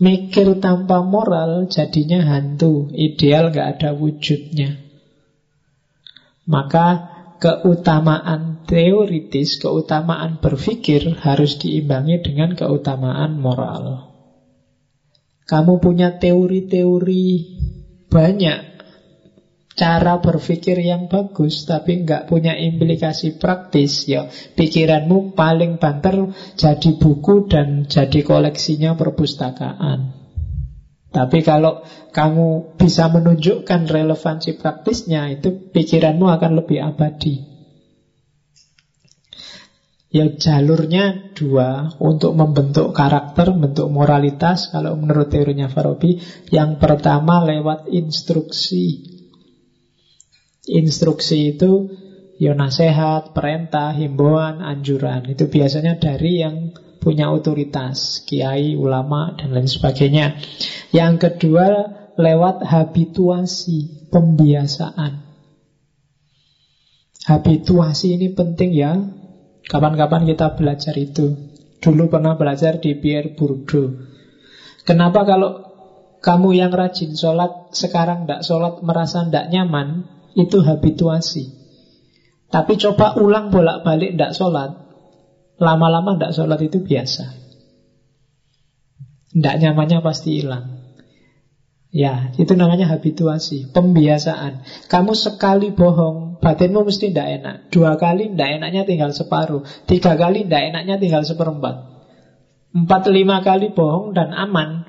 [0.00, 4.87] Mikir tanpa moral jadinya hantu, ideal gak ada wujudnya.
[6.48, 7.04] Maka
[7.36, 14.16] keutamaan teoritis, keutamaan berpikir harus diimbangi dengan keutamaan moral.
[15.44, 17.24] Kamu punya teori-teori
[18.08, 18.60] banyak,
[19.78, 24.26] cara berpikir yang bagus tapi nggak punya implikasi praktis ya
[24.58, 30.17] pikiranmu paling banter jadi buku dan jadi koleksinya perpustakaan
[31.08, 37.58] tapi kalau kamu bisa menunjukkan relevansi praktisnya itu pikiranmu akan lebih abadi
[40.08, 46.16] Ya jalurnya dua untuk membentuk karakter, membentuk moralitas kalau menurut teorinya Farabi.
[46.48, 49.04] Yang pertama lewat instruksi.
[50.64, 51.92] Instruksi itu
[52.40, 55.28] ya nasihat, perintah, himbauan, anjuran.
[55.28, 60.36] Itu biasanya dari yang punya otoritas, kiai, ulama, dan lain sebagainya.
[60.90, 61.66] Yang kedua
[62.18, 65.24] lewat habituasi, pembiasaan.
[67.28, 68.98] Habituasi ini penting ya.
[69.68, 71.36] Kapan-kapan kita belajar itu.
[71.78, 73.94] Dulu pernah belajar di Pierre Bourdieu.
[74.82, 75.68] Kenapa kalau
[76.24, 81.52] kamu yang rajin sholat, sekarang tidak sholat merasa tidak nyaman, itu habituasi.
[82.48, 84.87] Tapi coba ulang bolak-balik tidak sholat.
[85.58, 87.34] Lama-lama tidak sholat itu biasa.
[89.34, 90.78] Tidak nyamannya pasti hilang.
[91.88, 94.60] Ya, itu namanya habituasi, pembiasaan.
[94.92, 97.56] Kamu sekali bohong, batinmu mesti tidak enak.
[97.72, 99.64] Dua kali tidak enaknya tinggal separuh.
[99.88, 101.74] Tiga kali tidak enaknya tinggal seperempat.
[102.76, 104.84] Empat lima kali bohong dan aman.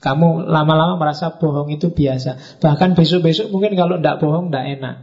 [0.00, 2.60] Kamu lama-lama merasa bohong itu biasa.
[2.60, 4.96] Bahkan besok-besok mungkin kalau tidak bohong tidak enak.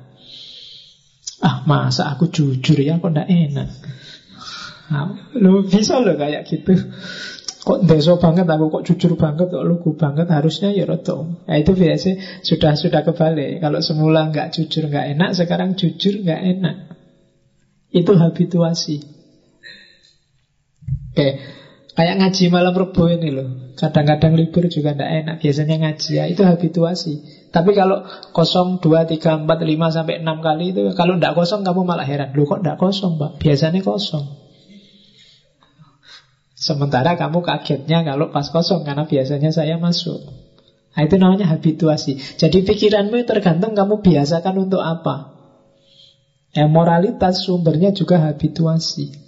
[1.38, 3.70] Ah masa aku jujur ya kok tidak enak.
[4.88, 6.72] Nah, lo bisa lo kayak gitu.
[7.68, 11.44] Kok deso banget aku kok jujur banget kok lugu banget harusnya ya roto.
[11.44, 13.60] Nah, itu biasa sudah sudah kebalik.
[13.60, 16.76] Kalau semula nggak jujur nggak enak, sekarang jujur nggak enak.
[17.92, 19.04] Itu habituasi.
[21.12, 21.28] Oke,
[21.92, 23.68] kayak ngaji malam rebo ini loh.
[23.78, 27.14] Kadang-kadang libur juga tidak enak Biasanya ngaji ya itu habituasi
[27.54, 31.86] Tapi kalau kosong 2, 3, 4, 5 sampai 6 kali itu Kalau tidak kosong kamu
[31.86, 33.38] malah heran Loh kok tidak kosong pak?
[33.38, 34.47] Biasanya kosong
[36.68, 40.20] Sementara kamu kagetnya kalau pas kosong Karena biasanya saya masuk
[40.92, 45.40] Nah itu namanya habituasi Jadi pikiranmu tergantung kamu biasakan untuk apa
[46.52, 49.28] Ya, moralitas sumbernya juga habituasi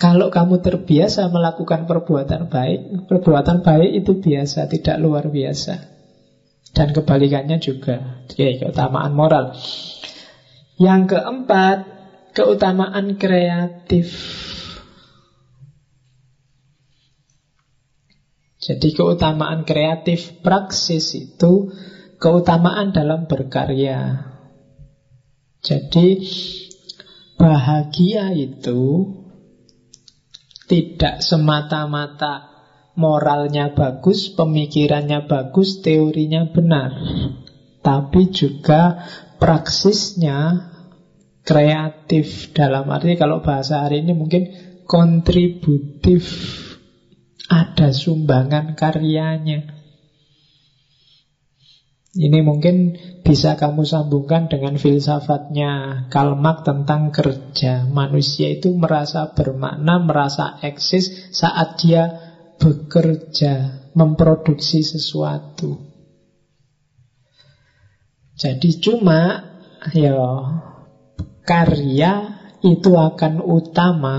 [0.00, 5.92] kalau kamu terbiasa melakukan perbuatan baik, perbuatan baik itu biasa, tidak luar biasa.
[6.72, 8.24] Dan kebalikannya juga.
[8.24, 9.52] Oke, keutamaan moral.
[10.80, 11.78] Yang keempat,
[12.32, 14.08] keutamaan kreatif.
[18.70, 21.74] Jadi keutamaan kreatif praksis itu
[22.22, 24.30] keutamaan dalam berkarya.
[25.58, 26.22] Jadi
[27.34, 29.10] bahagia itu
[30.70, 32.46] tidak semata-mata
[32.94, 36.94] moralnya bagus, pemikirannya bagus, teorinya benar.
[37.82, 39.02] Tapi juga
[39.42, 40.70] praksisnya
[41.42, 44.46] kreatif dalam arti kalau bahasa hari ini mungkin
[44.86, 46.22] kontributif
[47.50, 49.80] ada sumbangan karyanya
[52.10, 56.34] ini mungkin bisa kamu sambungkan dengan filsafatnya Karl
[56.66, 57.86] tentang kerja.
[57.86, 62.10] Manusia itu merasa bermakna, merasa eksis saat dia
[62.58, 65.86] bekerja, memproduksi sesuatu.
[68.34, 69.46] Jadi cuma
[69.94, 70.18] ya
[71.46, 72.12] karya
[72.66, 74.16] itu akan utama.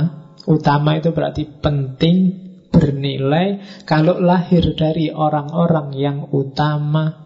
[0.47, 2.40] Utama itu berarti penting,
[2.71, 7.21] bernilai kalau lahir dari orang-orang yang utama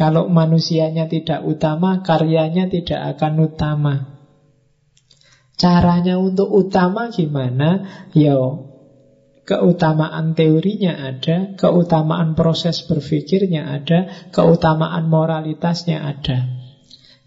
[0.00, 3.94] kalau manusianya tidak utama, karyanya tidak akan utama.
[5.60, 7.84] Caranya untuk utama gimana?
[8.16, 8.32] Ya,
[9.44, 16.48] keutamaan teorinya ada, keutamaan proses berpikirnya ada, keutamaan moralitasnya ada.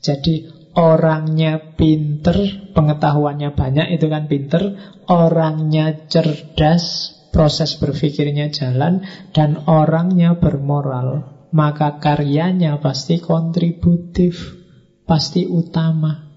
[0.01, 4.77] Jadi orangnya pinter, pengetahuannya banyak itu kan pinter,
[5.09, 14.57] orangnya cerdas, proses berpikirnya jalan, dan orangnya bermoral maka karyanya pasti kontributif,
[15.05, 16.33] pasti utama.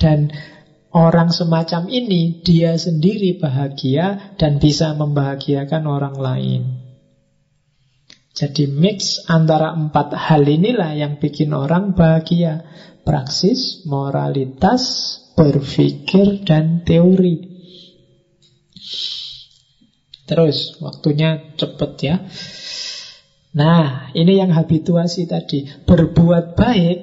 [0.00, 0.32] Dan
[0.96, 6.62] orang semacam ini dia sendiri bahagia dan bisa membahagiakan orang lain.
[8.38, 12.62] Jadi mix antara empat hal inilah yang bikin orang bahagia.
[13.02, 14.84] Praksis, moralitas,
[15.34, 17.42] berpikir, dan teori.
[20.22, 22.16] Terus, waktunya cepet ya.
[23.58, 25.66] Nah, ini yang habituasi tadi.
[25.82, 26.98] Berbuat baik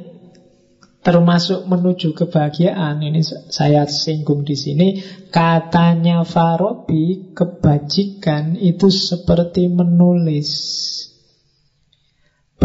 [1.04, 3.04] termasuk menuju kebahagiaan.
[3.04, 3.20] Ini
[3.52, 4.88] saya singgung di sini.
[5.36, 10.48] Katanya Farabi, kebajikan itu seperti menulis.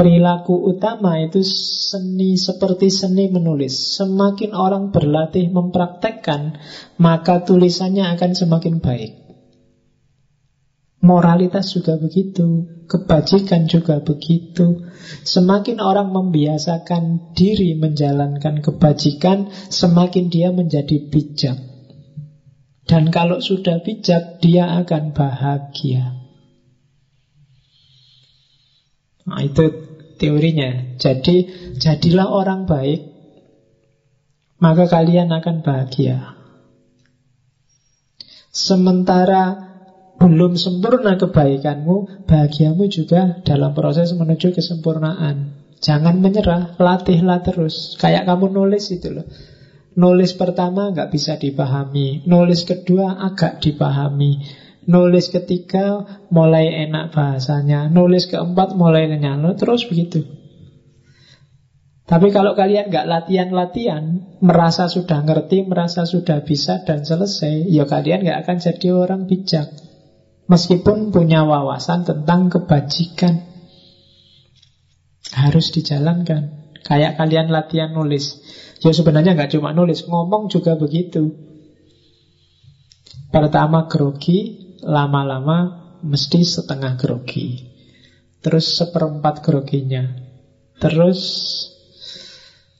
[0.01, 4.01] Perilaku utama itu seni seperti seni menulis.
[4.01, 6.57] Semakin orang berlatih mempraktekkan,
[6.97, 9.21] maka tulisannya akan semakin baik.
[11.05, 14.89] Moralitas juga begitu, kebajikan juga begitu.
[15.21, 21.61] Semakin orang membiasakan diri menjalankan kebajikan, semakin dia menjadi bijak.
[22.89, 26.21] Dan kalau sudah bijak, dia akan bahagia.
[29.29, 29.90] Nah, itu
[30.21, 31.01] teorinya.
[31.01, 31.49] Jadi,
[31.81, 33.01] jadilah orang baik,
[34.61, 36.37] maka kalian akan bahagia.
[38.53, 39.57] Sementara
[40.21, 45.57] belum sempurna kebaikanmu, bahagiamu juga dalam proses menuju kesempurnaan.
[45.81, 47.97] Jangan menyerah, latihlah terus.
[47.97, 49.25] Kayak kamu nulis itu loh.
[49.97, 54.39] Nulis pertama nggak bisa dipahami, nulis kedua agak dipahami,
[54.89, 57.93] Nulis ketiga mulai enak bahasanya.
[57.93, 60.25] Nulis keempat mulai kenyang Terus begitu.
[62.09, 68.25] Tapi kalau kalian nggak latihan-latihan Merasa sudah ngerti, merasa sudah bisa dan selesai Ya kalian
[68.25, 69.69] nggak akan jadi orang bijak.
[70.49, 73.47] Meskipun punya wawasan tentang kebajikan.
[75.31, 76.75] Harus dijalankan.
[76.83, 78.43] Kayak kalian latihan nulis.
[78.81, 81.31] Ya sebenarnya nggak cuma nulis Ngomong juga begitu.
[83.31, 85.59] Pertama grogi lama-lama
[86.01, 87.69] mesti setengah grogi.
[88.41, 90.17] Terus seperempat groginya.
[90.81, 91.21] Terus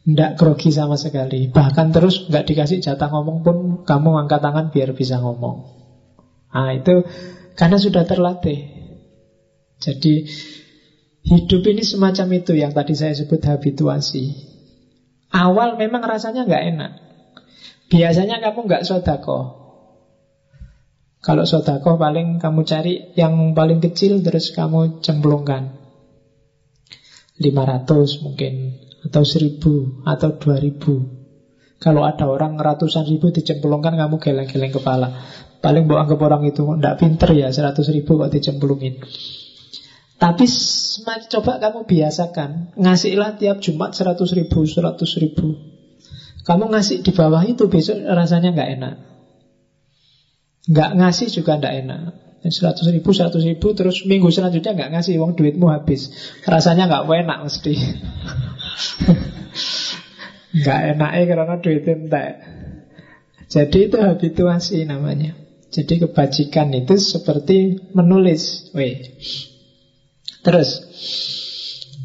[0.09, 1.53] ndak grogi sama sekali.
[1.53, 5.69] Bahkan terus nggak dikasih jatah ngomong pun kamu angkat tangan biar bisa ngomong.
[6.51, 7.05] Nah itu
[7.55, 8.81] karena sudah terlatih.
[9.81, 10.29] Jadi
[11.25, 14.49] hidup ini semacam itu yang tadi saya sebut habituasi.
[15.31, 16.93] Awal memang rasanya nggak enak.
[17.91, 19.60] Biasanya kamu nggak sodako,
[21.21, 25.77] kalau sodakoh paling kamu cari yang paling kecil terus kamu cemplungkan.
[27.41, 29.61] 500 mungkin atau 1000
[30.05, 31.81] atau 2000.
[31.81, 35.09] Kalau ada orang ratusan ribu dicemplungkan kamu geleng-geleng kepala.
[35.61, 39.01] Paling bawa anggap orang itu tidak pinter ya 100 ribu kok dicemplungin.
[40.21, 40.45] Tapi
[41.33, 45.57] coba kamu biasakan Ngasihlah tiap Jumat 100 ribu 100 ribu
[46.45, 48.95] Kamu ngasih di bawah itu besok rasanya nggak enak
[50.69, 52.03] Nggak ngasih juga nggak enak.
[52.41, 56.09] 100 ribu, 100 ribu Terus minggu selanjutnya nggak ngasih Uang duitmu habis.
[56.45, 57.75] Rasanya nggak enak mesti.
[60.51, 62.33] Nggak enaknya karena duit entek.
[63.47, 65.39] Jadi itu habituasi namanya.
[65.71, 68.75] Jadi kebajikan itu seperti menulis.
[68.75, 69.15] Weh.
[70.43, 70.71] Terus.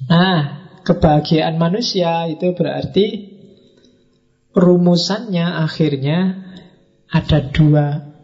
[0.05, 3.33] Nah kebahagiaan manusia itu berarti
[4.55, 6.47] Rumusannya akhirnya
[7.11, 8.14] ada dua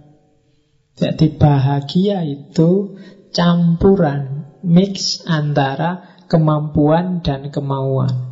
[1.02, 2.94] jadi bahagia itu
[3.34, 8.30] campuran, mix antara kemampuan dan kemauan.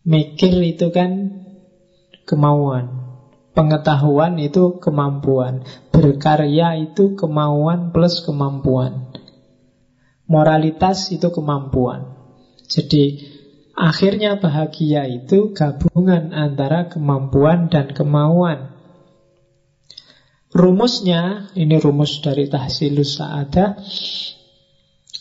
[0.00, 1.44] Mikir itu kan
[2.24, 2.96] kemauan.
[3.52, 5.68] Pengetahuan itu kemampuan.
[5.92, 9.12] Berkarya itu kemauan plus kemampuan.
[10.24, 12.16] Moralitas itu kemampuan.
[12.64, 13.20] Jadi
[13.76, 18.79] akhirnya bahagia itu gabungan antara kemampuan dan kemauan.
[20.50, 23.78] Rumusnya, ini rumus dari tahsilus sa'adah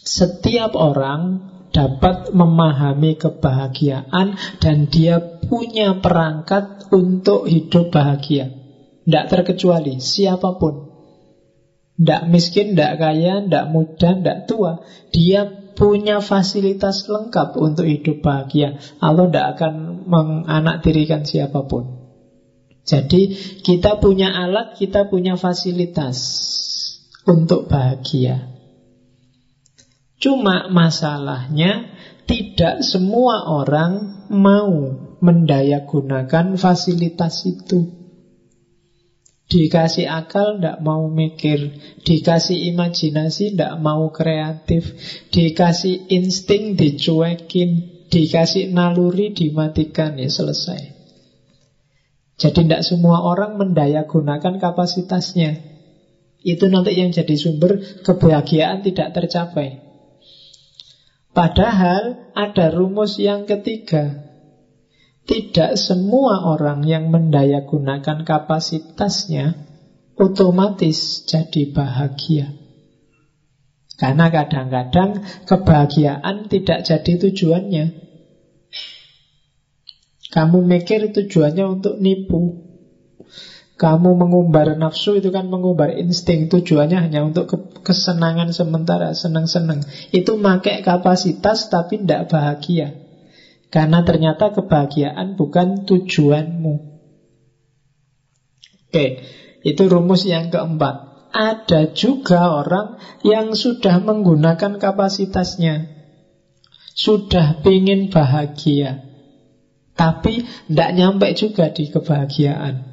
[0.01, 8.57] Setiap orang dapat memahami kebahagiaan Dan dia punya perangkat untuk hidup bahagia.
[9.05, 10.89] Tidak terkecuali siapa pun.
[11.93, 14.81] Tidak miskin, tidak kaya, tidak muda, tidak tua
[15.13, 15.45] Dia
[15.77, 18.81] punya fasilitas lengkap untuk hidup bahagia.
[18.97, 19.73] Allah tidak akan
[20.09, 21.98] menganaktirikan siapa pun
[22.87, 23.21] jadi
[23.61, 26.17] kita punya alat, kita punya fasilitas
[27.27, 28.49] untuk bahagia.
[30.19, 31.95] Cuma masalahnya
[32.27, 34.73] tidak semua orang mau
[35.21, 37.99] mendayagunakan fasilitas itu.
[39.49, 41.73] Dikasih akal tidak mau mikir
[42.05, 44.93] Dikasih imajinasi tidak mau kreatif
[45.33, 50.98] Dikasih insting dicuekin Dikasih naluri dimatikan ya selesai
[52.39, 55.59] jadi tidak semua orang mendaya gunakan kapasitasnya.
[56.39, 59.83] Itu nanti yang jadi sumber kebahagiaan tidak tercapai.
[61.35, 64.23] Padahal ada rumus yang ketiga.
[65.27, 69.59] Tidak semua orang yang mendaya gunakan kapasitasnya
[70.15, 72.55] otomatis jadi bahagia.
[73.99, 77.85] Karena kadang-kadang kebahagiaan tidak jadi tujuannya.
[80.29, 82.69] Kamu mikir tujuannya untuk nipu.
[83.79, 86.45] Kamu mengumbar nafsu itu kan mengumbar insting.
[86.51, 87.49] Tujuannya hanya untuk
[87.81, 92.93] kesenangan sementara Senang-senang Itu pakai kapasitas tapi tidak bahagia.
[93.73, 96.75] Karena ternyata kebahagiaan bukan tujuanmu.
[98.85, 99.05] Oke
[99.65, 101.09] Itu rumus yang keempat.
[101.29, 105.89] Ada juga orang yang sudah menggunakan kapasitasnya.
[106.93, 109.08] Sudah ingin bahagia
[109.99, 112.89] Tapi tidak nyampe juga di kebahagiaan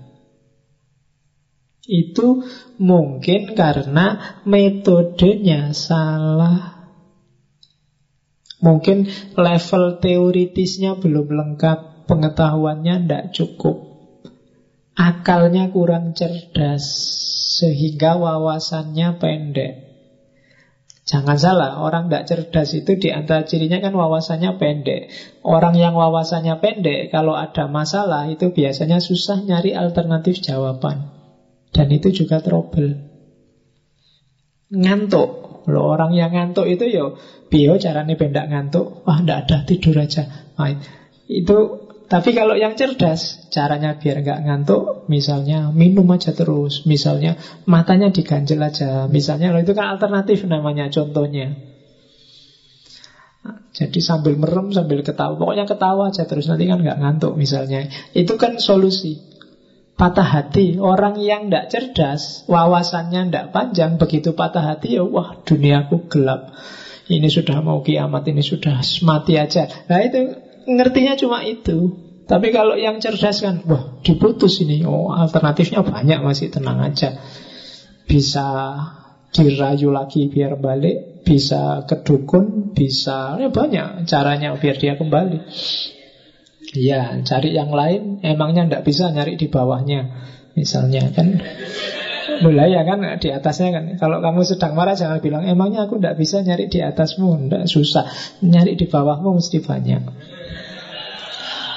[1.86, 2.42] itu
[2.82, 6.90] mungkin karena metodenya salah.
[8.58, 9.06] Mungkin
[9.38, 13.76] level teoritisnya belum lengkap, pengetahuannya tidak cukup.
[14.96, 16.82] Akalnya kurang cerdas,
[17.60, 19.85] sehingga wawasannya pendek.
[21.06, 25.06] Jangan salah, orang tidak cerdas itu di antara cirinya kan wawasannya pendek.
[25.46, 31.14] Orang yang wawasannya pendek, kalau ada masalah itu biasanya susah nyari alternatif jawaban.
[31.70, 32.98] Dan itu juga trouble.
[34.74, 35.62] Ngantuk.
[35.70, 37.18] Loh, orang yang ngantuk itu yo
[37.54, 39.06] bio caranya pendak ngantuk.
[39.06, 40.26] Wah, ndak ada tidur aja.
[40.58, 40.74] Nah,
[41.30, 47.34] itu tapi kalau yang cerdas, caranya biar nggak ngantuk, misalnya minum aja terus, misalnya
[47.66, 51.58] matanya diganjel aja, misalnya lo itu kan alternatif namanya contohnya.
[53.74, 57.90] Jadi sambil merem, sambil ketawa, pokoknya ketawa aja terus nanti kan nggak ngantuk misalnya.
[58.14, 59.20] Itu kan solusi
[59.98, 60.78] patah hati.
[60.78, 66.54] Orang yang tidak cerdas, wawasannya tidak panjang, begitu patah hati, ya wah duniaku gelap.
[67.06, 69.70] Ini sudah mau kiamat, ini sudah mati aja.
[69.86, 72.06] Nah itu ngertinya cuma itu.
[72.26, 74.82] Tapi kalau yang cerdas kan, wah diputus ini.
[74.82, 77.22] Oh alternatifnya banyak masih tenang aja.
[78.06, 78.74] Bisa
[79.30, 85.38] dirayu lagi biar balik, bisa kedukun, bisa ya banyak caranya biar dia kembali.
[86.76, 90.10] Iya, cari yang lain emangnya tidak bisa nyari di bawahnya.
[90.58, 91.38] Misalnya kan
[92.42, 93.84] mulai ya kan di atasnya kan.
[94.02, 98.04] Kalau kamu sedang marah jangan bilang emangnya aku tidak bisa nyari di atasmu, tidak susah.
[98.42, 100.02] Nyari di bawahmu mesti banyak.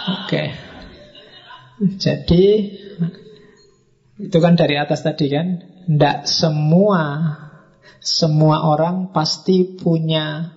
[0.10, 0.44] Oke.
[1.80, 2.46] Jadi
[4.20, 5.48] itu kan dari atas tadi kan.
[5.90, 7.02] Tidak semua
[8.00, 10.56] semua orang pasti punya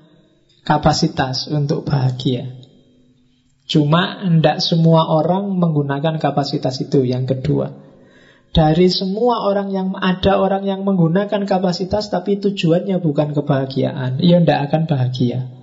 [0.63, 2.63] kapasitas untuk bahagia.
[3.67, 7.73] Cuma tidak semua orang menggunakan kapasitas itu yang kedua.
[8.53, 14.69] Dari semua orang yang ada orang yang menggunakan kapasitas tapi tujuannya bukan kebahagiaan, ia tidak
[14.69, 15.62] akan bahagia.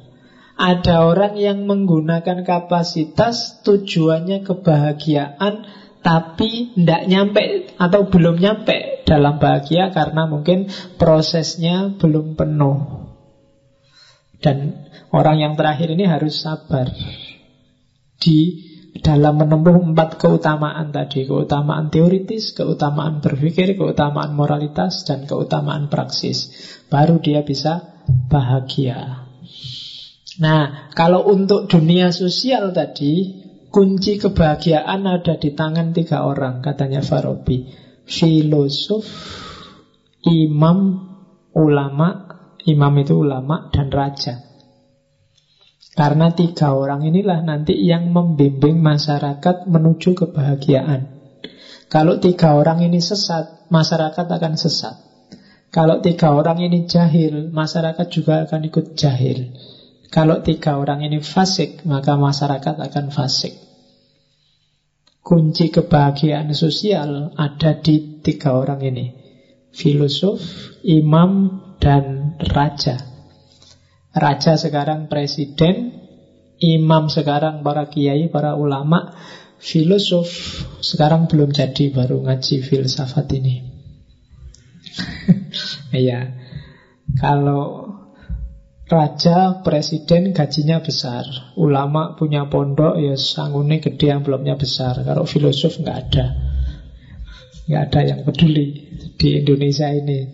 [0.59, 5.63] Ada orang yang menggunakan kapasitas tujuannya kebahagiaan
[6.03, 7.43] tapi tidak nyampe
[7.79, 10.67] atau belum nyampe dalam bahagia karena mungkin
[10.99, 13.07] prosesnya belum penuh.
[14.43, 16.91] Dan orang yang terakhir ini harus sabar
[18.19, 18.67] di
[18.99, 26.51] dalam menempuh empat keutamaan tadi Keutamaan teoritis, keutamaan berpikir, keutamaan moralitas, dan keutamaan praksis
[26.91, 29.28] Baru dia bisa bahagia
[30.39, 37.69] Nah, kalau untuk dunia sosial tadi Kunci kebahagiaan ada di tangan tiga orang Katanya Farabi
[38.09, 39.05] Filosof,
[40.25, 40.79] imam,
[41.53, 42.25] ulama
[42.65, 44.49] Imam itu ulama dan raja
[45.99, 51.11] karena tiga orang inilah nanti yang membimbing masyarakat menuju kebahagiaan.
[51.91, 54.95] Kalau tiga orang ini sesat, masyarakat akan sesat.
[55.75, 59.51] Kalau tiga orang ini jahil, masyarakat juga akan ikut jahil.
[60.09, 63.53] Kalau tiga orang ini fasik, maka masyarakat akan fasik.
[65.21, 69.13] Kunci kebahagiaan sosial ada di tiga orang ini.
[69.69, 70.41] Filosof,
[70.81, 72.97] imam, dan raja.
[74.09, 75.93] Raja sekarang presiden,
[76.57, 79.13] imam sekarang para kiai, para ulama,
[79.61, 80.27] filosof
[80.81, 83.55] sekarang belum jadi baru ngaji filsafat ini.
[85.89, 86.37] Iya.
[87.17, 87.89] Kalau
[88.89, 94.97] raja, presiden gajinya besar, ulama punya pondok ya sanggune gede yang belumnya besar.
[95.05, 96.25] Kalau filosof nggak ada.
[97.69, 100.25] Nggak ada yang peduli di Indonesia ini.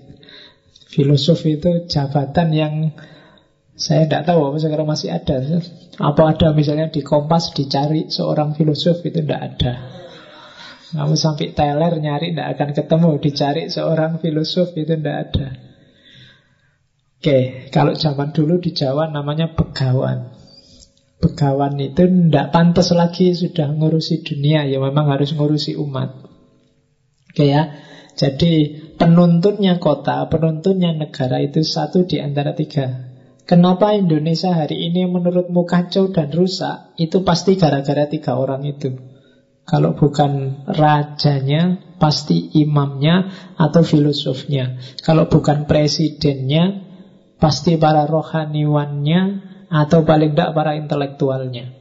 [0.87, 2.73] Filosof itu jabatan yang
[3.75, 5.35] saya tidak tahu apa sekarang masih ada.
[5.99, 9.73] Apa ada misalnya di Kompas dicari seorang filosof itu tidak ada.
[10.95, 13.11] Kamu sampai teler nyari tidak akan ketemu.
[13.19, 15.74] Dicari seorang filosof itu tidak ada.
[17.25, 20.29] Oke, kalau zaman dulu di Jawa namanya begawan.
[21.17, 24.69] Begawan itu tidak pantas lagi sudah ngurusi dunia.
[24.69, 26.21] Ya memang harus ngurusi umat.
[27.33, 27.81] Oke ya.
[28.13, 33.09] Jadi penuntunnya kota, penuntunnya negara itu satu di antara tiga
[33.49, 36.93] Kenapa Indonesia hari ini menurutmu kacau dan rusak?
[37.01, 38.93] Itu pasti gara-gara tiga orang itu.
[39.65, 44.77] Kalau bukan rajanya, pasti imamnya atau filosofnya.
[45.01, 46.84] Kalau bukan presidennya,
[47.39, 49.21] pasti para rohaniwannya
[49.69, 51.75] atau paling tidak para intelektualnya.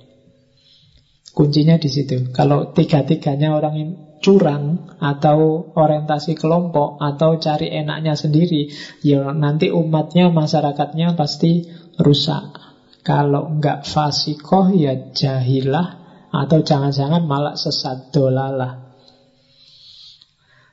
[1.35, 2.31] Kuncinya di situ.
[2.31, 3.75] Kalau tiga-tiganya orang
[4.23, 8.71] curang atau orientasi kelompok atau cari enaknya sendiri,
[9.03, 11.67] ya nanti umatnya, masyarakatnya pasti
[11.99, 12.63] rusak.
[13.05, 16.01] Kalau enggak fasikoh ya jahilah
[16.33, 18.85] atau jangan-jangan malah sesat dolalah.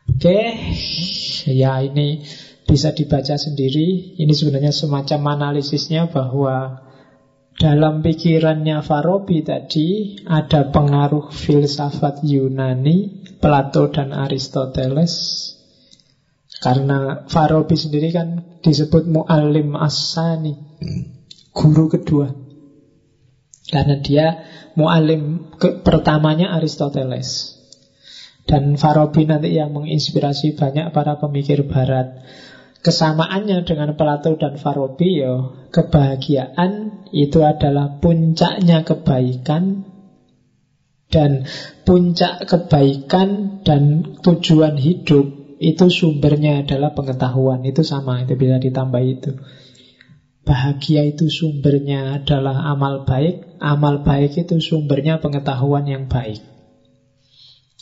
[0.07, 0.39] Oke,
[1.49, 2.21] ya ini
[2.67, 4.17] bisa dibaca sendiri.
[4.17, 6.85] Ini sebenarnya semacam analisisnya bahwa
[7.61, 15.13] dalam pikirannya Farabi tadi ada pengaruh filsafat Yunani, Plato dan Aristoteles.
[16.61, 20.53] Karena Farabi sendiri kan disebut mu'alim asani,
[21.53, 22.29] guru kedua.
[23.71, 24.25] Karena dia
[24.75, 27.61] mualim ke, pertamanya Aristoteles.
[28.43, 32.19] Dan Farabi nanti yang menginspirasi banyak para pemikir barat.
[32.81, 39.85] Kesamaannya dengan Plato dan Farabi ya kebahagiaan itu adalah puncaknya kebaikan
[41.13, 41.45] dan
[41.85, 45.29] puncak kebaikan dan tujuan hidup
[45.61, 49.37] itu sumbernya adalah pengetahuan itu sama itu bisa ditambah itu
[50.41, 56.41] Bahagia itu sumbernya adalah amal baik, amal baik itu sumbernya pengetahuan yang baik.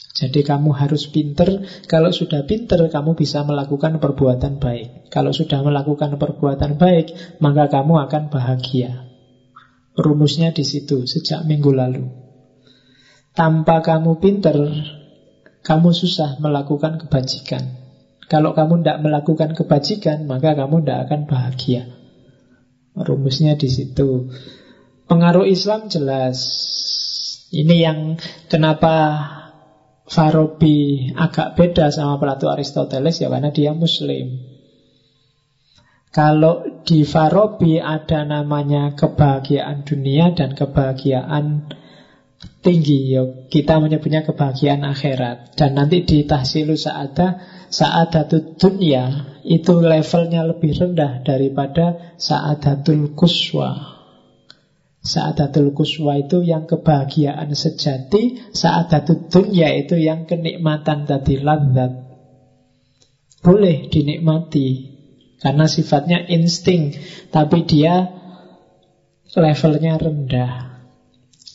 [0.10, 5.14] Jadi kamu harus pinter, kalau sudah pinter kamu bisa melakukan perbuatan baik.
[5.14, 9.06] Kalau sudah melakukan perbuatan baik, maka kamu akan bahagia.
[9.94, 12.10] Rumusnya di situ sejak minggu lalu.
[13.38, 14.58] Tanpa kamu pinter,
[15.62, 17.78] kamu susah melakukan kebajikan.
[18.26, 21.84] Kalau kamu tidak melakukan kebajikan, maka kamu tidak akan bahagia.
[22.98, 24.30] Rumusnya di situ.
[25.10, 26.38] Pengaruh Islam jelas.
[27.50, 28.00] Ini yang
[28.46, 28.94] kenapa
[30.10, 34.42] Farabi agak beda sama Plato Aristoteles ya karena dia Muslim.
[36.10, 41.70] Kalau di Farabi ada namanya kebahagiaan dunia dan kebahagiaan
[42.66, 50.44] tinggi ya kita menyebutnya kebahagiaan akhirat dan nanti di tahsilu saada saadatul dunia itu levelnya
[50.44, 53.99] lebih rendah daripada saadatul kuswa
[55.10, 61.92] Saadatul kuswa itu yang kebahagiaan sejati Saadatul dunia itu yang kenikmatan tadi landat
[63.42, 64.68] Boleh dinikmati
[65.42, 66.94] Karena sifatnya insting
[67.34, 68.06] Tapi dia
[69.34, 70.70] levelnya rendah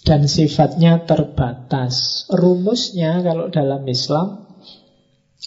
[0.04, 2.28] dan sifatnya terbatas.
[2.28, 4.44] Rumusnya kalau dalam Islam,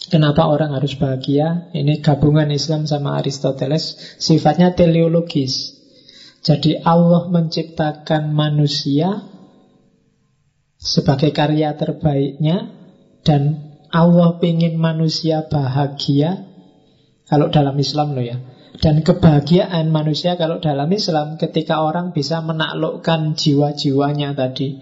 [0.10, 1.70] kenapa orang harus bahagia?
[1.78, 5.77] Ini gabungan Islam sama Aristoteles, sifatnya teleologis.
[6.48, 9.28] Jadi Allah menciptakan manusia
[10.80, 12.72] sebagai karya terbaiknya
[13.28, 16.48] dan Allah ingin manusia bahagia
[17.28, 18.40] kalau dalam Islam loh ya
[18.78, 24.78] dan kebahagiaan manusia kalau dalam Islam ketika orang bisa menaklukkan jiwa-jiwanya tadi.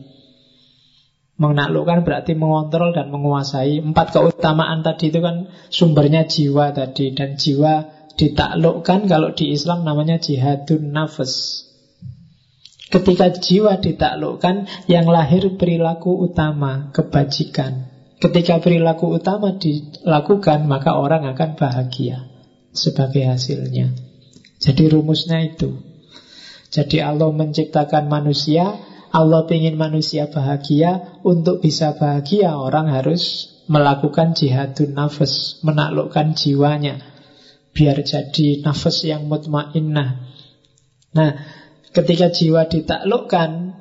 [1.35, 3.79] Menaklukkan berarti mengontrol dan menguasai.
[3.79, 7.11] Empat keutamaan tadi itu kan sumbernya jiwa tadi.
[7.11, 11.63] Dan jiwa ditaklukkan kalau di Islam namanya jihadun nafas.
[12.85, 17.91] Ketika jiwa ditaklukkan, yang lahir perilaku utama, kebajikan.
[18.23, 22.23] Ketika perilaku utama dilakukan, maka orang akan bahagia
[22.71, 23.91] sebagai hasilnya.
[24.63, 25.75] Jadi rumusnya itu.
[26.71, 28.79] Jadi Allah menciptakan manusia,
[29.11, 31.19] Allah ingin manusia bahagia.
[31.23, 37.14] Untuk bisa bahagia orang harus melakukan jihadun nafas, menaklukkan jiwanya.
[37.75, 40.31] Biar jadi nafas yang mutmainnah.
[41.11, 41.31] Nah,
[41.91, 43.75] ketika jiwa ditaklukkan,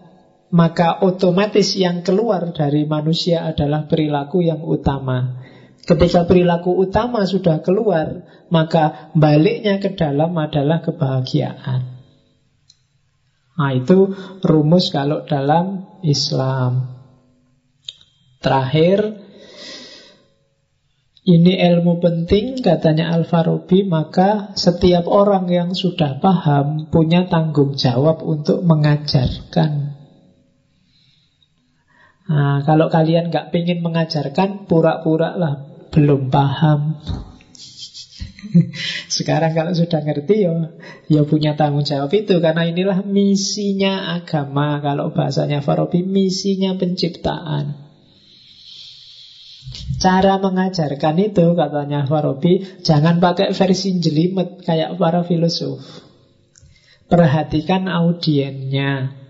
[0.50, 5.42] maka otomatis yang keluar dari manusia adalah perilaku yang utama.
[5.84, 11.94] Ketika perilaku utama sudah keluar, maka baliknya ke dalam adalah kebahagiaan.
[13.54, 14.10] Nah, itu
[14.42, 16.98] rumus kalau dalam Islam.
[18.42, 19.23] Terakhir,
[21.24, 28.60] ini ilmu penting katanya Al-Farabi, maka setiap orang yang sudah paham punya tanggung jawab untuk
[28.60, 29.96] mengajarkan.
[32.24, 35.64] Nah, kalau kalian nggak ingin mengajarkan, pura-pura lah
[35.96, 37.00] belum paham.
[39.16, 40.52] Sekarang kalau sudah ngerti ya,
[41.08, 44.76] ya punya tanggung jawab itu karena inilah misinya agama.
[44.84, 47.83] Kalau bahasanya Farabi misinya penciptaan.
[49.98, 55.80] Cara mengajarkan itu katanya Farabi jangan pakai versi jelimet kayak para filosof.
[57.08, 59.22] Perhatikan audiennya.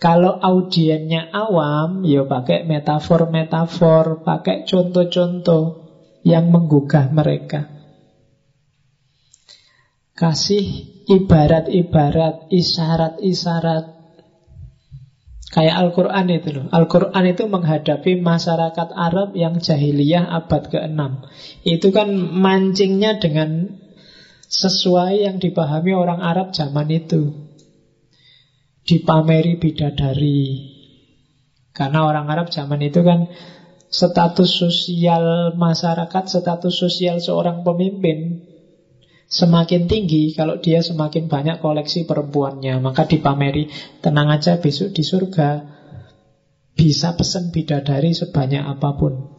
[0.00, 5.92] Kalau audiennya awam, ya pakai metafor-metafor, pakai contoh-contoh
[6.24, 7.68] yang menggugah mereka.
[10.16, 13.99] Kasih ibarat-ibarat, isyarat-isyarat
[15.50, 16.66] Kayak Al-Quran itu loh.
[16.70, 21.00] Al-Quran itu menghadapi masyarakat Arab yang jahiliyah abad ke-6
[21.66, 23.82] Itu kan mancingnya dengan
[24.46, 27.50] sesuai yang dipahami orang Arab zaman itu.
[28.86, 30.42] Dipameri bidadari.
[31.74, 33.26] Karena orang Arab zaman itu kan
[33.90, 38.46] Status sosial masyarakat, status sosial seorang pemimpin
[39.30, 43.70] semakin tinggi kalau dia semakin banyak koleksi perempuannya maka dipameri
[44.02, 45.78] tenang aja besok di surga
[46.74, 49.38] bisa pesen bidadari sebanyak apa pun.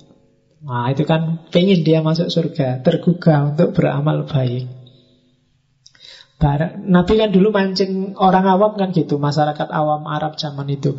[0.64, 4.82] Nah itu kan pengen dia masuk surga tergugah untuk beramal baik.
[6.90, 10.98] Nabi kan dulu mancing orang awam kan gitu Masyarakat awam Arab zaman itu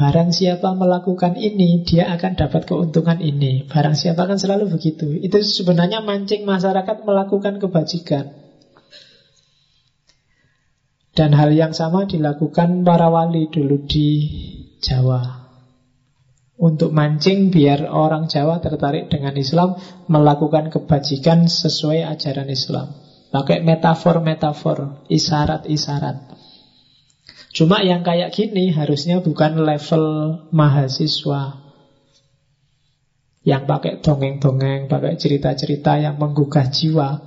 [0.00, 3.68] Barang siapa melakukan ini, dia akan dapat keuntungan ini.
[3.68, 5.12] Barang siapa kan selalu begitu.
[5.12, 8.32] Itu sebenarnya mancing masyarakat melakukan kebajikan.
[11.12, 14.08] Dan hal yang sama dilakukan para wali dulu di
[14.80, 15.52] Jawa.
[16.56, 19.76] Untuk mancing biar orang Jawa tertarik dengan Islam,
[20.08, 22.96] melakukan kebajikan sesuai ajaran Islam.
[23.28, 26.39] Pakai metafor-metafor, isyarat-isyarat.
[27.50, 30.04] Cuma yang kayak gini harusnya bukan level
[30.54, 31.58] mahasiswa
[33.42, 37.18] yang pakai dongeng-dongeng, pakai cerita-cerita yang menggugah jiwa,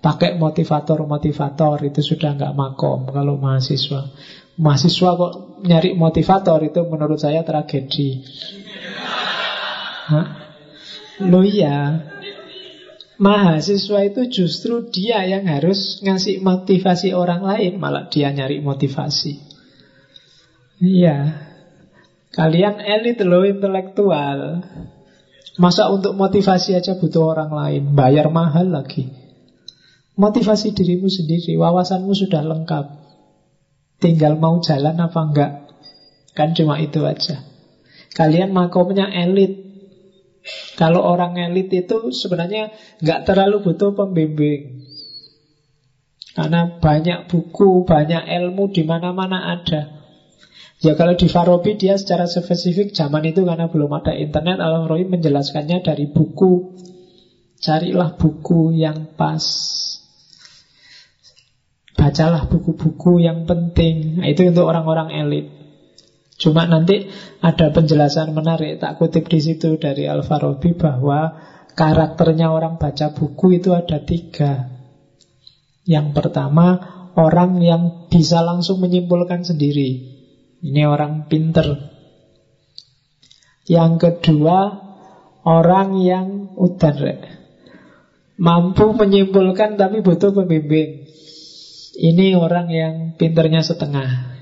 [0.00, 4.08] pakai motivator-motivator itu sudah nggak makom kalau mahasiswa.
[4.56, 5.32] Mahasiswa kok
[5.66, 8.24] nyari motivator itu menurut saya tragedi.
[10.06, 10.26] Hah?
[11.26, 12.06] Lo iya,
[13.20, 19.45] mahasiswa itu justru dia yang harus ngasih motivasi orang lain, malah dia nyari motivasi.
[20.76, 21.48] Iya.
[22.36, 24.60] Kalian elit loh intelektual.
[25.56, 29.08] Masa untuk motivasi aja butuh orang lain, bayar mahal lagi.
[30.20, 32.86] Motivasi dirimu sendiri, wawasanmu sudah lengkap.
[33.96, 35.52] Tinggal mau jalan apa enggak.
[36.36, 37.40] Kan cuma itu aja.
[38.12, 39.64] Kalian makomnya elit.
[40.76, 44.84] Kalau orang elit itu sebenarnya nggak terlalu butuh pembimbing.
[46.36, 49.95] Karena banyak buku, banyak ilmu di mana-mana ada.
[50.76, 55.80] Ya kalau di Farabi dia secara spesifik zaman itu karena belum ada internet Al-Farabi menjelaskannya
[55.80, 56.76] dari buku.
[57.56, 59.40] Carilah buku yang pas.
[61.96, 64.20] Bacalah buku-buku yang penting.
[64.20, 65.48] Nah, Itu untuk orang-orang elit.
[66.36, 67.08] Cuma nanti
[67.40, 71.32] ada penjelasan menarik Tak kutip di situ dari Al-Farabi bahwa
[71.72, 74.68] Karakternya orang baca buku itu ada tiga.
[75.88, 76.76] Yang pertama
[77.16, 80.15] Orang yang bisa langsung menyimpulkan sendiri
[80.64, 81.92] ini orang pinter.
[83.66, 84.58] Yang kedua,
[85.42, 86.96] orang yang udan
[88.36, 91.08] Mampu menyimpulkan tapi butuh pembimbing.
[91.96, 94.36] Ini orang yang pinternya setengah.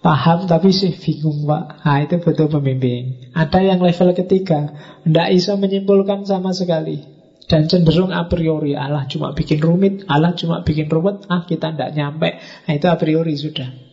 [0.00, 4.72] Paham tapi sih bingung pak Nah itu butuh pembimbing Ada yang level ketiga
[5.04, 7.19] Tidak bisa menyimpulkan sama sekali
[7.50, 11.90] Dan cenderung a priori Allah cuma bikin rumit Allah cuma bikin ruwet Ah kita tidak
[11.98, 13.90] nyampe Nah itu a priori sudah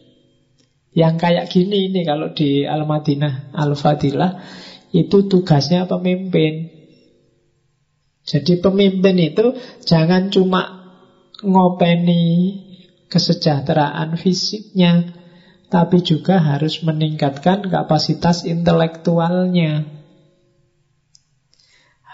[0.98, 4.42] yang kayak gini ini kalau di Al-Madinah Al-Fadilah
[4.98, 6.74] itu tugasnya pemimpin.
[8.26, 9.54] Jadi pemimpin itu
[9.86, 10.90] jangan cuma
[11.46, 12.26] ngopeni
[13.14, 15.14] kesejahteraan fisiknya,
[15.70, 19.97] tapi juga harus meningkatkan kapasitas intelektualnya.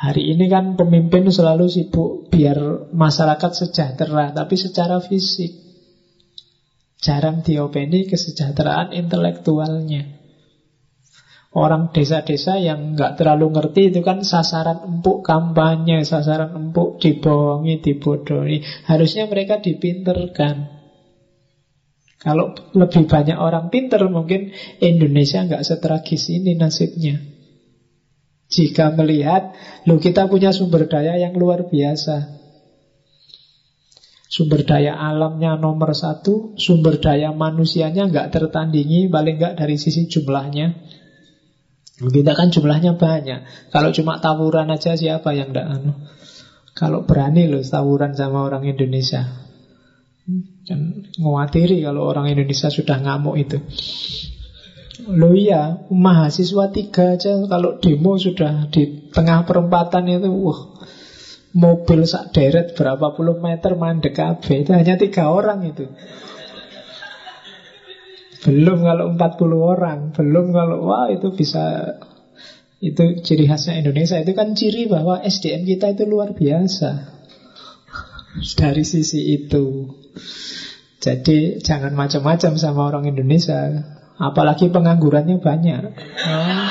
[0.03, 5.55] Hari ini kan pemimpin selalu sibuk biar masyarakat sejahtera, tapi secara fisik.
[6.99, 10.19] Jarang diopeni kesejahteraan intelektualnya.
[11.55, 18.59] Orang desa-desa yang nggak terlalu ngerti itu kan sasaran empuk kampanye, sasaran empuk dibohongi, dibodohi.
[18.83, 20.83] Harusnya mereka dipinterkan.
[22.19, 24.51] Kalau lebih banyak orang pinter mungkin
[24.83, 27.32] Indonesia nggak setragis ini nasibnya.
[28.53, 29.49] Jika melihat,
[29.89, 32.29] lo kita punya sumber daya yang luar biasa.
[34.29, 40.73] Sumber daya alamnya nomor satu, sumber daya manusianya nggak tertandingi, paling nggak dari sisi jumlahnya.
[41.97, 43.69] Kita kan jumlahnya banyak.
[43.73, 45.93] Kalau cuma tawuran aja siapa yang nggak anu?
[46.73, 49.49] Kalau berani loh tawuran sama orang Indonesia.
[50.65, 53.57] Dan ngawatiri kalau orang Indonesia sudah ngamuk itu.
[55.09, 60.73] Lo iya, mahasiswa tiga aja kalau demo sudah di tengah perempatan itu, wah
[61.53, 64.65] Mobil sak deret berapa puluh meter mandek kabeh.
[64.65, 65.85] Itu hanya tiga orang itu.
[68.43, 71.95] Belum kalau 40 orang Belum kalau wah itu bisa
[72.83, 74.19] Itu ciri khasnya Indonesia.
[74.19, 76.89] Itu kan ciri bahwa SDM kita itu luar biasa.
[78.57, 79.93] Dari sisi itu.
[80.99, 83.71] Jadi jangan macam-macam sama orang Indonesia
[84.21, 85.81] Apalagi penganggurannya banyak
[86.29, 86.67] oh.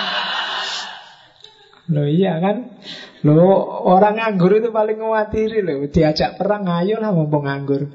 [1.91, 2.79] Loh iya kan
[3.27, 3.43] Loh
[3.87, 7.91] orang nganggur itu paling ngawatiri loh Diajak perang ayolah mumpung nganggur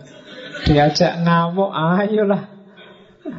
[0.67, 2.57] Diajak ngamuk ayolah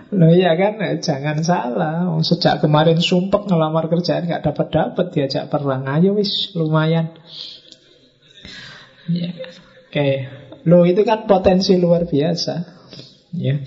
[0.09, 2.09] Loh iya kan, eh, jangan salah.
[2.25, 7.13] Sejak kemarin sumpek ngelamar kerjaan nggak dapat dapat diajak perang ayo wis lumayan.
[9.09, 9.33] Ya.
[9.89, 10.15] Oke, okay.
[10.69, 12.77] lo itu kan potensi luar biasa.
[13.33, 13.61] Ya,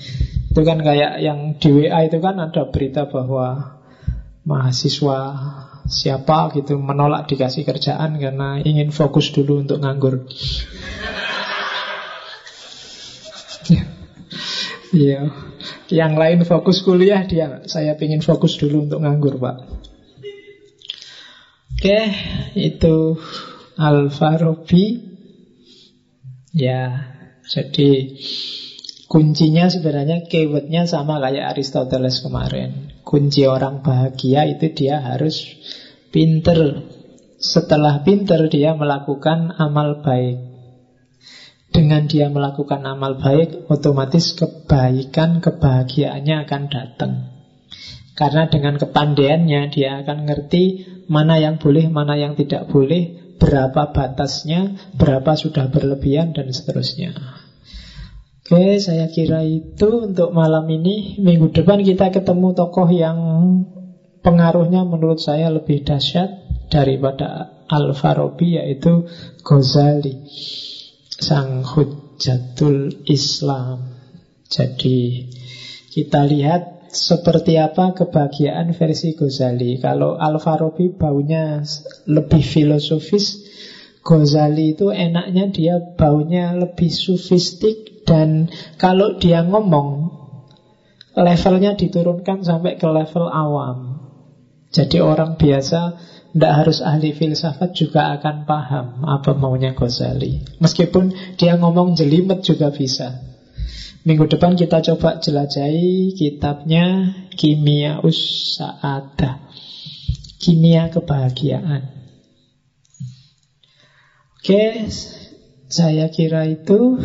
[0.51, 3.79] itu kan kayak yang di WA itu kan ada berita bahwa
[4.43, 5.19] mahasiswa
[5.87, 10.27] siapa gitu menolak dikasih kerjaan karena ingin fokus dulu untuk nganggur.
[14.91, 15.31] Iya.
[15.87, 19.55] Yang lain fokus kuliah dia saya ingin fokus dulu untuk nganggur, Pak.
[21.79, 21.99] Oke,
[22.59, 23.15] itu
[23.79, 24.99] Al-Farabi.
[26.51, 27.07] Ya,
[27.47, 28.19] jadi
[29.11, 32.95] kuncinya sebenarnya keywordnya sama kayak Aristoteles kemarin.
[33.03, 35.51] Kunci orang bahagia itu dia harus
[36.15, 36.87] pinter.
[37.35, 40.47] Setelah pinter dia melakukan amal baik.
[41.75, 47.13] Dengan dia melakukan amal baik, otomatis kebaikan, kebahagiaannya akan datang.
[48.15, 50.63] Karena dengan kepandaiannya dia akan ngerti
[51.07, 57.40] mana yang boleh, mana yang tidak boleh, berapa batasnya, berapa sudah berlebihan, dan seterusnya.
[58.51, 61.15] Oke, saya kira itu untuk malam ini.
[61.23, 63.15] Minggu depan kita ketemu tokoh yang
[64.27, 66.27] pengaruhnya menurut saya lebih dahsyat
[66.67, 69.07] daripada Al-Farabi, yaitu
[69.39, 70.27] Ghazali
[71.15, 73.95] sang hujatul Islam.
[74.51, 75.31] Jadi
[75.95, 79.79] kita lihat seperti apa kebahagiaan versi Ghazali.
[79.79, 81.63] Kalau Al-Farabi baunya
[82.03, 83.47] lebih filosofis,
[84.03, 88.49] Ghazali itu enaknya dia baunya lebih sufistik dan
[88.81, 90.09] kalau dia ngomong
[91.15, 93.99] levelnya diturunkan sampai ke level awam.
[94.71, 95.99] Jadi orang biasa
[96.31, 100.39] tidak harus ahli filsafat juga akan paham apa maunya Ghazali.
[100.63, 103.19] Meskipun dia ngomong jelimet juga bisa.
[104.07, 109.45] Minggu depan kita coba jelajahi kitabnya Kimia Usa'ada.
[110.41, 112.01] Kimia Kebahagiaan.
[114.41, 114.89] Oke,
[115.69, 116.97] saya kira itu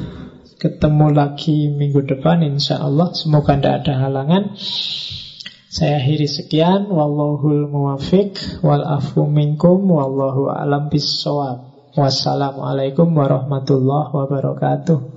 [0.56, 3.12] ketemu lagi minggu depan insya Allah.
[3.12, 4.56] Semoga tidak ada halangan.
[5.66, 8.84] Saya akhiri sekian wallahul muwafiq wal
[9.28, 11.92] minkum wallahu alam bisawab.
[11.96, 15.15] Wassalamualaikum warahmatullahi wabarakatuh.